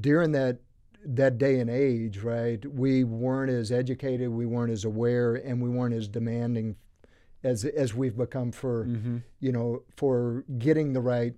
during 0.00 0.32
that 0.32 0.58
that 1.04 1.38
day 1.38 1.60
and 1.60 1.70
age, 1.70 2.18
right, 2.18 2.64
we 2.66 3.04
weren't 3.04 3.50
as 3.50 3.70
educated, 3.72 4.28
we 4.30 4.46
weren't 4.46 4.72
as 4.72 4.84
aware, 4.84 5.34
and 5.34 5.62
we 5.62 5.68
weren't 5.68 5.94
as 5.94 6.08
demanding 6.08 6.76
as 7.44 7.64
as 7.64 7.94
we've 7.94 8.16
become 8.16 8.50
for 8.50 8.84
Mhm. 8.84 9.22
you 9.40 9.52
know 9.52 9.82
for 9.96 10.44
getting 10.58 10.92
the 10.92 11.00
right 11.00 11.34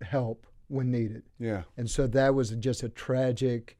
help 0.00 0.46
when 0.68 0.90
needed. 0.90 1.22
Yeah. 1.38 1.64
And 1.76 1.90
so 1.90 2.06
that 2.08 2.34
was 2.34 2.50
just 2.50 2.82
a 2.84 2.88
tragic 2.88 3.76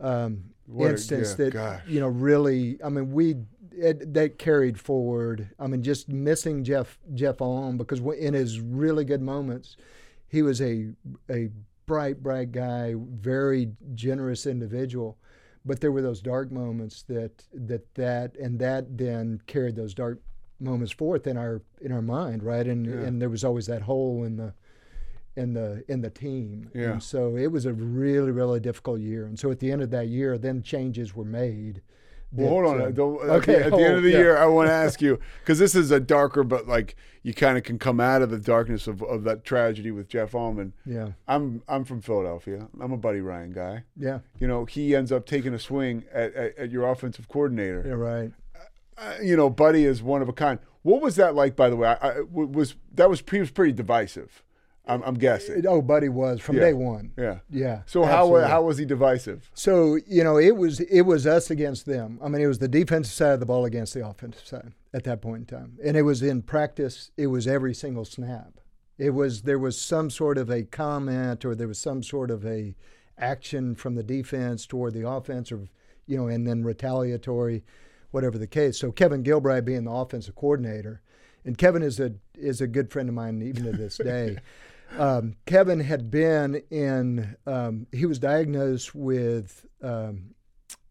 um, 0.00 0.44
a- 0.78 0.90
instance 0.90 1.30
yeah, 1.30 1.44
that 1.44 1.52
gosh. 1.52 1.82
you 1.88 2.00
know 2.00 2.08
really. 2.08 2.78
I 2.82 2.88
mean, 2.88 3.12
we 3.12 3.36
it, 3.72 4.12
that 4.14 4.38
carried 4.38 4.78
forward. 4.80 5.50
I 5.58 5.66
mean, 5.66 5.82
just 5.82 6.08
missing 6.08 6.64
Jeff 6.64 6.98
Jeff 7.14 7.40
Alm 7.42 7.76
because 7.76 8.00
in 8.00 8.34
his 8.34 8.60
really 8.60 9.04
good 9.04 9.22
moments, 9.22 9.76
he 10.28 10.40
was 10.42 10.60
a 10.62 10.90
a 11.30 11.50
bright 11.88 12.22
bright 12.22 12.52
guy, 12.52 12.94
very 12.96 13.72
generous 13.94 14.46
individual. 14.46 15.18
But 15.64 15.80
there 15.80 15.90
were 15.90 16.02
those 16.02 16.20
dark 16.22 16.52
moments 16.52 17.02
that 17.08 17.44
that 17.52 17.92
that 17.96 18.36
and 18.36 18.60
that 18.60 18.96
then 18.96 19.40
carried 19.48 19.74
those 19.74 19.94
dark 19.94 20.20
moments 20.60 20.92
forth 20.92 21.26
in 21.26 21.36
our 21.36 21.62
in 21.80 21.90
our 21.90 22.02
mind, 22.02 22.44
right? 22.44 22.66
And 22.66 22.86
Yeah. 22.86 22.92
and 23.06 23.20
there 23.20 23.28
was 23.28 23.42
always 23.42 23.66
that 23.66 23.82
hole 23.82 24.22
in 24.22 24.36
the 24.36 24.54
in 25.34 25.54
the 25.54 25.82
in 25.88 26.00
the 26.02 26.10
team. 26.10 26.70
Yeah. 26.74 26.92
And 26.92 27.02
so 27.02 27.36
it 27.36 27.48
was 27.50 27.64
a 27.66 27.72
really 27.72 28.30
really 28.30 28.60
difficult 28.60 29.00
year. 29.00 29.26
And 29.26 29.38
so 29.38 29.50
at 29.50 29.58
the 29.58 29.72
end 29.72 29.82
of 29.82 29.90
that 29.90 30.06
year, 30.08 30.38
then 30.38 30.62
changes 30.62 31.16
were 31.16 31.24
made. 31.24 31.82
Well, 32.32 32.48
hold 32.48 32.66
on. 32.66 32.94
Don't- 32.94 33.22
at 33.22 33.30
okay. 33.30 33.54
the, 33.54 33.64
at 33.66 33.70
the 33.72 33.78
end 33.78 33.96
of 33.96 34.02
the 34.02 34.10
yeah. 34.10 34.18
year, 34.18 34.36
I 34.36 34.46
want 34.46 34.68
to 34.68 34.72
ask 34.72 35.00
you 35.00 35.18
because 35.40 35.58
this 35.58 35.74
is 35.74 35.90
a 35.90 36.00
darker, 36.00 36.44
but 36.44 36.66
like 36.68 36.94
you 37.22 37.32
kind 37.34 37.56
of 37.56 37.64
can 37.64 37.78
come 37.78 38.00
out 38.00 38.22
of 38.22 38.30
the 38.30 38.38
darkness 38.38 38.86
of, 38.86 39.02
of 39.02 39.24
that 39.24 39.44
tragedy 39.44 39.90
with 39.90 40.08
Jeff 40.08 40.34
Allman. 40.34 40.72
Yeah. 40.84 41.12
I'm 41.26 41.62
I'm 41.68 41.84
from 41.84 42.00
Philadelphia. 42.00 42.68
I'm 42.80 42.92
a 42.92 42.96
Buddy 42.96 43.20
Ryan 43.20 43.52
guy. 43.52 43.84
Yeah. 43.96 44.20
You 44.38 44.46
know, 44.46 44.64
he 44.66 44.94
ends 44.94 45.10
up 45.10 45.26
taking 45.26 45.54
a 45.54 45.58
swing 45.58 46.04
at, 46.12 46.34
at, 46.34 46.58
at 46.58 46.70
your 46.70 46.88
offensive 46.90 47.28
coordinator. 47.28 47.82
Yeah. 47.86 47.94
Right. 47.94 48.32
Uh, 48.96 49.14
you 49.22 49.36
know, 49.36 49.48
Buddy 49.48 49.84
is 49.84 50.02
one 50.02 50.22
of 50.22 50.28
a 50.28 50.32
kind. 50.32 50.58
What 50.82 51.00
was 51.02 51.16
that 51.16 51.34
like, 51.34 51.56
by 51.56 51.70
the 51.70 51.76
way? 51.76 51.88
I, 51.88 52.08
I- 52.08 52.20
was 52.20 52.74
that 52.94 53.08
was 53.08 53.22
he 53.30 53.38
was 53.40 53.50
pretty 53.50 53.72
divisive. 53.72 54.42
I'm, 54.88 55.02
I'm 55.02 55.14
guessing. 55.14 55.66
Oh, 55.66 55.82
Buddy 55.82 56.08
was 56.08 56.40
from 56.40 56.56
Yeah. 56.56 56.62
day 56.62 56.72
one. 56.72 57.12
Yeah. 57.16 57.38
Yeah. 57.50 57.82
So 57.86 58.04
how 58.04 58.22
absolutely. 58.24 58.48
how 58.48 58.62
was 58.62 58.78
he 58.78 58.84
divisive? 58.84 59.50
So 59.54 59.98
you 60.06 60.24
know, 60.24 60.38
it 60.38 60.56
was 60.56 60.80
it 60.80 61.02
was 61.02 61.26
us 61.26 61.50
against 61.50 61.86
them. 61.86 62.18
I 62.22 62.28
mean, 62.28 62.42
it 62.42 62.46
was 62.46 62.58
the 62.58 62.68
defensive 62.68 63.12
side 63.12 63.32
of 63.34 63.40
the 63.40 63.46
ball 63.46 63.64
against 63.64 63.94
the 63.94 64.06
offensive 64.06 64.46
side 64.46 64.72
at 64.94 65.04
that 65.04 65.20
point 65.20 65.50
in 65.50 65.58
time, 65.58 65.78
and 65.84 65.96
it 65.96 66.02
was 66.02 66.22
in 66.22 66.42
practice. 66.42 67.10
It 67.16 67.26
was 67.28 67.46
every 67.46 67.74
single 67.74 68.04
snap. 68.04 68.60
It 68.96 69.10
was 69.10 69.42
there 69.42 69.58
was 69.58 69.80
some 69.80 70.10
sort 70.10 70.38
of 70.38 70.50
a 70.50 70.64
comment 70.64 71.44
or 71.44 71.54
there 71.54 71.68
was 71.68 71.78
some 71.78 72.02
sort 72.02 72.30
of 72.30 72.44
a 72.44 72.74
action 73.18 73.74
from 73.74 73.94
the 73.94 74.02
defense 74.02 74.66
toward 74.66 74.94
the 74.94 75.06
offense, 75.08 75.52
or 75.52 75.68
you 76.06 76.16
know, 76.16 76.28
and 76.28 76.46
then 76.46 76.64
retaliatory, 76.64 77.62
whatever 78.10 78.38
the 78.38 78.46
case. 78.46 78.78
So 78.78 78.90
Kevin 78.90 79.22
Gilbride 79.22 79.64
being 79.64 79.84
the 79.84 79.90
offensive 79.92 80.34
coordinator, 80.34 81.02
and 81.44 81.56
Kevin 81.58 81.82
is 81.82 82.00
a 82.00 82.14
is 82.36 82.60
a 82.60 82.66
good 82.66 82.90
friend 82.90 83.08
of 83.08 83.14
mine 83.14 83.42
even 83.42 83.64
to 83.64 83.72
this 83.72 83.98
day. 84.04 84.38
Um, 84.96 85.34
Kevin 85.46 85.80
had 85.80 86.10
been 86.10 86.62
in. 86.70 87.36
Um, 87.46 87.86
he 87.92 88.06
was 88.06 88.18
diagnosed 88.18 88.94
with 88.94 89.66
um, 89.82 90.34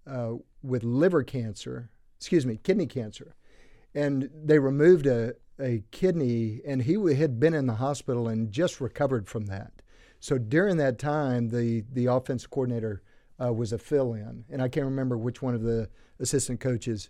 uh, 0.06 0.34
with 0.62 0.84
liver 0.84 1.24
cancer. 1.24 1.90
Excuse 2.18 2.46
me, 2.46 2.58
kidney 2.58 2.88
cancer, 2.88 3.36
and 3.94 4.30
they 4.34 4.60
removed 4.60 5.06
a 5.08 5.34
a 5.60 5.84
kidney, 5.92 6.62
and 6.66 6.84
he 6.84 6.94
had 7.16 7.40
been 7.40 7.54
in 7.54 7.66
the 7.66 7.76
hospital 7.76 8.28
and 8.28 8.52
just 8.52 8.80
recovered 8.80 9.28
from 9.28 9.48
that. 9.48 9.82
So 10.20 10.38
during 10.38 10.78
that 10.78 11.00
time, 11.00 11.50
the 11.50 11.84
the 11.92 12.06
offensive 12.06 12.50
coordinator 12.50 13.02
uh, 13.44 13.54
was 13.54 13.74
a 13.74 13.78
fill-in, 13.78 14.46
and 14.50 14.62
I 14.62 14.70
can't 14.70 14.86
remember 14.86 15.18
which 15.18 15.42
one 15.42 15.56
of 15.56 15.62
the 15.62 15.90
assistant 16.20 16.60
coaches 16.60 17.10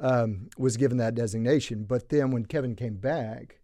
um, 0.00 0.50
was 0.58 0.76
given 0.76 0.98
that 0.98 1.14
designation. 1.14 1.84
But 1.84 2.08
then 2.08 2.30
when 2.30 2.44
Kevin 2.44 2.74
came 2.74 2.96
back, 2.96 3.60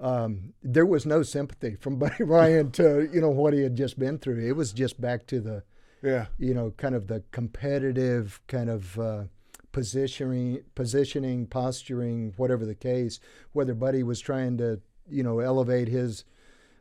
um, 0.00 0.52
there 0.62 0.86
was 0.86 1.06
no 1.06 1.22
sympathy 1.22 1.74
from 1.76 1.96
Buddy 1.98 2.24
Ryan 2.24 2.70
to 2.72 3.08
you 3.12 3.20
know 3.20 3.30
what 3.30 3.52
he 3.54 3.62
had 3.62 3.76
just 3.76 3.98
been 3.98 4.18
through. 4.18 4.46
It 4.46 4.56
was 4.56 4.72
just 4.72 5.00
back 5.00 5.26
to 5.28 5.40
the 5.40 5.62
Yeah. 6.02 6.26
you 6.38 6.54
know 6.54 6.72
kind 6.76 6.94
of 6.94 7.06
the 7.06 7.22
competitive 7.32 8.40
kind 8.46 8.68
of 8.70 8.98
uh, 8.98 9.24
positioning, 9.72 10.62
positioning, 10.74 11.46
posturing, 11.46 12.32
whatever 12.36 12.64
the 12.64 12.74
case. 12.74 13.20
Whether 13.52 13.74
Buddy 13.74 14.02
was 14.02 14.20
trying 14.20 14.56
to 14.58 14.80
you 15.08 15.22
know 15.22 15.38
elevate 15.40 15.88
his 15.88 16.24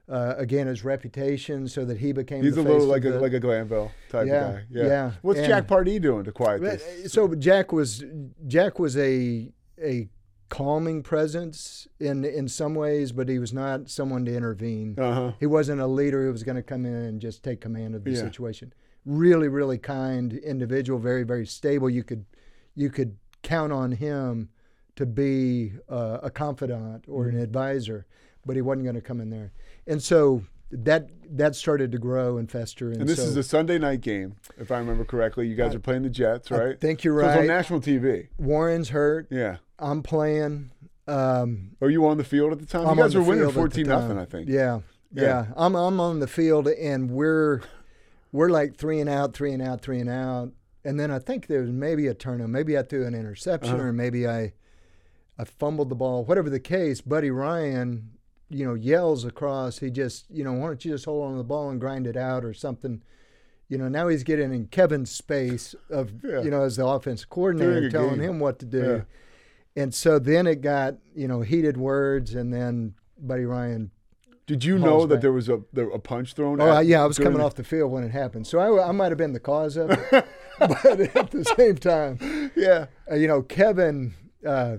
uh, 0.10 0.36
again 0.38 0.68
his 0.68 0.84
reputation 0.84 1.68
so 1.68 1.84
that 1.86 1.98
he 1.98 2.12
became 2.12 2.44
He's 2.44 2.56
the 2.56 2.62
a 2.62 2.64
little 2.64 2.86
like 2.88 3.04
of 3.06 3.12
a 3.12 3.14
the- 3.16 3.22
like 3.22 3.34
a 3.34 3.40
Glanville 3.40 3.92
type 4.10 4.28
Yeah, 4.28 4.52
guy. 4.52 4.64
Yeah. 4.70 4.84
yeah, 4.86 5.12
What's 5.22 5.40
and- 5.40 5.48
Jack 5.48 5.68
Pardee 5.68 6.00
doing 6.00 6.24
to 6.26 6.32
quiet 6.32 6.62
this? 6.62 7.06
uh, 7.06 7.08
So 7.08 7.34
Jack 7.36 7.72
was 7.72 8.04
Jack 8.48 8.80
was 8.80 8.96
a 8.98 9.52
a 9.84 10.08
calming 10.50 11.02
presence 11.04 11.88
in 12.00 12.24
in 12.24 12.48
some 12.48 12.76
ways, 12.76 13.12
but 13.12 13.28
he 13.30 13.40
was 13.40 13.54
not 13.54 13.90
someone 13.90 14.26
to 14.26 14.36
intervene. 14.36 14.96
Uh-huh. 14.98 15.32
He 15.40 15.46
wasn't 15.46 15.82
a 15.82 15.88
leader 15.88 16.26
who 16.26 16.32
was 16.32 16.44
going 16.44 16.56
to 16.58 16.64
come 16.64 16.86
in 16.86 16.94
and 16.94 17.20
just 17.22 17.44
take 17.44 17.62
command 17.62 17.96
of 17.96 18.04
the 18.04 18.12
Yeah. 18.12 18.18
situation. 18.22 18.74
Really, 19.06 19.48
really 19.48 19.78
kind 19.78 20.34
individual, 20.34 21.00
very, 21.00 21.24
very 21.24 21.46
stable. 21.46 21.90
You 21.90 22.04
could 22.04 22.26
you 22.76 22.90
could 22.90 23.18
count 23.44 23.72
on 23.74 23.92
him 23.94 24.50
to 24.96 25.06
be 25.06 25.74
uh, 25.90 26.20
a 26.24 26.30
confidant 26.30 27.06
or 27.08 27.26
Mm-hmm. 27.26 27.38
an 27.38 27.44
advisor, 27.44 28.06
but 28.46 28.56
he 28.56 28.62
wasn't 28.62 28.84
going 28.86 28.96
to 28.96 29.02
come 29.02 29.20
in 29.22 29.30
there. 29.30 29.52
And 29.88 30.02
so 30.02 30.44
that 30.72 31.10
that 31.38 31.56
started 31.56 31.92
to 31.92 31.98
grow 32.00 32.38
and 32.38 32.50
fester. 32.52 32.90
And, 32.92 33.02
And 33.02 33.10
this 33.10 33.18
so, 33.18 33.24
is 33.24 33.36
a 33.38 33.44
Sunday 33.44 33.78
night 33.78 34.02
game, 34.02 34.36
if 34.58 34.72
I 34.72 34.78
remember 34.80 35.06
correctly. 35.06 35.48
You 35.48 35.56
guys 35.56 35.76
are 35.76 35.80
playing 35.80 36.04
the 36.04 36.10
Jets, 36.10 36.52
I 36.52 36.58
right? 36.58 36.82
think 36.82 37.04
you're 37.04 37.22
So 37.22 37.28
it's 37.30 37.38
on 37.40 37.48
national 37.48 37.82
TV. 37.82 38.28
Warren's 38.38 38.90
hurt. 38.90 39.28
Yeah. 39.30 39.58
I'm 39.80 40.04
playing. 40.04 40.72
Um, 41.08 41.72
Are 41.82 41.90
you 41.90 42.06
on 42.08 42.18
the 42.18 42.24
field 42.24 42.52
at 42.52 42.60
the 42.60 42.66
time? 42.66 42.88
I'm 42.88 42.98
you 42.98 43.04
guys 43.04 43.16
were 43.16 43.22
winning 43.22 43.40
field 43.44 43.50
at 43.50 43.54
the 43.54 43.60
fourteen 43.60 43.88
nothing. 43.88 44.18
I 44.18 44.26
think. 44.26 44.50
Yeah, 44.50 44.80
Yeah. 45.14 45.24
yeah, 45.24 45.46
I'm 45.56 45.76
I'm 45.76 46.00
on 46.00 46.20
the 46.20 46.28
field 46.28 46.68
and 46.68 47.12
we're 47.12 47.62
we're 48.32 48.50
like 48.50 48.76
three 48.78 49.00
and 49.00 49.10
out, 49.10 49.34
three 49.34 49.52
and 49.54 49.62
out, 49.62 49.82
three 49.82 50.00
and 50.00 50.10
out, 50.10 50.52
and 50.84 51.00
then 51.00 51.12
I 51.12 51.20
think 51.20 51.48
there's 51.48 51.72
maybe 51.72 52.08
a 52.08 52.14
turnover, 52.14 52.48
maybe 52.48 52.78
I 52.78 52.82
threw 52.84 53.06
an 53.06 53.14
interception, 53.14 53.76
Uh-huh. 53.76 53.84
or 53.86 53.94
maybe 53.94 54.28
I 54.28 54.54
I 55.38 55.44
fumbled 55.44 55.90
the 55.90 55.96
ball, 55.96 56.24
whatever 56.26 56.50
the 56.50 56.60
case. 56.60 57.02
Buddy 57.02 57.30
Ryan, 57.30 58.12
you 58.50 58.66
know, 58.66 58.74
yells 58.74 59.26
across. 59.26 59.80
He 59.80 59.92
just, 59.92 60.26
you 60.32 60.44
know, 60.44 60.54
why 60.54 60.68
don't 60.68 60.84
you 60.86 60.92
just 60.92 61.06
hold 61.06 61.26
on 61.26 61.32
to 61.34 61.38
the 61.38 61.44
ball 61.44 61.70
and 61.70 61.80
grind 61.80 62.08
it 62.08 62.16
out 62.18 62.44
or 62.46 62.54
something. 62.54 63.04
You 63.68 63.78
know, 63.78 63.90
now 63.90 64.08
he's 64.08 64.24
getting 64.24 64.54
in 64.54 64.68
Kevin's 64.68 65.12
space 65.12 65.76
of, 65.90 66.24
Yeah. 66.24 66.42
you 66.42 66.50
know, 66.52 66.62
as 66.64 66.78
the 66.78 66.86
offensive 66.88 67.30
coordinator, 67.30 67.90
telling 67.90 68.12
game. 68.20 68.22
him 68.30 68.40
what 68.40 68.60
to 68.60 68.66
do. 68.66 68.80
Yeah. 68.80 69.02
And 69.76 69.94
so 69.94 70.20
then 70.20 70.48
it 70.48 70.62
got, 70.62 70.96
you 71.16 71.28
know, 71.28 71.42
heated 71.42 71.76
words, 71.78 72.34
and 72.34 72.54
then 72.54 72.94
Buddy 73.18 73.46
Ryan. 73.46 73.92
Did 74.48 74.64
you 74.64 74.78
know 74.78 75.06
that 75.08 75.22
there 75.22 75.32
was 75.34 75.50
a 75.50 75.62
there, 75.74 75.90
a 75.90 75.98
punch 76.00 76.34
thrown? 76.34 76.62
Oh, 76.62 76.78
at 76.78 76.86
yeah, 76.86 77.02
I 77.02 77.06
was 77.06 77.18
coming 77.18 77.40
the- 77.40 77.44
off 77.44 77.56
the 77.56 77.64
field 77.64 77.92
when 77.92 78.04
it 78.04 78.12
happened, 78.12 78.46
so 78.48 78.60
I, 78.60 78.90
I 78.90 78.92
might 78.92 79.10
have 79.12 79.18
been 79.18 79.34
the 79.34 79.40
cause 79.40 79.76
of 79.76 79.90
it. 79.92 80.00
but 80.60 80.86
at 80.86 81.32
the 81.32 81.44
same 81.58 81.76
time, 81.78 82.52
Yeah. 82.56 82.86
uh, 83.12 83.16
you 83.16 83.28
know, 83.28 83.42
Kevin, 83.42 84.14
uh, 84.46 84.78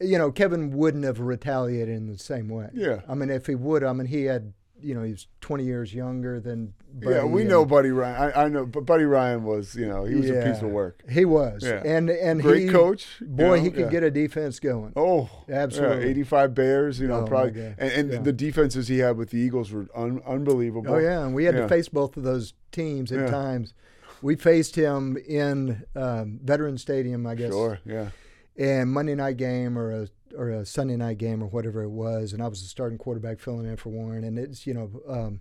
you 0.00 0.18
know, 0.18 0.30
Kevin 0.30 0.70
wouldn't 0.72 1.04
have 1.04 1.20
retaliated 1.20 1.88
in 1.96 2.06
the 2.06 2.18
same 2.18 2.48
way. 2.48 2.68
Yeah. 2.74 3.00
I 3.08 3.14
mean, 3.14 3.30
if 3.30 3.46
he 3.46 3.54
would, 3.54 3.82
I 3.82 3.92
mean, 3.94 4.06
he 4.08 4.24
had 4.24 4.52
you 4.82 4.94
know, 4.94 5.02
he 5.02 5.12
was 5.12 5.26
20 5.40 5.64
years 5.64 5.94
younger 5.94 6.40
than. 6.40 6.74
Buddy 6.94 7.14
yeah, 7.16 7.24
we 7.24 7.40
and- 7.42 7.50
know 7.50 7.64
Buddy 7.64 7.90
Ryan. 7.90 8.32
I, 8.34 8.44
I 8.44 8.48
know, 8.48 8.66
but 8.66 8.84
Buddy 8.84 9.04
Ryan 9.04 9.44
was, 9.44 9.74
you 9.74 9.86
know, 9.86 10.04
he 10.04 10.14
was 10.14 10.28
a 10.28 10.42
piece 10.44 10.60
of 10.62 10.68
work. 10.70 11.02
He 11.08 11.24
was, 11.24 11.62
Yeah. 11.64 11.80
and 11.84 12.10
and 12.10 12.42
Great 12.42 12.64
he, 12.64 12.68
coach, 12.68 13.06
you 13.20 13.26
Boy, 13.28 13.42
know, 13.44 13.52
he 13.54 13.70
could 13.70 13.80
yeah. 13.86 13.90
get 13.90 14.02
a 14.02 14.10
defense 14.10 14.60
going. 14.60 14.92
Oh, 14.96 15.30
Absolutely. 15.48 16.04
Yeah, 16.04 16.10
85 16.10 16.54
Bears, 16.54 17.00
you 17.00 17.08
know, 17.08 17.20
Oh, 17.20 17.26
probably. 17.26 17.62
And, 17.62 17.80
and 17.80 18.12
Yeah. 18.12 18.18
the 18.20 18.32
defenses 18.32 18.88
he 18.88 18.98
had 18.98 19.16
with 19.16 19.30
the 19.30 19.38
Eagles 19.38 19.72
were 19.72 19.86
un, 19.94 20.20
unbelievable. 20.26 20.92
Oh 20.94 20.98
yeah, 20.98 21.24
and 21.24 21.34
we 21.34 21.44
had 21.44 21.54
Yeah. 21.54 21.62
to 21.62 21.68
face 21.68 21.88
both 21.88 22.16
of 22.18 22.24
those 22.24 22.52
teams 22.72 23.10
at 23.10 23.20
Yeah. 23.20 23.26
times. 23.30 23.72
We 24.20 24.36
faced 24.36 24.76
him 24.76 25.16
in 25.16 25.84
um, 25.96 26.40
Veteran 26.44 26.76
Stadium, 26.78 27.26
I 27.26 27.34
guess. 27.34 27.52
Sure, 27.52 27.78
yeah. 27.84 28.10
And 28.58 28.90
Monday 28.92 29.14
night 29.14 29.38
game 29.38 29.78
or 29.78 29.90
a 30.02 30.08
or 30.36 30.50
a 30.50 30.66
Sunday 30.66 30.96
night 30.96 31.18
game 31.18 31.42
or 31.42 31.46
whatever 31.46 31.82
it 31.82 31.90
was, 31.90 32.32
and 32.32 32.42
I 32.42 32.48
was 32.48 32.62
the 32.62 32.68
starting 32.68 32.98
quarterback 32.98 33.40
filling 33.40 33.66
in 33.66 33.76
for 33.76 33.90
Warren, 33.90 34.24
and 34.24 34.38
it's 34.38 34.66
you 34.66 34.74
know, 34.74 34.90
um, 35.08 35.40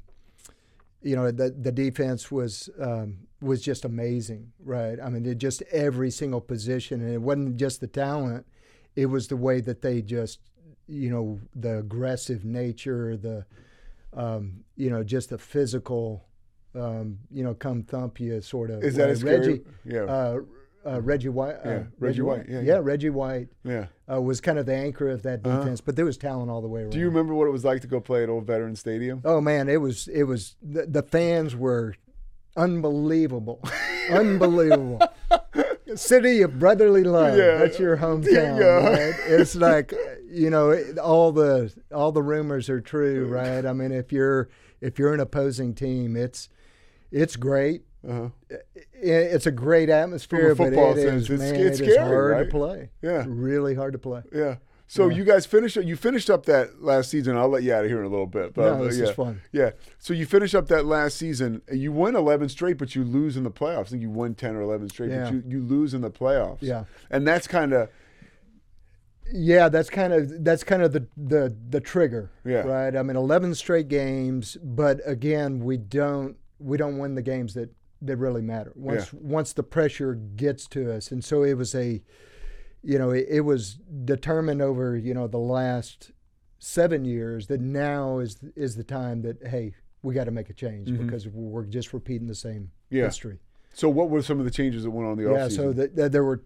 you 1.02 1.16
know 1.16 1.32
the 1.32 1.50
the 1.50 1.72
defense 1.72 2.32
was 2.32 2.70
um, 2.80 3.28
was 3.42 3.62
just 3.62 3.86
amazing, 3.86 4.52
right? 4.64 5.00
I 5.04 5.10
mean, 5.10 5.38
just 5.38 5.62
every 5.72 6.12
single 6.12 6.42
position, 6.42 7.02
and 7.02 7.14
it 7.14 7.22
wasn't 7.22 7.58
just 7.58 7.82
the 7.82 7.88
talent; 7.88 8.46
it 8.96 9.08
was 9.08 9.28
the 9.28 9.38
way 9.38 9.62
that 9.62 9.82
they 9.82 10.02
just, 10.02 10.40
you 10.88 11.10
know, 11.10 11.40
the 11.56 11.80
aggressive 11.80 12.46
nature, 12.46 13.18
the, 13.18 13.46
um, 14.14 14.64
you 14.76 14.90
know, 14.90 15.04
just 15.04 15.30
the 15.30 15.38
physical, 15.38 16.26
um, 16.76 17.20
you 17.32 17.44
know, 17.44 17.54
come 17.54 17.84
thump 17.84 18.20
you 18.20 18.42
sort 18.42 18.70
of. 18.70 18.84
Is 18.84 18.96
that 18.96 19.18
way. 19.24 19.38
Reggie? 19.38 19.62
yeah. 19.86 20.04
Uh, 20.04 20.40
uh, 20.86 21.02
Reggie 21.02 21.30
White. 21.30 21.56
Uh, 21.66 21.70
Yeah, 21.70 21.84
Reggie 22.00 22.22
White, 22.22 22.46
yeah, 22.50 22.56
Yeah, 22.60 22.62
yeah. 22.74 22.80
Reggie 22.82 23.10
White. 23.10 23.50
Yeah. 23.64 23.88
Uh, 24.12 24.22
was 24.22 24.42
kind 24.42 24.58
of 24.60 24.66
the 24.66 24.76
anchor 24.76 25.10
of 25.10 25.24
that 25.24 25.46
Uh-huh. 25.46 25.60
defense, 25.60 25.82
but 25.82 25.96
there 25.96 26.06
was 26.06 26.18
talent 26.18 26.50
all 26.50 26.62
the 26.62 26.68
way 26.68 26.82
around. 26.82 26.92
Do 26.92 27.00
you 27.00 27.06
remember 27.06 27.34
what 27.34 27.48
it 27.48 27.52
was 27.52 27.64
like 27.64 27.82
to 27.82 27.88
go 27.88 28.00
play 28.00 28.24
at 28.24 28.30
Old 28.30 28.46
Veteran 28.48 28.76
Stadium? 28.76 29.22
Oh 29.26 29.40
man, 29.42 29.70
it 29.70 29.82
was 29.82 30.08
it 30.08 30.24
was 30.24 30.56
the, 30.62 30.86
the 30.86 31.04
fans 31.04 31.56
were 31.56 31.96
unbelievable, 32.58 33.62
unbelievable. 34.12 35.02
City 35.96 36.42
of 36.42 36.58
brotherly 36.58 37.04
love. 37.04 37.38
Yeah. 37.38 37.58
That's 37.58 37.78
your 37.78 37.98
hometown. 37.98 38.60
Yeah. 38.60 38.90
Right? 38.90 39.16
It's 39.28 39.56
like 39.56 39.94
you 40.30 40.50
know 40.50 40.74
all 41.04 41.32
the 41.34 41.74
all 41.94 42.12
the 42.14 42.24
rumors 42.24 42.70
are 42.70 42.80
true, 42.80 43.26
right? 43.28 43.66
I 43.66 43.74
mean, 43.74 43.92
if 43.92 44.12
you're 44.14 44.48
if 44.80 44.98
you're 44.98 45.14
an 45.14 45.20
opposing 45.20 45.74
team, 45.74 46.16
it's 46.16 46.48
it's 47.12 47.36
great. 47.36 47.84
Uh-huh. 48.08 48.30
It- 48.50 48.66
It's 49.04 49.46
a 49.48 49.52
great 49.52 49.90
atmosphere, 49.90 50.56
From 50.56 50.68
a 50.68 50.72
but 50.76 50.98
it 50.98 51.02
sense, 51.02 51.24
is, 51.24 51.30
it's- 51.32 51.52
man, 51.52 51.56
it's 51.68 51.80
it 51.80 51.88
is 51.88 51.94
scary, 51.96 52.08
hard 52.10 52.32
right? 52.32 52.44
to 52.44 52.50
play. 52.50 52.90
Yeah. 53.02 53.26
really 53.28 53.76
hard 53.76 53.94
to 53.94 54.00
play. 54.00 54.22
Yeah. 54.34 54.56
So 54.88 55.08
Yeah. 55.08 55.18
you 55.18 55.24
guys 55.24 55.46
finished. 55.46 55.78
You 55.78 55.96
finished 55.96 56.30
up 56.30 56.46
that 56.48 56.82
last 56.84 57.10
season. 57.10 57.38
I'll 57.38 57.48
let 57.48 57.64
you 57.64 57.74
out 57.74 57.84
of 57.86 57.90
here 57.90 58.00
in 58.00 58.06
a 58.06 58.10
little 58.10 58.28
bit. 58.28 58.54
But, 58.54 58.78
No, 58.78 58.86
this 58.86 58.98
yeah. 58.98 59.06
is 59.06 59.12
fun. 59.12 59.42
Yeah. 59.54 59.72
So 60.00 60.14
you 60.14 60.26
finish 60.26 60.54
up 60.54 60.68
that 60.68 60.86
last 60.86 61.16
season. 61.18 61.62
You 61.72 61.92
win 61.94 62.16
11 62.16 62.50
straight, 62.50 62.78
but 62.78 62.94
you 62.96 63.04
lose 63.06 63.38
in 63.38 63.44
the 63.44 63.52
playoffs. 63.52 63.80
I 63.88 63.90
think 63.92 64.02
you 64.02 64.10
won 64.10 64.36
10 64.36 64.56
or 64.56 64.62
11 64.62 64.90
straight, 64.90 65.12
Yeah. 65.12 65.24
but 65.26 65.34
you, 65.34 65.44
you 65.48 65.62
lose 65.62 65.94
in 65.94 66.02
the 66.02 66.12
playoffs. 66.12 66.58
Yeah. 66.62 66.84
And 67.10 67.26
that's 67.26 67.48
kind 67.48 67.72
of 67.74 67.88
Yeah, 69.34 69.70
that's 69.70 69.90
kind 69.90 70.12
of 70.12 70.44
that's 70.44 70.64
kind 70.66 70.82
of 70.82 70.92
the 70.92 71.08
the 71.16 71.56
the 71.70 71.80
trigger. 71.80 72.32
Yeah. 72.44 72.62
Right. 72.64 72.94
I 72.96 73.02
mean, 73.02 73.16
eleven 73.16 73.56
straight 73.56 73.88
games, 73.88 74.58
but 74.62 75.00
again, 75.06 75.60
we 75.64 75.78
don't 75.78 76.36
we 76.60 76.76
don't 76.78 76.98
win 76.98 77.16
the 77.16 77.22
games 77.22 77.54
that 77.54 77.70
that 78.02 78.18
really 78.18 78.42
matter. 78.42 78.72
Once 78.76 79.14
once 79.14 79.54
the 79.54 79.64
pressure 79.64 80.16
gets 80.16 80.68
to 80.68 80.92
us, 80.94 81.12
and 81.12 81.24
so 81.24 81.44
it 81.44 81.54
was 81.54 81.76
a, 81.76 82.02
you 82.84 82.98
know, 82.98 83.12
it, 83.12 83.28
it 83.30 83.42
was 83.42 83.76
determined 84.06 84.62
over 84.62 84.98
you 84.98 85.14
know 85.14 85.28
the 85.28 85.38
last 85.38 86.12
seven 86.60 87.06
years 87.06 87.48
that 87.48 87.62
now 87.62 88.20
is 88.20 88.40
is 88.56 88.76
the 88.76 88.84
time 88.84 89.22
that 89.22 89.38
hey 89.48 89.74
we 90.04 90.14
got 90.14 90.26
to 90.26 90.32
make 90.32 90.50
a 90.50 90.54
change 90.54 90.90
Mhm. 90.90 91.06
because 91.06 91.28
we're 91.28 91.66
just 91.66 91.94
repeating 91.94 92.28
the 92.28 92.36
same 92.36 92.72
Yeah. 92.90 93.06
history. 93.06 93.40
So 93.74 93.88
what 93.90 94.10
were 94.10 94.22
some 94.22 94.40
of 94.40 94.46
the 94.46 94.52
changes 94.52 94.84
that 94.84 94.92
went 94.92 95.08
on 95.08 95.20
in 95.20 95.26
the 95.26 95.32
Yeah, 95.32 95.46
offseason? 95.48 95.52
so 95.56 95.74
that 95.74 95.96
that 95.96 96.12
there 96.12 96.24
were 96.24 96.44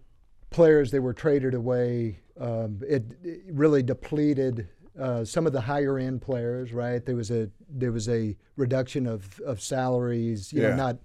players 0.50 0.90
that 0.90 1.00
were 1.02 1.14
traded 1.14 1.54
away. 1.54 2.20
Um, 2.38 2.80
it, 2.86 3.04
it 3.24 3.40
really 3.50 3.82
depleted 3.82 4.68
uh, 4.98 5.24
some 5.24 5.46
of 5.46 5.52
the 5.52 5.60
higher 5.62 5.98
end 5.98 6.22
players. 6.22 6.72
Right, 6.72 7.04
there 7.04 7.16
was 7.16 7.30
a 7.30 7.50
there 7.68 7.92
was 7.92 8.08
a 8.08 8.36
reduction 8.56 9.06
of, 9.06 9.40
of 9.40 9.60
salaries. 9.60 10.52
You 10.52 10.62
Yeah. 10.62 10.70
know, 10.70 10.76
not 10.76 10.98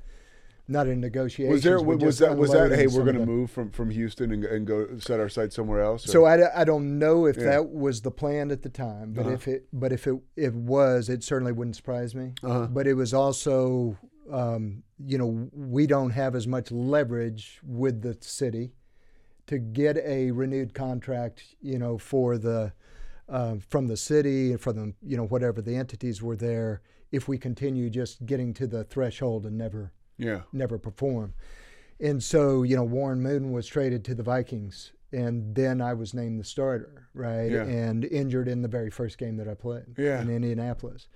not 0.72 0.88
in 0.88 0.99
negotiations. 1.01 1.53
was 1.53 1.63
there 1.63 1.82
was 1.82 2.17
that 2.19 2.38
was 2.38 2.51
that 2.51 2.72
hey 2.72 2.88
we're 2.88 3.03
going 3.03 3.19
to 3.19 3.26
move 3.26 3.51
from 3.51 3.69
from 3.72 3.89
Houston 3.89 4.32
and, 4.32 4.43
and 4.45 4.65
go 4.65 4.88
set 4.99 5.19
our 5.19 5.30
sights 5.30 5.55
somewhere 5.55 5.82
else? 5.82 6.05
So 6.05 6.26
I, 6.26 6.61
I 6.61 6.63
don't 6.63 6.97
know 6.97 7.26
if 7.26 7.38
Yeah. 7.38 7.43
that 7.51 7.69
was 7.69 8.01
the 8.01 8.11
plan 8.11 8.51
at 8.51 8.61
the 8.63 8.69
time, 8.69 9.13
but 9.13 9.26
Uh-huh. 9.26 9.34
if 9.34 9.47
it 9.47 9.67
but 9.74 9.91
if 9.91 10.07
it 10.07 10.15
it 10.36 10.53
was, 10.53 11.09
it 11.09 11.24
certainly 11.24 11.51
wouldn't 11.51 11.76
surprise 11.76 12.15
me. 12.15 12.34
Uh-huh. 12.43 12.67
But 12.67 12.88
it 12.88 12.93
was 12.93 13.13
also, 13.13 13.97
um, 14.32 14.84
you 14.97 15.17
know, 15.17 15.49
we 15.53 15.86
don't 15.88 16.11
have 16.11 16.36
as 16.36 16.47
much 16.47 16.72
leverage 16.72 17.59
with 17.63 18.01
the 18.01 18.17
city 18.22 18.74
to 19.47 19.59
get 19.59 19.97
a 19.97 20.32
renewed 20.32 20.74
contract, 20.74 21.43
you 21.61 21.78
know, 21.78 21.97
for 21.97 22.38
the 22.38 22.72
uh, 23.28 23.55
from 23.69 23.88
the 23.88 23.97
city 23.97 24.51
and 24.51 24.61
from 24.61 24.76
the 24.76 24.93
you 25.05 25.17
know 25.17 25.26
whatever 25.26 25.61
the 25.61 25.76
entities 25.76 26.22
were 26.22 26.36
there. 26.38 26.82
If 27.11 27.28
we 27.28 27.38
continue 27.38 27.89
just 27.89 28.26
getting 28.26 28.53
to 28.53 28.67
the 28.67 28.86
threshold 28.86 29.45
and 29.45 29.57
never 29.57 29.91
Yeah. 30.22 30.41
never 30.53 30.78
perform. 30.78 31.34
And 31.99 32.24
so, 32.24 32.63
you 32.63 32.76
know, 32.76 32.84
Warren 32.84 33.22
Moon 33.22 33.51
was 33.51 33.67
traded 33.67 34.03
to 34.05 34.15
the 34.15 34.24
Vikings, 34.24 34.91
and 35.11 35.53
then 35.55 35.82
I 35.82 35.93
was 35.93 36.13
named 36.13 36.39
the 36.39 36.43
starter, 36.43 37.07
right? 37.13 37.51
Yeah. 37.51 37.63
And 37.63 38.05
injured 38.05 38.47
in 38.47 38.61
the 38.61 38.67
very 38.67 38.89
first 38.89 39.17
game 39.17 39.38
that 39.38 39.47
I 39.47 39.53
played 39.53 39.86
Yeah. 39.97 40.22
in 40.22 40.30
Indianapolis. 40.30 41.07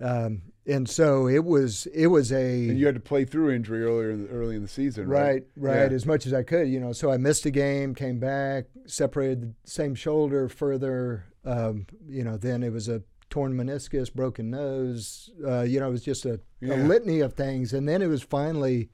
Um, 0.00 0.42
and 0.66 0.88
so 0.88 1.28
it 1.28 1.44
was 1.44 1.86
it 1.94 2.08
was 2.08 2.32
a 2.32 2.68
and 2.68 2.76
you 2.78 2.84
had 2.86 2.96
to 2.96 3.00
play 3.00 3.24
through 3.24 3.52
injury 3.52 3.84
earlier 3.84 4.10
in 4.10 4.24
the, 4.24 4.28
early 4.28 4.56
in 4.56 4.62
the 4.62 4.68
season, 4.68 5.06
right? 5.06 5.44
right 5.56 5.72
right 5.74 5.90
Yeah. 5.90 5.94
as 5.94 6.04
much 6.04 6.26
as 6.26 6.32
I 6.34 6.42
could, 6.42 6.68
you 6.68 6.80
know. 6.80 6.92
So 6.92 7.12
I 7.12 7.16
missed 7.16 7.46
a 7.46 7.50
game, 7.52 7.94
came 7.94 8.18
back, 8.18 8.64
separated 8.86 9.54
the 9.64 9.70
same 9.70 9.94
shoulder 9.94 10.48
further. 10.48 11.26
Um, 11.44 11.86
you 12.08 12.24
know, 12.24 12.36
then 12.36 12.64
it 12.64 12.72
was 12.72 12.88
a 12.88 13.02
torn 13.30 13.54
meniscus, 13.54 14.12
broken 14.12 14.50
nose. 14.50 15.30
Uh, 15.46 15.62
you 15.62 15.80
know, 15.80 15.88
it 15.88 15.92
was 15.92 16.04
just 16.04 16.24
a, 16.24 16.40
a 16.62 16.76
litany 16.76 17.20
of 17.20 17.34
things, 17.34 17.72
and 17.72 17.88
then 17.88 18.02
it 18.02 18.06
was 18.06 18.22
finally 18.22 18.90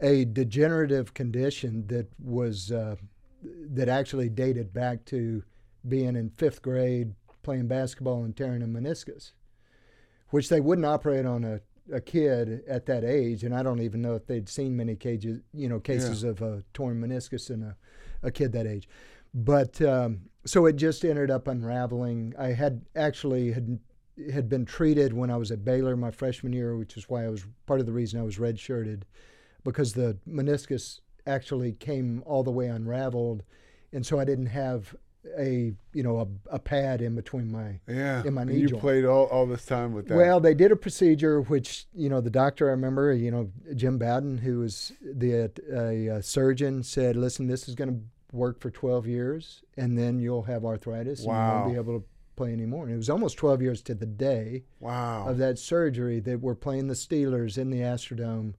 a 0.00 0.24
degenerative 0.24 1.14
condition 1.14 1.86
that 1.86 2.08
was 2.18 2.72
uh, 2.72 2.96
that 3.42 3.88
actually 3.88 4.28
dated 4.28 4.72
back 4.72 5.04
to 5.06 5.42
being 5.88 6.16
in 6.16 6.30
fifth 6.30 6.62
grade 6.62 7.14
playing 7.42 7.66
basketball 7.66 8.24
and 8.24 8.36
tearing 8.36 8.62
a 8.62 8.66
meniscus, 8.66 9.32
which 10.30 10.48
they 10.48 10.60
wouldn't 10.60 10.86
operate 10.86 11.26
on 11.26 11.44
a, 11.44 11.60
a 11.92 12.00
kid 12.00 12.62
at 12.68 12.86
that 12.86 13.04
age, 13.04 13.42
and 13.42 13.54
I 13.54 13.62
don't 13.62 13.80
even 13.80 14.00
know 14.00 14.14
if 14.14 14.26
they'd 14.26 14.48
seen 14.48 14.76
many 14.76 14.94
cases, 14.94 15.40
you 15.52 15.68
know, 15.68 15.80
cases 15.80 16.22
of 16.22 16.40
a 16.40 16.62
torn 16.72 17.00
meniscus 17.00 17.50
in 17.50 17.62
a, 17.62 17.76
a 18.22 18.30
kid 18.30 18.52
that 18.52 18.66
age. 18.66 18.88
But 19.34 19.80
um, 19.82 20.22
so 20.44 20.66
it 20.66 20.76
just 20.76 21.04
ended 21.04 21.30
up 21.30 21.48
unraveling. 21.48 22.34
I 22.38 22.48
had 22.48 22.82
actually 22.96 23.52
had 23.52 23.78
had 24.32 24.48
been 24.48 24.66
treated 24.66 25.12
when 25.14 25.30
I 25.30 25.36
was 25.36 25.50
at 25.50 25.64
Baylor 25.64 25.96
my 25.96 26.10
freshman 26.10 26.52
year, 26.52 26.76
which 26.76 26.96
is 26.96 27.08
why 27.08 27.24
I 27.24 27.28
was 27.28 27.46
part 27.66 27.80
of 27.80 27.86
the 27.86 27.92
reason 27.92 28.20
I 28.20 28.24
was 28.24 28.36
redshirted, 28.36 29.02
because 29.64 29.94
the 29.94 30.18
meniscus 30.28 31.00
actually 31.26 31.72
came 31.72 32.22
all 32.26 32.42
the 32.42 32.50
way 32.50 32.66
unraveled, 32.66 33.42
and 33.92 34.04
so 34.04 34.18
I 34.20 34.24
didn't 34.24 34.46
have 34.46 34.94
a 35.38 35.72
you 35.94 36.02
know 36.02 36.18
a, 36.18 36.26
a 36.56 36.58
pad 36.58 37.00
in 37.00 37.14
between 37.14 37.50
my 37.50 37.78
Yeah. 37.88 38.22
in 38.26 38.34
my 38.34 38.42
And 38.42 38.50
knee 38.50 38.58
you 38.58 38.68
joint. 38.68 38.80
played 38.82 39.04
all, 39.04 39.26
all 39.26 39.46
this 39.46 39.64
time 39.64 39.92
with 39.94 40.08
that. 40.08 40.16
Well, 40.16 40.40
they 40.40 40.52
did 40.52 40.72
a 40.72 40.76
procedure, 40.76 41.40
which 41.40 41.86
you 41.94 42.08
know 42.10 42.20
the 42.20 42.28
doctor 42.28 42.68
I 42.68 42.72
remember, 42.72 43.14
you 43.14 43.30
know 43.30 43.48
Jim 43.76 43.96
Bowden, 43.98 44.36
who 44.38 44.58
was 44.58 44.92
the 45.00 45.50
a 45.72 46.22
surgeon, 46.22 46.82
said, 46.82 47.16
"Listen, 47.16 47.46
this 47.46 47.68
is 47.68 47.74
going 47.76 47.88
to 47.94 48.00
work 48.32 48.58
for 48.60 48.70
12 48.70 49.06
years, 49.06 49.62
and 49.76 49.96
then 49.96 50.18
you'll 50.18 50.42
have 50.44 50.64
arthritis, 50.64 51.20
and 51.20 51.26
you 51.28 51.32
won't 51.32 51.72
be 51.72 51.76
able 51.76 52.00
to 52.00 52.04
play 52.36 52.52
anymore." 52.52 52.84
And 52.86 52.94
it 52.94 52.96
was 52.96 53.10
almost 53.10 53.36
12 53.36 53.62
years 53.62 53.82
to 53.82 53.94
the 53.94 54.06
day 54.06 54.64
wow. 54.80 55.26
of 55.28 55.38
that 55.38 55.58
surgery 55.58 56.18
that 56.20 56.40
we're 56.40 56.54
playing 56.54 56.88
the 56.88 56.94
Steelers 56.94 57.58
in 57.58 57.70
the 57.70 57.80
Astrodome, 57.80 58.54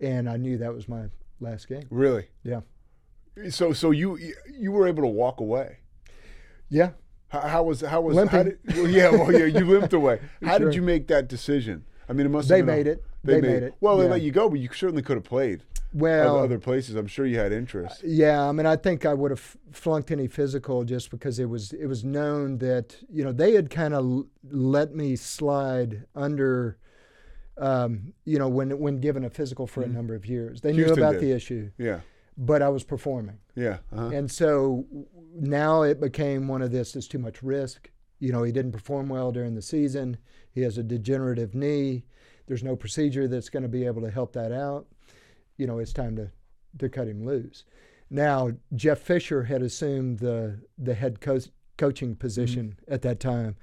and 0.00 0.28
I 0.28 0.36
knew 0.36 0.58
that 0.58 0.72
was 0.74 0.88
my 0.88 1.06
last 1.40 1.68
game. 1.68 1.86
Really? 1.90 2.26
Yeah, 2.44 2.60
So 3.50 3.72
so 3.72 3.90
you 3.92 4.18
you 4.52 4.72
were 4.72 4.86
able 4.86 5.02
to 5.02 5.08
walk 5.08 5.40
away. 5.40 5.78
yeah. 6.68 6.90
How, 7.30 7.40
how 7.40 7.62
was 7.62 7.82
how 7.82 8.00
was 8.00 8.16
Limping. 8.16 8.36
How 8.38 8.42
did, 8.44 8.58
well, 8.74 8.88
yeah, 8.88 9.10
well, 9.10 9.30
yeah, 9.32 9.44
you 9.44 9.66
limped 9.66 9.92
away. 9.92 10.18
How 10.42 10.56
Sure. 10.56 10.66
did 10.70 10.74
you 10.74 10.80
make 10.80 11.08
that 11.08 11.28
decision? 11.28 11.84
I 12.08 12.14
mean, 12.14 12.24
it 12.24 12.30
must. 12.30 12.48
They 12.48 12.56
have 12.58 12.66
been 12.66 12.74
a- 12.74 12.78
made 12.78 12.86
it. 12.86 13.04
They 13.22 13.40
made 13.42 13.62
it, 13.64 13.74
Well, 13.80 13.98
they 13.98 14.04
yeah. 14.04 14.10
let 14.12 14.22
you 14.22 14.30
go, 14.32 14.48
but 14.48 14.60
you 14.60 14.68
certainly 14.72 15.02
could 15.02 15.16
have 15.18 15.24
played. 15.24 15.62
Well, 15.92 16.38
other, 16.38 16.58
places. 16.58 16.96
I'm 16.96 17.06
sure 17.06 17.24
you 17.26 17.38
had 17.38 17.52
interest. 17.52 18.02
Yeah, 18.04 18.42
I 18.46 18.52
mean, 18.52 18.66
I 18.66 18.76
think 18.76 19.06
I 19.06 19.14
would 19.14 19.30
have 19.30 19.56
flunked 19.72 20.10
any 20.10 20.26
physical 20.28 20.84
just 20.84 21.10
because 21.10 21.38
it 21.38 21.48
was 21.48 21.72
it 21.72 21.86
was 21.86 22.04
known 22.04 22.58
that 22.58 22.96
you 23.08 23.24
know 23.24 23.32
they 23.32 23.54
had 23.54 23.70
kind 23.70 23.94
of 23.94 24.26
let 24.50 24.94
me 24.94 25.16
slide 25.16 26.04
under, 26.14 26.76
um, 27.56 28.12
you 28.24 28.38
know, 28.38 28.48
when 28.48 28.78
when 28.78 29.00
given 29.00 29.24
a 29.24 29.30
physical 29.30 29.66
for 29.66 29.82
a 29.82 29.88
number 29.88 30.14
of 30.14 30.26
years. 30.26 30.60
They 30.60 30.70
Mm-hmm. 30.70 30.78
Houston 30.78 30.96
knew 30.96 31.02
about 31.02 31.12
did. 31.14 31.22
the 31.22 31.32
issue, 31.32 31.70
Yeah, 31.78 32.00
but 32.36 32.62
I 32.62 32.68
was 32.68 32.84
performing, 32.84 33.38
yeah. 33.54 33.78
Uh-huh. 33.92 34.08
and 34.08 34.30
so 34.30 34.84
now 35.34 35.82
it 35.82 36.00
became 36.00 36.48
one 36.48 36.62
of 36.62 36.70
this 36.70 36.94
is 36.96 37.08
too 37.08 37.18
much 37.18 37.42
risk. 37.42 37.90
you 38.20 38.32
know, 38.32 38.42
he 38.42 38.50
didn't 38.52 38.72
perform 38.72 39.08
well 39.08 39.30
during 39.32 39.54
the 39.54 39.62
season. 39.62 40.16
He 40.50 40.62
has 40.62 40.76
a 40.76 40.82
degenerative 40.82 41.54
knee. 41.54 42.04
There's 42.46 42.64
no 42.64 42.74
procedure 42.74 43.28
that's 43.28 43.48
going 43.48 43.62
to 43.62 43.68
be 43.68 43.86
able 43.86 44.02
to 44.02 44.10
help 44.10 44.32
that 44.32 44.50
out. 44.52 44.86
You 45.58 45.66
know, 45.66 45.78
it's 45.78 45.92
time 45.92 46.16
to, 46.16 46.30
to 46.78 46.88
cut 46.88 47.06
him 47.06 47.26
loose. 47.26 47.64
Now, 48.08 48.52
Jeff 48.74 49.00
Fisher 49.00 49.44
had 49.44 49.62
assumed 49.62 50.20
the, 50.20 50.60
the 50.78 50.94
head 50.94 51.20
co- 51.20 51.40
coaching 51.76 52.16
position 52.16 52.76
mm-hmm. 52.80 52.94
at 52.94 53.02
that 53.02 53.20
time. 53.20 53.56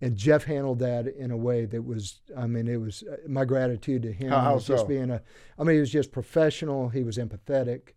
And 0.00 0.16
Jeff 0.16 0.44
handled 0.44 0.78
that 0.78 1.06
in 1.06 1.30
a 1.30 1.36
way 1.36 1.66
that 1.66 1.82
was, 1.82 2.20
I 2.34 2.46
mean, 2.46 2.66
it 2.68 2.80
was 2.80 3.02
uh, 3.02 3.16
my 3.28 3.44
gratitude 3.44 4.02
to 4.04 4.12
him. 4.12 4.30
How, 4.30 4.40
how 4.40 4.54
was 4.54 4.64
so? 4.64 4.74
just 4.74 4.88
being 4.88 5.10
a, 5.10 5.20
I 5.58 5.64
mean, 5.64 5.74
he 5.74 5.80
was 5.80 5.92
just 5.92 6.10
professional. 6.10 6.88
He 6.88 7.02
was 7.02 7.18
empathetic. 7.18 7.90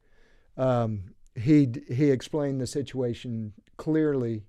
Um, 0.57 1.13
he 1.35 1.69
he 1.87 2.11
explained 2.11 2.61
the 2.61 2.67
situation 2.67 3.53
clearly, 3.77 4.43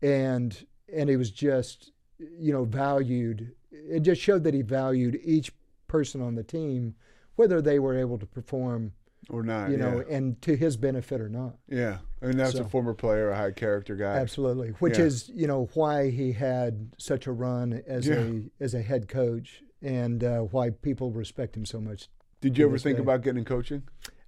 and 0.00 0.66
and 0.94 1.10
he 1.10 1.16
was 1.16 1.30
just, 1.30 1.90
you 2.18 2.52
know, 2.52 2.64
valued. 2.64 3.52
It 3.70 4.00
just 4.00 4.22
showed 4.22 4.44
that 4.44 4.54
he 4.54 4.62
valued 4.62 5.18
each 5.22 5.52
person 5.88 6.22
on 6.22 6.36
the 6.36 6.44
team, 6.44 6.94
whether 7.36 7.62
they 7.62 7.78
were 7.78 7.96
able 7.98 8.18
to 8.18 8.26
perform 8.26 8.92
or 9.30 9.42
not, 9.42 9.70
you 9.70 9.76
know, 9.76 10.04
yeah. 10.08 10.16
and 10.16 10.40
to 10.42 10.56
his 10.56 10.76
benefit 10.76 11.20
or 11.20 11.28
not. 11.28 11.56
Yeah, 11.68 11.98
I 12.22 12.26
mean 12.26 12.36
that's 12.36 12.52
So- 12.52 12.62
a 12.62 12.68
former 12.68 12.94
player, 12.94 13.30
a 13.30 13.36
high 13.36 13.50
character 13.52 13.96
guy. 13.96 14.16
Absolutely, 14.16 14.70
which 14.78 14.98
Yeah. 14.98 15.04
is 15.04 15.28
you 15.34 15.46
know 15.46 15.68
why 15.74 16.10
he 16.10 16.32
had 16.32 16.90
such 16.98 17.26
a 17.26 17.32
run 17.32 17.82
as 17.86 18.06
Yeah. 18.06 18.20
a 18.20 18.42
as 18.60 18.74
a 18.74 18.82
head 18.82 19.08
coach, 19.08 19.62
and 19.82 20.22
uh, 20.22 20.40
why 20.42 20.70
people 20.70 21.10
respect 21.12 21.56
him 21.56 21.64
so 21.66 21.80
much. 21.80 22.08
Did 22.40 22.56
you 22.58 22.66
ever 22.66 22.78
think 22.78 22.98
day. 22.98 23.02
about 23.02 23.22
getting 23.22 23.38
in 23.38 23.44
coaching? 23.44 23.82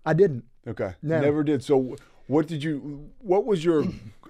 I 0.04 0.14
didn't. 0.14 0.44
Okay, 0.66 0.94
No. 1.02 1.20
never 1.20 1.44
did. 1.44 1.62
So, 1.62 1.96
what 2.26 2.46
did 2.48 2.62
you? 2.64 3.10
What 3.20 3.44
was 3.46 3.64
your, 3.64 3.84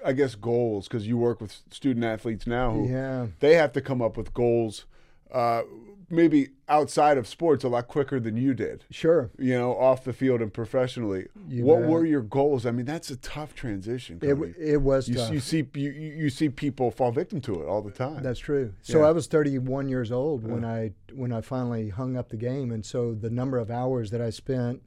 I 0.04 0.12
guess, 0.12 0.34
goals? 0.34 0.86
Because 0.86 1.06
you 1.06 1.16
work 1.16 1.40
with 1.40 1.62
student 1.70 2.04
athletes 2.04 2.46
now 2.46 2.72
who 2.72 2.88
Yeah. 2.88 3.28
they 3.40 3.54
have 3.54 3.72
to 3.72 3.80
come 3.80 4.02
up 4.02 4.16
with 4.16 4.34
goals, 4.34 4.84
uh, 5.32 5.62
maybe 6.10 6.48
outside 6.68 7.18
of 7.18 7.26
sports 7.26 7.64
a 7.64 7.68
lot 7.68 7.86
quicker 7.88 8.18
than 8.20 8.36
you 8.36 8.54
did. 8.54 8.84
Sure. 8.90 9.30
You 9.38 9.58
know, 9.58 9.74
off 9.76 10.04
the 10.04 10.12
field 10.12 10.40
and 10.40 10.52
professionally. 10.52 11.26
You 11.48 11.64
what 11.64 11.80
bet. 11.82 11.90
were 11.90 12.04
your 12.06 12.22
goals? 12.22 12.64
I 12.66 12.70
mean, 12.70 12.86
that's 12.86 13.10
a 13.10 13.16
tough 13.16 13.54
transition. 13.54 14.16
It, 14.16 14.20
Cody. 14.20 14.34
w- 14.34 14.54
it 14.58 14.78
was 14.82 15.08
you, 15.08 15.14
tough. 15.16 15.32
you 15.32 15.40
see 15.40 15.66
you, 15.74 15.90
you 15.90 16.30
see 16.30 16.48
people 16.48 16.90
fall 16.90 17.12
victim 17.12 17.40
to 17.42 17.62
it 17.62 17.66
all 17.66 17.82
the 17.82 17.90
time. 17.90 18.22
That's 18.22 18.38
true. 18.40 18.72
So 18.82 19.00
Yeah. 19.00 19.06
I 19.08 19.12
was 19.12 19.26
31 19.26 19.88
years 19.88 20.10
old 20.12 20.46
when 20.46 20.64
I 20.64 20.92
when 21.14 21.32
I 21.32 21.40
finally 21.40 21.90
hung 21.90 22.16
up 22.16 22.28
the 22.30 22.36
game, 22.36 22.70
and 22.72 22.84
so 22.84 23.14
the 23.14 23.30
number 23.30 23.58
of 23.58 23.70
hours 23.70 24.10
that 24.10 24.20
I 24.20 24.30
spent, 24.30 24.82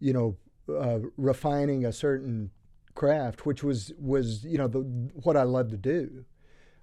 you 0.00 0.12
know, 0.12 0.36
uh, 0.68 1.00
refining 1.16 1.84
a 1.84 1.92
certain 1.92 2.50
craft, 2.94 3.44
which 3.44 3.62
was 3.64 3.92
was 3.98 4.44
you 4.44 4.56
know 4.58 4.68
the 4.68 4.80
what 5.22 5.36
I 5.36 5.42
love 5.42 5.70
to 5.70 5.76
do, 5.76 6.24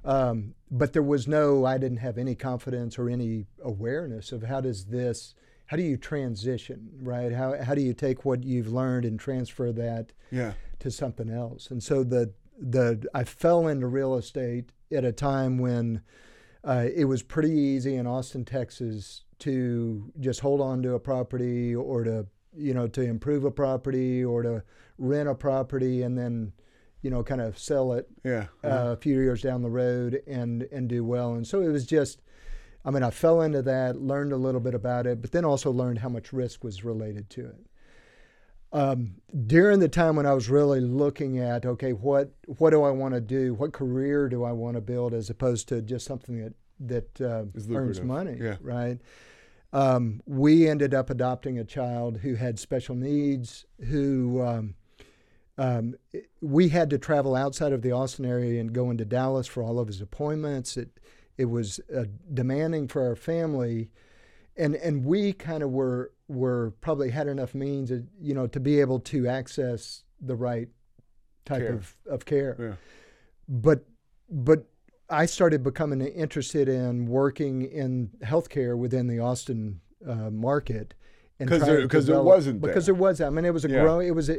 um, 0.04 0.54
but 0.70 0.94
there 0.94 1.04
was 1.04 1.28
no 1.28 1.66
I 1.66 1.78
didn't 1.78 1.98
have 1.98 2.18
any 2.18 2.36
confidence 2.36 2.98
or 2.98 3.10
any 3.10 3.46
awareness 3.64 4.32
of 4.32 4.44
how 4.44 4.62
does 4.62 4.86
this 4.86 5.36
how 5.68 5.78
do 5.78 5.84
you 5.84 5.98
transition 5.98 6.90
right 7.02 7.32
how 7.32 7.62
how 7.64 7.76
do 7.76 7.82
you 7.82 7.94
take 7.94 8.26
what 8.26 8.44
you've 8.44 8.68
learned 8.72 9.06
and 9.06 9.20
transfer 9.20 9.72
that 9.72 10.12
Yeah. 10.32 10.54
to 10.80 10.92
something 10.92 11.30
else 11.30 11.70
and 11.72 11.82
so 11.84 12.04
the 12.04 12.34
the 12.60 13.04
I 13.14 13.24
fell 13.24 13.68
into 13.68 13.88
real 13.88 14.16
estate 14.16 14.72
at 14.92 15.04
a 15.06 15.12
time 15.12 15.58
when 15.58 16.02
uh, 16.64 16.86
it 16.96 17.06
was 17.06 17.24
pretty 17.24 17.52
easy 17.54 17.96
in 17.96 18.06
Austin, 18.06 18.46
Texas, 18.46 19.24
to 19.40 20.12
just 20.20 20.42
hold 20.42 20.62
on 20.62 20.84
to 20.84 20.94
a 20.94 21.00
property 21.00 21.74
or 21.74 22.04
to 22.04 22.28
you 22.56 22.74
know 22.76 22.88
to 22.90 23.02
improve 23.02 23.46
a 23.46 23.50
property 23.52 24.24
or 24.24 24.44
to 24.44 24.64
rent 25.00 25.28
a 25.28 25.34
property 25.34 26.04
and 26.04 26.16
then 26.18 26.52
you 27.02 27.10
know 27.10 27.24
kind 27.24 27.42
of 27.42 27.58
sell 27.58 27.94
it 27.94 28.08
Yeah. 28.24 28.46
uh, 28.64 28.94
a 28.94 28.96
few 28.98 29.16
years 29.20 29.42
down 29.42 29.62
the 29.62 29.70
road 29.70 30.22
and 30.28 30.64
and 30.72 30.88
do 30.88 31.04
well. 31.04 31.34
And 31.34 31.46
so 31.48 31.62
it 31.62 31.70
was 31.70 31.86
just, 31.86 32.22
I 32.86 32.92
mean, 32.92 33.04
I 33.04 33.10
fell 33.10 33.42
into 33.42 33.62
that, 33.64 34.02
learned 34.02 34.32
a 34.34 34.38
little 34.38 34.62
bit 34.62 34.74
about 34.76 35.08
it, 35.08 35.22
but 35.22 35.32
then 35.32 35.46
also 35.46 35.72
learned 35.72 36.00
how 36.00 36.10
much 36.10 36.32
risk 36.34 36.64
was 36.64 36.84
related 36.84 37.30
to 37.32 37.46
it. 37.48 37.66
Um, 38.74 39.16
during 39.48 39.80
the 39.80 39.90
time 39.90 40.16
when 40.16 40.26
I 40.26 40.34
was 40.34 40.50
really 40.50 40.80
looking 40.80 41.40
at, 41.40 41.66
okay, 41.66 41.92
what 41.92 42.32
what 42.46 42.70
do 42.70 42.84
I 42.84 42.92
want 42.92 43.14
to 43.16 43.22
do? 43.22 43.54
What 43.54 43.74
career 43.74 44.30
do 44.30 44.44
I 44.46 44.54
want 44.54 44.76
to 44.76 44.82
build, 44.82 45.14
as 45.14 45.30
opposed 45.30 45.68
to 45.70 45.82
just 45.82 46.06
something 46.06 46.38
that 46.40 46.54
that 47.20 47.22
uh, 47.22 47.76
earns 47.76 48.02
money, 48.02 48.38
Yeah. 48.40 48.56
right? 48.62 48.98
Um, 49.74 50.22
we 50.26 50.68
ended 50.68 50.94
up 50.94 51.10
adopting 51.10 51.58
a 51.60 51.64
child 51.64 52.18
who 52.18 52.36
had 52.36 52.60
special 52.60 52.96
needs, 52.96 53.66
who 53.88 54.42
um, 54.42 54.76
um, 55.66 55.96
we 56.42 56.70
had 56.70 56.90
to 56.90 56.98
travel 56.98 57.36
outside 57.36 57.72
of 57.74 57.82
the 57.82 57.92
Austin 57.92 58.26
area 58.26 58.60
and 58.62 58.74
go 58.74 58.90
into 58.90 59.06
Dallas 59.06 59.48
for 59.48 59.62
all 59.64 59.78
of 59.80 59.88
his 59.88 60.02
appointments. 60.02 60.78
It 60.78 60.90
it 61.38 61.46
was 61.46 61.80
uh, 61.96 62.06
demanding 62.34 62.88
for 62.88 63.02
our 63.08 63.16
family, 63.16 63.90
and 64.58 64.76
and 64.76 65.06
we 65.06 65.34
kind 65.34 65.62
of 65.64 65.70
were 65.72 66.12
were 66.28 66.74
probably 66.82 67.10
had 67.12 67.28
enough 67.28 67.54
means, 67.54 67.92
you 68.20 68.34
know, 68.34 68.48
to 68.48 68.60
be 68.60 68.80
able 68.80 69.00
to 69.00 69.28
access 69.28 70.04
the 70.20 70.36
right 70.36 70.70
type 71.46 71.60
Care. 71.62 71.74
of 71.74 71.96
of 72.10 72.26
care. 72.26 72.56
Yeah. 72.60 72.74
But 73.48 73.86
but 74.30 74.66
I 75.10 75.26
started 75.26 75.62
becoming 75.64 76.02
interested 76.02 76.70
in 76.70 77.06
working 77.08 77.64
in 77.64 78.12
healthcare 78.24 78.78
within 78.78 79.08
the 79.08 79.20
Austin 79.20 79.82
uh, 80.08 80.30
market. 80.32 80.94
and 81.40 81.50
'Cause 81.50 81.60
trying 81.60 81.88
there- 81.88 82.02
there 82.02 82.24
wasn't 82.24 82.62
because 82.62 82.86
there. 82.86 82.96
was. 82.96 83.20
I 83.20 83.30
mean, 83.30 83.46
it 83.46 83.54
was 83.54 83.66
a 83.66 83.70
Yeah. 83.70 83.82
grow. 83.84 84.00
It 84.00 84.12
was 84.12 84.30
a 84.30 84.38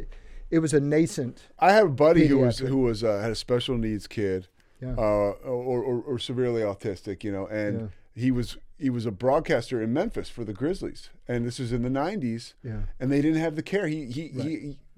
it 0.52 0.60
was 0.60 0.72
a 0.72 0.80
nascent. 0.80 1.48
I 1.58 1.72
have 1.72 1.86
a 1.86 1.96
buddy 2.06 2.26
who 2.28 2.38
was 2.38 2.58
who 2.58 2.78
was 2.78 3.02
uh, 3.02 3.20
had 3.20 3.32
a 3.32 3.34
special 3.34 3.76
needs 3.76 4.06
kid, 4.06 4.46
Yeah. 4.80 4.94
uh, 4.96 5.32
or, 5.44 5.82
or 5.82 6.00
or 6.02 6.18
severely 6.18 6.62
autistic, 6.62 7.24
you 7.24 7.32
know, 7.32 7.46
and 7.46 7.80
Yeah. 7.80 7.86
he 8.14 8.30
was 8.30 8.56
he 8.78 8.90
was 8.90 9.06
a 9.06 9.10
broadcaster 9.10 9.80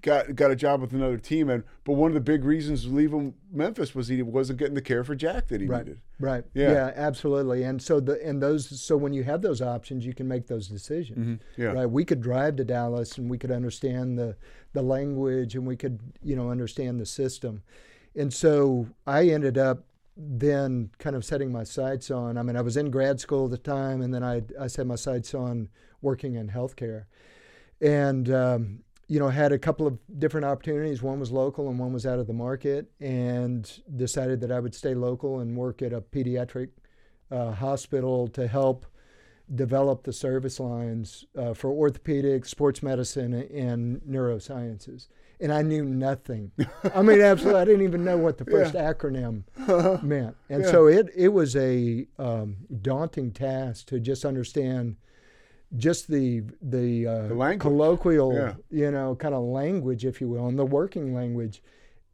in 0.07 0.27
Memphis 0.27 0.29
for 0.29 0.29
the 0.29 0.29
Grizzlies, 0.29 0.29
and 0.29 0.29
this 0.29 0.29
was 0.29 0.29
in 0.29 0.29
the 0.29 0.29
'90s, 0.29 0.29
Yeah. 0.29 0.29
and 0.29 0.29
they 0.29 0.29
didn't 0.29 0.29
have 0.29 0.29
the 0.29 0.29
care. 0.29 0.29
He 0.29 0.29
he, 0.29 0.29
he 0.29 0.29
he 0.29 0.35
got 0.35 0.37
got 0.37 0.51
a 0.51 0.57
job 0.57 0.81
with 0.81 0.93
another 0.93 1.19
team, 1.19 1.51
and 1.51 1.65
but 1.85 1.93
one 1.95 2.11
of 2.11 2.15
the 2.15 2.21
big 2.21 2.45
reasons 2.45 2.87
leaving 2.87 3.35
Memphis 3.53 3.95
was 3.95 4.09
he 4.09 4.23
wasn't 4.23 4.59
getting 4.59 4.75
the 4.75 4.83
care 4.83 5.05
for 5.05 5.15
Jack 5.15 5.49
that 5.49 5.61
he 5.61 5.67
Right. 5.67 5.85
needed. 5.87 6.01
Right. 6.21 6.45
Yeah. 6.55 6.73
Yeah. 6.73 6.93
Absolutely. 6.95 7.63
And 7.65 7.81
so 7.83 8.01
the 8.01 8.25
and 8.27 8.43
those 8.43 8.81
so 8.81 8.97
when 8.97 9.13
you 9.13 9.25
have 9.25 9.43
those 9.43 9.61
options, 9.63 10.05
you 10.07 10.15
can 10.15 10.29
make 10.29 10.47
those 10.47 10.69
decisions. 10.69 11.19
Mhm. 11.19 11.41
Yeah. 11.57 11.73
Right. 11.73 11.87
We 11.91 12.05
could 12.05 12.21
drive 12.21 12.57
to 12.57 12.65
Dallas 12.65 13.19
and 13.19 13.31
we 13.31 13.39
could 13.39 13.51
understand 13.51 14.19
the 14.19 14.37
the 14.73 14.83
language 14.83 15.55
and 15.57 15.67
we 15.67 15.77
could 15.77 15.99
you 16.23 16.37
know 16.37 16.51
understand 16.51 17.01
the 17.01 17.07
system, 17.07 17.63
and 18.17 18.33
so 18.33 18.89
I 19.07 19.29
ended 19.29 19.57
up 19.59 19.85
then 20.17 20.91
kind 20.99 21.17
of 21.17 21.25
setting 21.25 21.51
my 21.51 21.65
sights 21.65 22.09
on. 22.11 22.39
I 22.39 22.43
mean, 22.45 22.57
I 22.57 22.61
was 22.63 22.77
in 22.77 22.91
grad 22.91 23.19
school 23.19 23.47
at 23.47 23.51
the 23.51 23.59
time, 23.59 24.01
and 24.03 24.15
then 24.15 24.23
I 24.23 24.43
I 24.61 24.69
set 24.69 24.87
my 24.87 24.95
sights 24.97 25.35
on 25.35 25.69
working 26.03 26.35
in 26.37 26.49
healthcare, 26.51 27.05
and 27.81 28.31
um, 28.31 28.81
you 29.15 29.21
know 29.21 29.29
had 29.29 29.53
a 29.53 29.59
couple 29.61 29.87
of 29.87 29.97
different 30.19 30.45
opportunities. 30.45 31.01
One 31.01 31.21
was 31.21 31.31
local, 31.31 31.69
and 31.69 31.79
one 31.79 31.93
was 31.93 32.05
out 32.05 32.19
of 32.19 32.27
the 32.27 32.33
market, 32.33 32.91
and 33.01 33.71
decided 33.95 34.41
that 34.41 34.51
I 34.51 34.59
would 34.59 34.75
stay 34.75 34.93
local 34.93 35.39
and 35.39 35.57
work 35.57 35.83
at 35.83 35.93
a 35.93 36.01
pediatric 36.01 36.71
uh, 37.31 37.53
hospital 37.53 38.27
to 38.29 38.49
help 38.49 38.87
develop 39.55 40.03
the 40.03 40.13
service 40.13 40.59
lines 40.59 41.27
uh, 41.39 41.55
for 41.55 41.71
orthopedics, 41.71 42.49
sports 42.49 42.83
medicine, 42.83 43.35
and 43.35 44.01
neurosciences. 44.01 45.07
And 45.39 45.53
I 45.53 45.63
knew 45.63 45.85
nothing. 45.85 46.51
I 46.93 47.03
mean, 47.03 47.21
absolutely, 47.33 47.61
I 47.61 47.65
didn't 47.67 47.83
even 47.83 48.05
know 48.05 48.17
what 48.17 48.39
the 48.39 48.45
first 48.47 48.75
acronym 48.75 49.45
meant. 50.03 50.35
And 50.49 50.65
Yeah. 50.65 50.71
so 50.73 50.87
it 50.89 51.09
it 51.15 51.29
was 51.29 51.55
a 51.55 52.09
um, 52.19 52.57
daunting 52.83 53.31
task 53.31 53.87
to 53.91 54.01
just 54.01 54.25
understand 54.25 54.97
just 55.77 56.09
the 56.09 56.43
the, 56.63 57.07
uh, 57.07 57.29
The 57.29 57.57
colloquial, 57.59 58.33
Yeah. 58.35 58.55
you 58.71 58.91
know, 58.91 59.15
kind 59.15 59.35
of 59.35 59.43
language, 59.45 60.05
if 60.05 60.21
you 60.21 60.29
will, 60.29 60.47
and 60.47 60.59
the 60.59 60.65
working 60.67 61.15
language, 61.15 61.63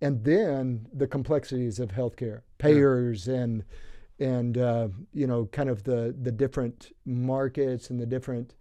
and 0.00 0.24
then 0.24 0.86
the 0.94 1.06
complexities 1.06 1.78
of 1.78 1.90
healthcare, 1.90 2.40
payers, 2.58 3.28
and 3.28 3.64
and 4.18 4.58
uh, 4.58 4.88
you 5.12 5.26
know, 5.26 5.46
kind 5.46 5.68
of 5.70 5.84
the 5.84 6.14
the 6.20 6.32
different 6.32 6.92
markets 7.04 7.90
and 7.90 7.98
the 8.00 8.06
different 8.06 8.54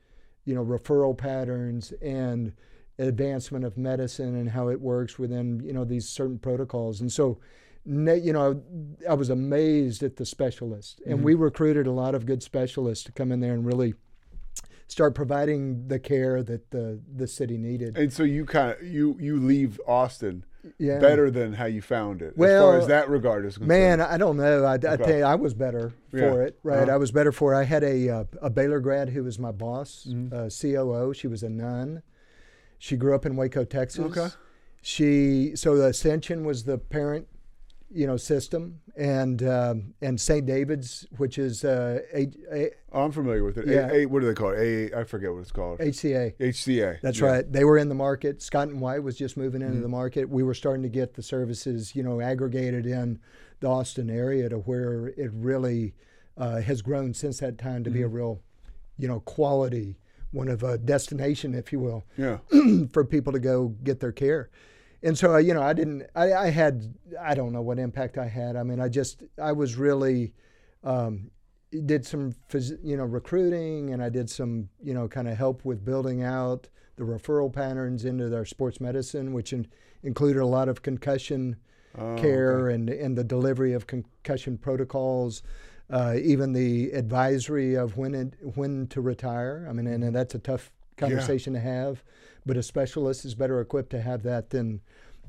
you 0.45 0.55
know 0.55 0.63
referral 0.65 1.17
patterns 1.17 1.91
and 2.01 2.53
advancement 2.97 3.63
of 3.63 3.77
medicine 3.77 4.35
and 4.35 4.49
how 4.49 4.67
it 4.67 4.81
works 4.81 5.17
within 5.17 5.61
you 5.63 5.71
know 5.73 5.85
these 5.85 6.07
certain 6.07 6.37
protocols. 6.39 6.99
And 7.01 7.11
so 7.11 7.39
you 7.85 8.33
know 8.33 8.61
I 9.09 9.13
was 9.13 9.29
amazed 9.29 10.03
at 10.03 10.17
the 10.17 10.25
specialists 10.25 10.99
and 11.05 11.23
we 11.23 11.33
recruited 11.33 11.87
a 11.87 11.91
lot 11.91 12.13
of 12.13 12.25
good 12.25 12.43
specialists 12.43 13.05
to 13.05 13.11
come 13.13 13.31
in 13.31 13.39
there 13.39 13.53
and 13.53 13.65
really 13.65 13.93
start 14.89 15.15
providing 15.15 15.87
the 15.87 15.99
care 15.99 16.43
that 16.43 16.71
the 16.71 16.99
the 17.15 17.27
city 17.27 17.57
needed 17.57 17.95
And 17.97 18.11
so 18.11 18.23
you 18.23 18.43
kind 18.45 18.71
of 18.77 18.83
you 18.83 19.15
you 19.19 19.37
leave 19.37 19.79
Austin 19.87 20.43
Yeah. 20.77 20.99
better 20.99 21.31
than 21.31 21.53
how 21.53 21.65
you 21.65 21.81
found 21.81 22.21
it, 22.21 22.33
well, 22.35 22.69
as 22.69 22.71
far 22.73 22.79
as 22.81 22.87
that 22.87 23.09
regard 23.09 23.45
is 23.45 23.53
concerned. 23.57 23.69
Man, 23.69 24.01
I 24.01 24.17
don't 24.17 24.35
know. 24.35 24.65
I, 24.65 24.73
I 24.73 24.75
Okay. 24.75 24.97
tell 24.97 25.17
you, 25.19 25.23
I 25.23 25.35
was 25.35 25.53
better 25.53 25.93
Yeah. 26.11 26.19
for 26.31 26.43
it, 26.43 26.59
right? 26.63 26.83
Uh-huh. 26.83 26.93
I 26.95 26.97
was 26.97 27.11
better 27.11 27.31
for 27.31 27.53
it. 27.53 27.57
I 27.57 27.63
had 27.63 27.83
a 27.83 28.09
uh, 28.09 28.23
a 28.41 28.49
Baylor 28.49 28.79
grad 28.81 29.09
who 29.09 29.23
was 29.23 29.39
my 29.39 29.51
boss, 29.51 30.05
Mm-hmm. 30.09 30.33
uh, 30.35 30.49
COO. 30.49 31.13
She 31.13 31.27
was 31.27 31.43
a 31.43 31.49
nun. 31.49 32.01
She 32.77 32.97
grew 32.97 33.13
up 33.15 33.25
in 33.25 33.35
Waco, 33.35 33.63
Texas. 33.65 34.17
Okay. 34.17 34.33
She 34.81 35.55
so 35.55 35.75
the 35.77 35.87
Ascension 35.87 36.43
was 36.45 36.63
the 36.63 36.77
parent 36.77 37.27
you 37.91 38.05
know 38.05 38.17
system 38.17 38.79
and 38.95 39.41
um, 39.43 39.93
and 40.01 40.19
St. 40.19 40.45
David's, 40.45 41.07
which 41.17 41.37
is 41.37 41.63
uh, 41.63 41.99
a, 42.13 42.29
a, 42.51 42.69
oh, 42.91 43.03
I'm 43.03 43.11
familiar 43.11 43.43
with 43.43 43.57
it. 43.57 43.67
Yeah. 43.67 43.89
A, 43.91 44.01
a, 44.01 44.05
what 44.05 44.19
do 44.21 44.27
they 44.27 44.33
call 44.33 44.51
it? 44.51 44.59
A, 44.93 44.99
I 44.99 45.03
forget 45.03 45.31
what 45.31 45.39
it's 45.39 45.51
called. 45.51 45.79
HCA. 45.79 46.35
HCA. 46.37 47.01
That's 47.01 47.19
yeah. 47.19 47.25
right. 47.27 47.51
They 47.51 47.63
were 47.63 47.77
in 47.77 47.89
the 47.89 47.95
market. 47.95 48.41
Scott 48.41 48.67
and 48.67 48.79
White 48.79 49.03
was 49.03 49.17
just 49.17 49.37
moving 49.37 49.61
into 49.61 49.77
Mhm. 49.77 49.81
the 49.81 49.87
market. 49.89 50.29
We 50.29 50.43
were 50.43 50.53
starting 50.53 50.83
to 50.83 50.89
get 50.89 51.13
the 51.15 51.23
services, 51.23 51.95
you 51.95 52.03
know, 52.03 52.21
aggregated 52.21 52.85
in 52.85 53.19
the 53.59 53.67
Austin 53.67 54.09
area 54.09 54.49
to 54.49 54.57
where 54.59 55.07
it 55.07 55.31
really 55.33 55.93
uh, 56.37 56.61
has 56.61 56.81
grown 56.81 57.13
since 57.13 57.39
that 57.39 57.57
time 57.57 57.83
to 57.83 57.89
be 57.89 58.01
a 58.01 58.07
Mhm. 58.07 58.13
real, 58.13 58.41
you 58.97 59.07
know, 59.09 59.19
quality 59.21 59.97
one 60.31 60.47
of 60.47 60.61
a 60.63 60.77
destination, 60.77 61.55
if 61.55 61.73
you 61.73 61.79
will, 61.79 62.03
Yeah. 62.15 62.37
for 62.91 63.03
people 63.03 63.33
to 63.33 63.39
go 63.39 63.69
get 63.83 63.99
their 63.99 64.11
care. 64.11 64.49
And 65.01 65.17
so, 65.17 65.37
you 65.37 65.53
know, 65.53 65.61
I 65.61 65.73
didn't, 65.73 66.07
I, 66.15 66.33
I 66.33 66.49
had, 66.49 66.93
I 67.21 67.33
don't 67.33 67.53
know 67.53 67.61
what 67.61 67.79
impact 67.79 68.17
I 68.17 68.27
had. 68.27 68.55
I 68.55 68.63
mean, 68.63 68.79
I 68.81 68.89
just, 68.89 69.23
I 69.41 69.51
was 69.53 69.75
really, 69.77 70.33
um, 70.83 71.31
did 71.85 72.05
some, 72.05 72.33
phys- 72.49 72.79
you 72.83 72.97
know, 72.97 73.05
recruiting 73.05 73.93
and 73.93 74.03
I 74.03 74.09
did 74.09 74.29
some, 74.29 74.69
you 74.81 74.93
know, 74.93 75.07
kind 75.07 75.27
of 75.27 75.37
help 75.37 75.63
with 75.63 75.85
building 75.85 76.23
out 76.23 76.67
the 76.97 77.03
referral 77.03 77.51
patterns 77.53 78.03
into 78.03 78.27
their 78.27 78.43
sports 78.43 78.81
medicine, 78.81 79.31
which 79.31 79.53
in, 79.53 79.67
included 80.03 80.41
a 80.41 80.45
lot 80.45 80.67
of 80.69 80.81
concussion 80.81 81.55
Oh, 81.97 82.15
care 82.17 82.67
okay. 82.67 82.75
and, 82.75 82.89
and 82.89 83.17
the 83.17 83.23
delivery 83.23 83.73
of 83.73 83.87
concussion 83.87 84.59
protocols, 84.59 85.41
uh, 85.89 86.13
even 86.21 86.53
the 86.53 86.91
advisory 86.91 87.73
of 87.73 87.97
when 87.97 88.13
it, 88.13 88.35
when 88.55 88.85
to 88.87 89.01
retire. 89.01 89.65
I 89.67 89.73
mean, 89.73 89.87
and, 89.87 90.03
and 90.03 90.15
that's 90.15 90.35
a 90.35 90.39
tough 90.39 90.71
conversation 90.97 91.53
to 91.53 91.59
have, 91.59 92.03
but 92.49 92.57
a 92.57 92.63
specialist 92.63 93.25
is 93.25 93.35
better 93.35 93.61
equipped 93.61 93.91
to 93.91 94.01
have 94.01 94.23
that 94.23 94.49
than 94.49 94.81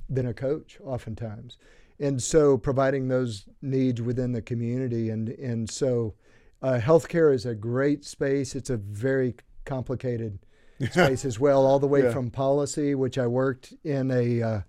than 0.09 0.27
a 0.27 0.33
coach, 0.35 0.79
oftentimes. 0.83 1.59
And 2.01 2.21
so, 2.21 2.57
providing 2.57 3.09
those 3.09 3.45
needs 3.61 4.01
within 4.01 4.33
the 4.33 4.41
community, 4.41 5.11
and 5.11 5.29
and 5.29 5.69
so, 5.69 6.15
uh, 6.63 6.81
healthcare 6.83 7.35
is 7.35 7.45
a 7.45 7.55
great 7.55 8.07
space. 8.07 8.55
It's 8.57 8.71
a 8.71 8.79
very 8.79 9.35
complicated 9.67 10.39
space 10.91 11.27
as 11.27 11.39
well, 11.39 11.67
all 11.67 11.79
the 11.79 11.87
way 11.87 12.05
Yeah. 12.05 12.11
from 12.11 12.31
policy, 12.31 12.95
which 12.95 13.19
I 13.19 13.27
worked 13.27 13.75
in 13.85 14.11
a 14.11 14.43
uh, 14.43 14.61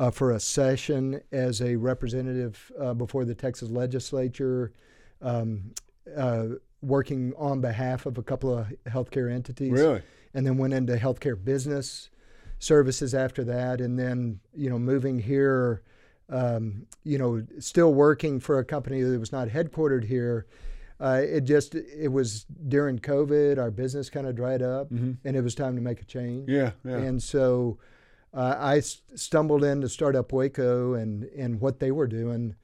uh, 0.00 0.10
for 0.10 0.32
a 0.32 0.40
session 0.40 1.20
as 1.30 1.62
a 1.62 1.76
representative 1.76 2.72
uh, 2.80 2.94
before 2.94 3.24
the 3.24 3.36
Texas 3.36 3.70
legislature, 3.70 4.72
um, 5.20 5.70
uh, 6.16 6.46
working 6.80 7.32
on 7.38 7.60
behalf 7.60 8.06
of 8.06 8.18
a 8.18 8.24
couple 8.24 8.58
of 8.58 8.66
healthcare 8.88 9.32
entities. 9.32 9.70
Really? 9.70 10.02
And 10.34 10.46
then 10.46 10.56
went 10.56 10.72
into 10.74 10.96
healthcare 10.96 11.42
business 11.42 12.08
services 12.58 13.14
after 13.14 13.44
that, 13.44 13.80
and 13.80 13.98
then 13.98 14.40
you 14.54 14.70
know 14.70 14.78
moving 14.78 15.18
here, 15.18 15.82
um, 16.30 16.86
you 17.04 17.18
know, 17.18 17.42
still 17.58 17.92
working 17.92 18.40
for 18.40 18.58
a 18.58 18.64
company 18.64 19.02
that 19.02 19.18
was 19.18 19.32
not 19.32 19.48
headquartered 19.48 20.04
here. 20.04 20.46
Uh, 21.00 21.20
it 21.24 21.40
just 21.42 21.74
it 21.74 22.08
was 22.12 22.44
during 22.68 22.98
COVID, 22.98 23.58
our 23.58 23.70
business 23.70 24.08
kind 24.08 24.26
of 24.26 24.34
dried 24.36 24.62
up, 24.62 24.88
Mhm. 24.90 25.16
and 25.24 25.36
it 25.36 25.42
was 25.42 25.54
time 25.54 25.74
to 25.74 25.82
make 25.82 26.00
a 26.00 26.04
change. 26.04 26.48
Yeah, 26.48 26.72
yeah. 26.84 26.96
And 26.98 27.22
so 27.22 27.78
uh, 28.32 28.54
I 28.58 28.78
s- 28.78 29.02
stumbled 29.14 29.64
into 29.64 29.88
Startup 29.88 30.32
Waco 30.32 30.94
and 30.94 31.24
and 31.36 31.60
what 31.60 31.80
they 31.80 31.90
were 31.90 32.06
doing, 32.06 32.54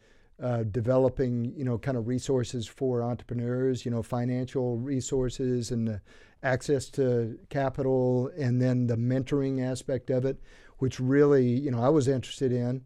uh, 0.40 0.62
developing 0.62 1.52
you 1.56 1.64
know 1.64 1.76
kind 1.76 1.96
of 1.98 2.06
resources 2.08 2.66
for 2.66 3.02
entrepreneurs, 3.02 3.84
you 3.84 3.90
know 3.90 4.02
financial 4.02 4.78
resources 4.78 5.70
and 5.72 5.88
the 5.88 6.00
access 6.42 6.88
to 6.90 7.38
capital, 7.48 8.30
and 8.38 8.60
then 8.60 8.86
the 8.86 8.96
mentoring 8.96 9.60
aspect 9.64 10.10
of 10.10 10.24
it, 10.24 10.40
which 10.78 11.00
really 11.00 11.46
you 11.46 11.70
know 11.70 11.82
I 11.82 11.88
was 11.88 12.08
interested 12.08 12.52
in. 12.52 12.82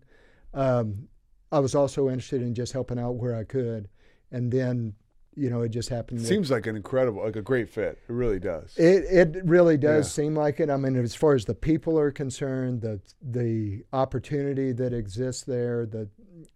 Um, 0.55 1.09
I 1.50 1.59
was 1.59 1.74
also 1.74 2.09
interested 2.09 2.40
in 2.42 2.55
just 2.55 2.72
helping 2.72 2.98
out 2.98 3.12
where 3.16 3.34
I 3.36 3.44
could, 3.44 3.88
and 4.30 4.50
then 4.50 4.94
you 5.34 5.50
know 5.50 5.62
it 5.62 5.68
just 5.70 5.88
happened. 5.90 6.20
that- 6.20 6.26
Seems 6.26 6.50
like 6.50 6.66
an 6.66 6.76
incredible, 6.76 7.22
like 7.22 7.36
a 7.36 7.42
great 7.42 7.68
fit. 7.68 7.98
It 8.09 8.12
really 8.12 8.38
does. 8.38 8.74
it 8.78 9.05
it 9.05 9.44
really 9.44 9.76
does 9.76 10.07
Yeah. 10.07 10.24
seem 10.24 10.34
like 10.34 10.61
it. 10.61 10.70
I 10.70 10.76
mean, 10.76 10.96
as 10.96 11.14
far 11.14 11.34
as 11.34 11.44
the 11.44 11.55
people 11.55 11.98
are 11.98 12.11
concerned, 12.11 12.80
the 12.80 13.00
the 13.22 13.84
opportunity 13.92 14.72
that 14.72 14.92
exists 14.94 15.42
there, 15.44 15.84
the 15.86 16.09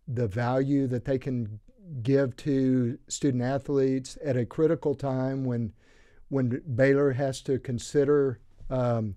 the 0.09 0.27
value 0.29 0.87
that 0.87 1.05
they 1.05 1.19
can 1.19 1.61
give 2.03 2.35
to 2.37 2.99
student 3.09 3.43
athletes 3.45 4.19
at 4.25 4.37
a 4.37 4.45
critical 4.45 4.95
time 4.95 5.45
when 5.45 5.73
when 6.29 6.61
Baylor 6.75 7.13
has 7.13 7.41
to 7.43 7.59
consider, 7.59 8.41
um, 8.71 9.17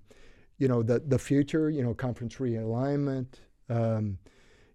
you 0.57 0.67
know, 0.67 0.83
the 0.83 0.99
the 0.99 1.19
future, 1.19 1.69
you 1.69 1.83
know, 1.83 1.93
conference 1.93 2.35
realignment. 2.35 3.27
Um, 3.69 4.17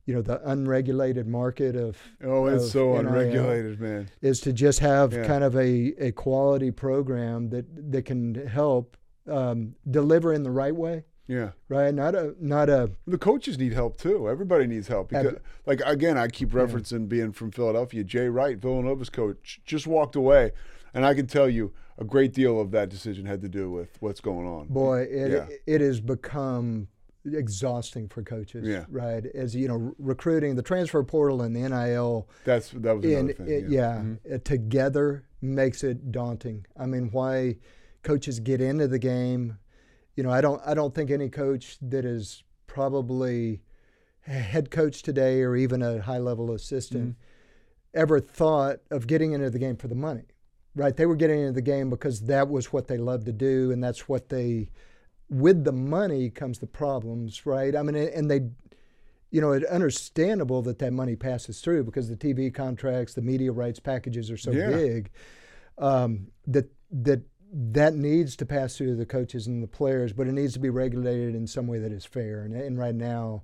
you 0.06 0.12
know 0.14 0.20
the 0.20 0.38
unregulated 0.50 1.26
market 1.26 1.74
of 1.76 1.96
Oh, 2.22 2.44
it's 2.44 2.64
of 2.66 2.70
so 2.72 2.88
NIL 2.92 3.06
unregulated, 3.08 3.80
man. 3.80 4.10
is 4.20 4.38
to 4.42 4.52
just 4.52 4.80
have 4.80 5.14
Yeah. 5.14 5.26
kind 5.26 5.42
of 5.42 5.56
a, 5.56 5.94
a 5.98 6.12
quality 6.12 6.70
program 6.70 7.48
that 7.48 7.90
that 7.90 8.02
can 8.04 8.34
help 8.46 8.98
um, 9.26 9.74
deliver 9.90 10.34
in 10.34 10.42
the 10.42 10.50
right 10.50 10.76
way, 10.76 11.04
Yeah. 11.26 11.52
right? 11.70 11.94
Not 11.94 12.14
a 12.14 12.34
not 12.38 12.68
a 12.68 12.90
The 13.06 13.16
coaches 13.16 13.56
need 13.56 13.72
help 13.72 13.96
too. 13.96 14.28
Everybody 14.28 14.66
needs 14.66 14.88
help 14.88 15.08
because, 15.08 15.36
Ab- 15.36 15.42
like 15.64 15.80
again, 15.86 16.18
I 16.18 16.28
keep 16.28 16.50
referencing 16.50 17.08
being 17.08 17.32
from 17.32 17.50
Philadelphia. 17.50 18.04
Jay 18.04 18.28
Wright, 18.28 18.58
Villanova's 18.58 19.08
coach, 19.08 19.62
just 19.64 19.86
walked 19.86 20.16
away, 20.16 20.52
and 20.92 21.06
I 21.06 21.14
can 21.14 21.26
tell 21.26 21.48
you 21.48 21.72
a 21.98 22.04
great 22.04 22.32
deal 22.32 22.60
of 22.60 22.70
that 22.72 22.88
decision 22.88 23.26
had 23.26 23.40
to 23.42 23.48
do 23.48 23.70
with 23.70 23.96
what's 24.00 24.20
going 24.20 24.46
on. 24.46 24.66
boy. 24.68 25.02
It 25.02 25.30
Yeah. 25.32 25.48
it 25.66 25.80
has 25.80 26.00
become 26.00 26.88
exhausting 27.24 28.08
for 28.08 28.22
coaches, 28.22 28.66
Yeah. 28.68 28.84
right? 28.90 29.24
As 29.26 29.54
you 29.56 29.66
know, 29.68 29.94
recruiting 29.98 30.56
the 30.56 30.62
transfer 30.62 31.02
portal 31.02 31.40
and 31.42 31.54
the 31.56 31.60
NIL. 31.60 32.28
That's 32.44 32.70
that 32.70 32.96
was 32.96 33.04
another 33.04 33.18
in, 33.30 33.34
thing. 33.34 33.48
it- 33.48 33.68
yeah. 33.70 34.02
yeah, 34.26 34.34
uh, 34.34 34.38
together 34.44 35.24
makes 35.40 35.82
it 35.82 36.12
daunting. 36.12 36.66
I 36.76 36.86
mean, 36.86 37.10
why 37.12 37.56
coaches 38.02 38.40
get 38.40 38.60
into 38.60 38.86
the 38.88 38.98
game? 38.98 39.58
You 40.16 40.22
know, 40.22 40.30
I 40.30 40.40
don't. 40.40 40.60
I 40.64 40.74
don't 40.74 40.94
think 40.94 41.10
any 41.10 41.28
coach 41.30 41.78
that 41.80 42.04
is 42.04 42.44
probably 42.66 43.62
a 44.26 44.30
head 44.32 44.70
coach 44.70 45.02
today 45.02 45.42
or 45.42 45.54
even 45.56 45.82
a 45.82 46.00
high 46.02 46.18
level 46.18 46.52
assistant 46.52 47.10
Mm-hmm. 47.10 48.00
ever 48.00 48.20
thought 48.20 48.80
of 48.90 49.06
getting 49.06 49.32
into 49.32 49.48
the 49.50 49.58
game 49.58 49.76
for 49.76 49.86
the 49.88 49.94
money, 49.94 50.24
right? 50.74 50.96
They 50.96 51.06
were 51.06 51.16
getting 51.16 51.40
into 51.40 51.52
the 51.52 51.62
game 51.62 51.90
because 51.90 52.22
that 52.22 52.48
was 52.48 52.72
what 52.72 52.88
they 52.88 52.98
loved 52.98 53.26
to 53.26 53.32
do, 53.32 53.70
and 53.70 53.82
that's 53.82 54.08
what 54.08 54.28
they. 54.28 54.70
With 55.30 55.64
the 55.64 55.72
money 55.72 56.28
comes 56.30 56.58
the 56.58 56.66
problems, 56.66 57.46
right? 57.46 57.74
I 57.74 57.82
mean, 57.82 57.96
and 57.96 58.30
they 58.30 58.42
you 59.34 59.40
know, 59.40 59.50
it's 59.50 59.66
understandable 59.66 60.62
that 60.62 60.78
that 60.78 60.92
money 60.92 61.16
passes 61.16 61.60
through 61.60 61.82
because 61.82 62.08
the 62.08 62.14
TV 62.16 62.54
contracts, 62.54 63.14
the 63.14 63.20
media 63.20 63.50
rights 63.50 63.80
packages 63.80 64.30
are 64.30 64.36
so 64.36 64.52
Yeah. 64.52 64.70
big 64.70 65.10
um, 65.76 66.28
that 66.46 66.70
that 66.92 67.22
that 67.52 67.94
needs 67.94 68.36
to 68.36 68.46
pass 68.46 68.76
through 68.76 68.94
the 68.94 69.06
coaches 69.06 69.48
and 69.48 69.60
the 69.60 69.66
players, 69.66 70.12
but 70.12 70.28
it 70.28 70.32
needs 70.32 70.52
to 70.52 70.60
be 70.60 70.70
regulated 70.70 71.34
in 71.34 71.48
some 71.48 71.66
way 71.66 71.80
that 71.80 71.90
is 71.90 72.04
fair. 72.04 72.42
And, 72.42 72.54
and 72.54 72.78
right 72.78 72.94
now, 72.94 73.42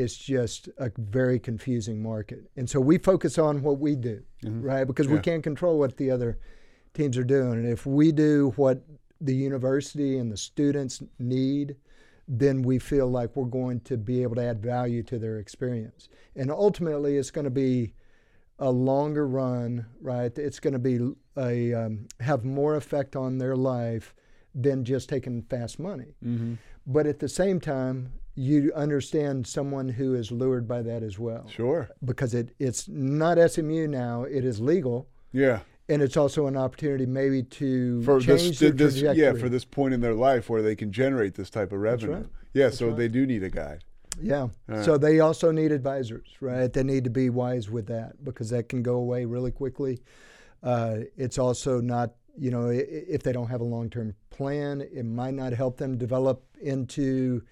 it's 0.00 0.16
just 0.16 0.68
a 0.78 0.90
very 0.96 1.38
confusing 1.38 2.02
market. 2.02 2.50
And 2.56 2.68
so 2.68 2.80
we 2.80 2.98
focus 2.98 3.38
on 3.38 3.62
what 3.62 3.78
we 3.78 3.96
do, 3.96 4.22
right? 4.62 4.84
Because 4.84 5.08
we 5.08 5.20
can't 5.20 5.42
control 5.42 5.78
what 5.78 5.96
the 5.96 6.10
other 6.10 6.38
teams 6.94 7.16
are 7.18 7.24
doing. 7.24 7.52
And 7.52 7.68
if 7.68 7.86
we 7.86 8.10
do 8.12 8.52
what 8.56 8.82
the 9.20 9.34
university 9.34 10.18
and 10.18 10.32
the 10.32 10.36
students 10.36 11.02
need, 11.18 11.76
then 12.26 12.62
we 12.62 12.78
feel 12.78 13.08
like 13.08 13.34
we're 13.36 13.44
going 13.44 13.80
to 13.80 13.96
be 13.96 14.22
able 14.22 14.36
to 14.36 14.42
add 14.42 14.62
value 14.62 15.02
to 15.02 15.18
their 15.18 15.38
experience. 15.38 16.08
And 16.36 16.50
ultimately, 16.50 17.16
it's 17.16 17.30
going 17.30 17.44
to 17.44 17.50
be 17.50 17.94
a 18.58 18.70
longer 18.70 19.26
run, 19.26 19.86
right? 20.00 20.36
It's 20.38 20.60
going 20.60 20.74
to 20.74 20.78
be 20.78 21.14
a 21.36 21.74
um, 21.74 22.06
have 22.20 22.44
more 22.44 22.76
effect 22.76 23.16
on 23.16 23.38
their 23.38 23.56
life 23.56 24.14
than 24.54 24.84
just 24.84 25.08
taking 25.08 25.42
fast 25.42 25.78
money. 25.78 26.14
Mm-hmm. 26.24 26.54
But 26.86 27.06
at 27.06 27.18
the 27.18 27.28
same 27.28 27.60
time, 27.60 28.12
you 28.34 28.72
understand 28.74 29.46
someone 29.46 29.88
who 29.88 30.14
is 30.14 30.30
lured 30.30 30.66
by 30.68 30.82
that 30.82 31.02
as 31.02 31.18
well. 31.18 31.46
Sure. 31.48 31.88
Because 32.04 32.34
it, 32.34 32.54
it's 32.58 32.88
not 32.88 33.38
SMU 33.50 33.86
now; 33.86 34.22
it 34.24 34.44
is 34.44 34.60
legal, 34.60 35.08
Yeah. 35.32 35.60
and 35.88 36.00
it's 36.02 36.16
also 36.16 36.46
an 36.46 36.56
opportunity 36.56 37.06
maybe 37.06 37.42
to 37.42 38.02
For 38.02 38.20
change 38.20 38.58
this, 38.58 38.72
this 38.74 38.94
trajectory. 38.94 39.22
yeah, 39.24 39.32
for 39.34 39.48
this 39.48 39.64
point 39.64 39.94
in 39.94 40.00
their 40.00 40.14
life 40.14 40.48
where 40.48 40.62
they 40.62 40.76
can 40.76 40.92
generate 40.92 41.34
this 41.34 41.50
type 41.50 41.72
of 41.72 41.80
revenue. 41.80 42.14
right. 42.14 42.26
Yeah, 42.52 42.64
That's 42.66 42.78
so 42.78 42.88
right. 42.88 42.96
they 42.96 43.08
do 43.08 43.26
need 43.26 43.42
a 43.42 43.50
guide. 43.50 43.84
Yeah. 44.20 44.48
Right. 44.66 44.84
So 44.84 44.98
they 44.98 45.20
also 45.20 45.50
need 45.52 45.70
advisors, 45.72 46.26
right? 46.40 46.72
They 46.72 46.82
need 46.82 47.04
to 47.04 47.10
be 47.10 47.30
wise 47.30 47.70
with 47.70 47.86
that 47.86 48.22
because 48.24 48.50
that 48.50 48.68
can 48.68 48.82
go 48.82 48.94
away 48.96 49.24
really 49.24 49.50
quickly. 49.52 50.00
Uh, 50.62 50.98
it's 51.16 51.38
also 51.38 51.80
not, 51.80 52.14
you 52.36 52.50
know, 52.50 52.68
if 52.70 53.22
they 53.22 53.32
don't 53.32 53.46
have 53.48 53.60
a 53.60 53.64
long 53.64 53.88
term 53.88 54.14
plan, 54.30 54.80
it 54.80 55.04
might 55.04 55.34
not 55.34 55.52
help 55.52 55.76
them 55.78 55.96
develop 55.96 56.42
into 56.60 57.42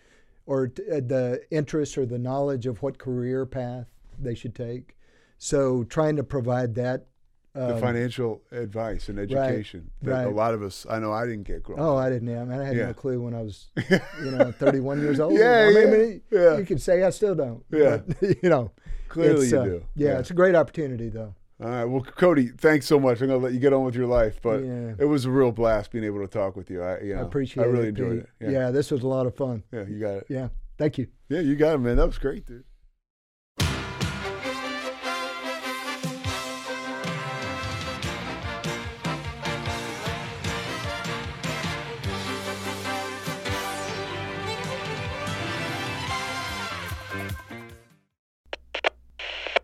or 0.48 0.68
t- 0.68 0.82
uh, 0.90 0.94
the 1.06 1.42
interest 1.50 1.98
or 1.98 2.06
the 2.06 2.18
knowledge 2.18 2.66
of 2.66 2.82
what 2.82 2.96
career 2.98 3.44
path 3.44 3.86
they 4.18 4.34
should 4.34 4.54
take. 4.54 4.96
So 5.36 5.84
trying 5.84 6.16
to 6.16 6.24
provide 6.24 6.74
that. 6.76 7.04
The 7.52 7.74
um, 7.74 7.80
financial 7.80 8.40
advice 8.50 9.10
and 9.10 9.18
education 9.18 9.90
right, 10.02 10.22
that 10.22 10.26
a 10.28 10.30
lot 10.30 10.54
of 10.54 10.62
us, 10.62 10.86
I 10.88 10.98
know 11.00 11.12
I 11.12 11.26
didn't 11.26 11.42
get 11.42 11.62
growing 11.62 11.82
Oh. 11.82 11.96
I 11.96 12.08
didn't. 12.08 12.30
I 12.36 12.44
mean, 12.44 12.58
I 12.60 12.64
had 12.64 12.76
Yeah. 12.76 12.86
no 12.86 12.94
clue 12.94 13.20
when 13.20 13.34
I 13.34 13.42
was, 13.42 13.68
you 14.22 14.30
know, 14.30 14.50
31 14.52 15.00
years 15.00 15.20
old. 15.20 15.32
Yeah, 15.38 15.68
I 15.68 15.74
mean, 15.74 15.74
yeah, 15.76 15.82
I 15.82 15.90
mean, 15.98 16.22
yeah. 16.30 16.56
You 16.58 16.64
could 16.64 16.80
say 16.80 17.02
I 17.02 17.10
still 17.10 17.34
don't. 17.34 17.62
Yeah. 17.70 17.98
But, 18.06 18.22
you 18.42 18.48
know, 18.48 18.70
Clearly 19.08 19.48
you 19.48 19.58
uh, 19.60 19.64
do. 19.64 19.84
Yeah, 19.96 20.08
Yeah. 20.08 20.18
it's 20.20 20.30
a 20.30 20.34
great 20.34 20.54
opportunity, 20.54 21.08
though. 21.10 21.34
All 21.60 21.68
right. 21.68 21.84
Well, 21.84 22.02
Cody, 22.02 22.48
thanks 22.56 22.86
so 22.86 23.00
much. 23.00 23.20
I'm 23.20 23.26
gonna 23.28 23.42
let 23.42 23.52
you 23.52 23.58
get 23.58 23.72
on 23.72 23.84
with 23.84 23.96
your 23.96 24.06
life, 24.06 24.38
but 24.42 24.62
Yeah. 24.62 24.94
it 24.98 25.06
was 25.06 25.24
a 25.24 25.30
real 25.30 25.50
blast 25.50 25.90
being 25.90 26.04
able 26.04 26.20
to 26.20 26.28
talk 26.28 26.54
with 26.54 26.70
you. 26.70 26.82
I, 26.82 27.00
you 27.00 27.14
know, 27.14 27.20
I 27.20 27.24
appreciate 27.24 27.64
it. 27.64 27.66
I 27.66 27.70
really 27.70 27.88
enjoyed 27.88 28.20
Pete. 28.20 28.30
it. 28.40 28.52
Yeah. 28.52 28.60
yeah, 28.66 28.70
this 28.70 28.90
was 28.92 29.02
a 29.02 29.08
lot 29.08 29.26
of 29.26 29.34
fun. 29.34 29.64
Yeah, 29.72 29.84
you 29.88 29.98
got 29.98 30.14
it. 30.18 30.26
Yeah, 30.28 30.48
thank 30.78 30.98
you. 30.98 31.08
Yeah, 31.28 31.40
you 31.40 31.56
got 31.56 31.74
it, 31.74 31.78
man. 31.78 31.96
That 31.96 32.06
was 32.06 32.18
great, 32.18 32.46
dude. 32.46 32.64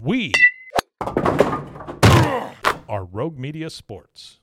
We 0.00 0.28
are 0.28 0.53
Rogue 3.24 3.38
Media 3.38 3.70
Sports. 3.70 4.40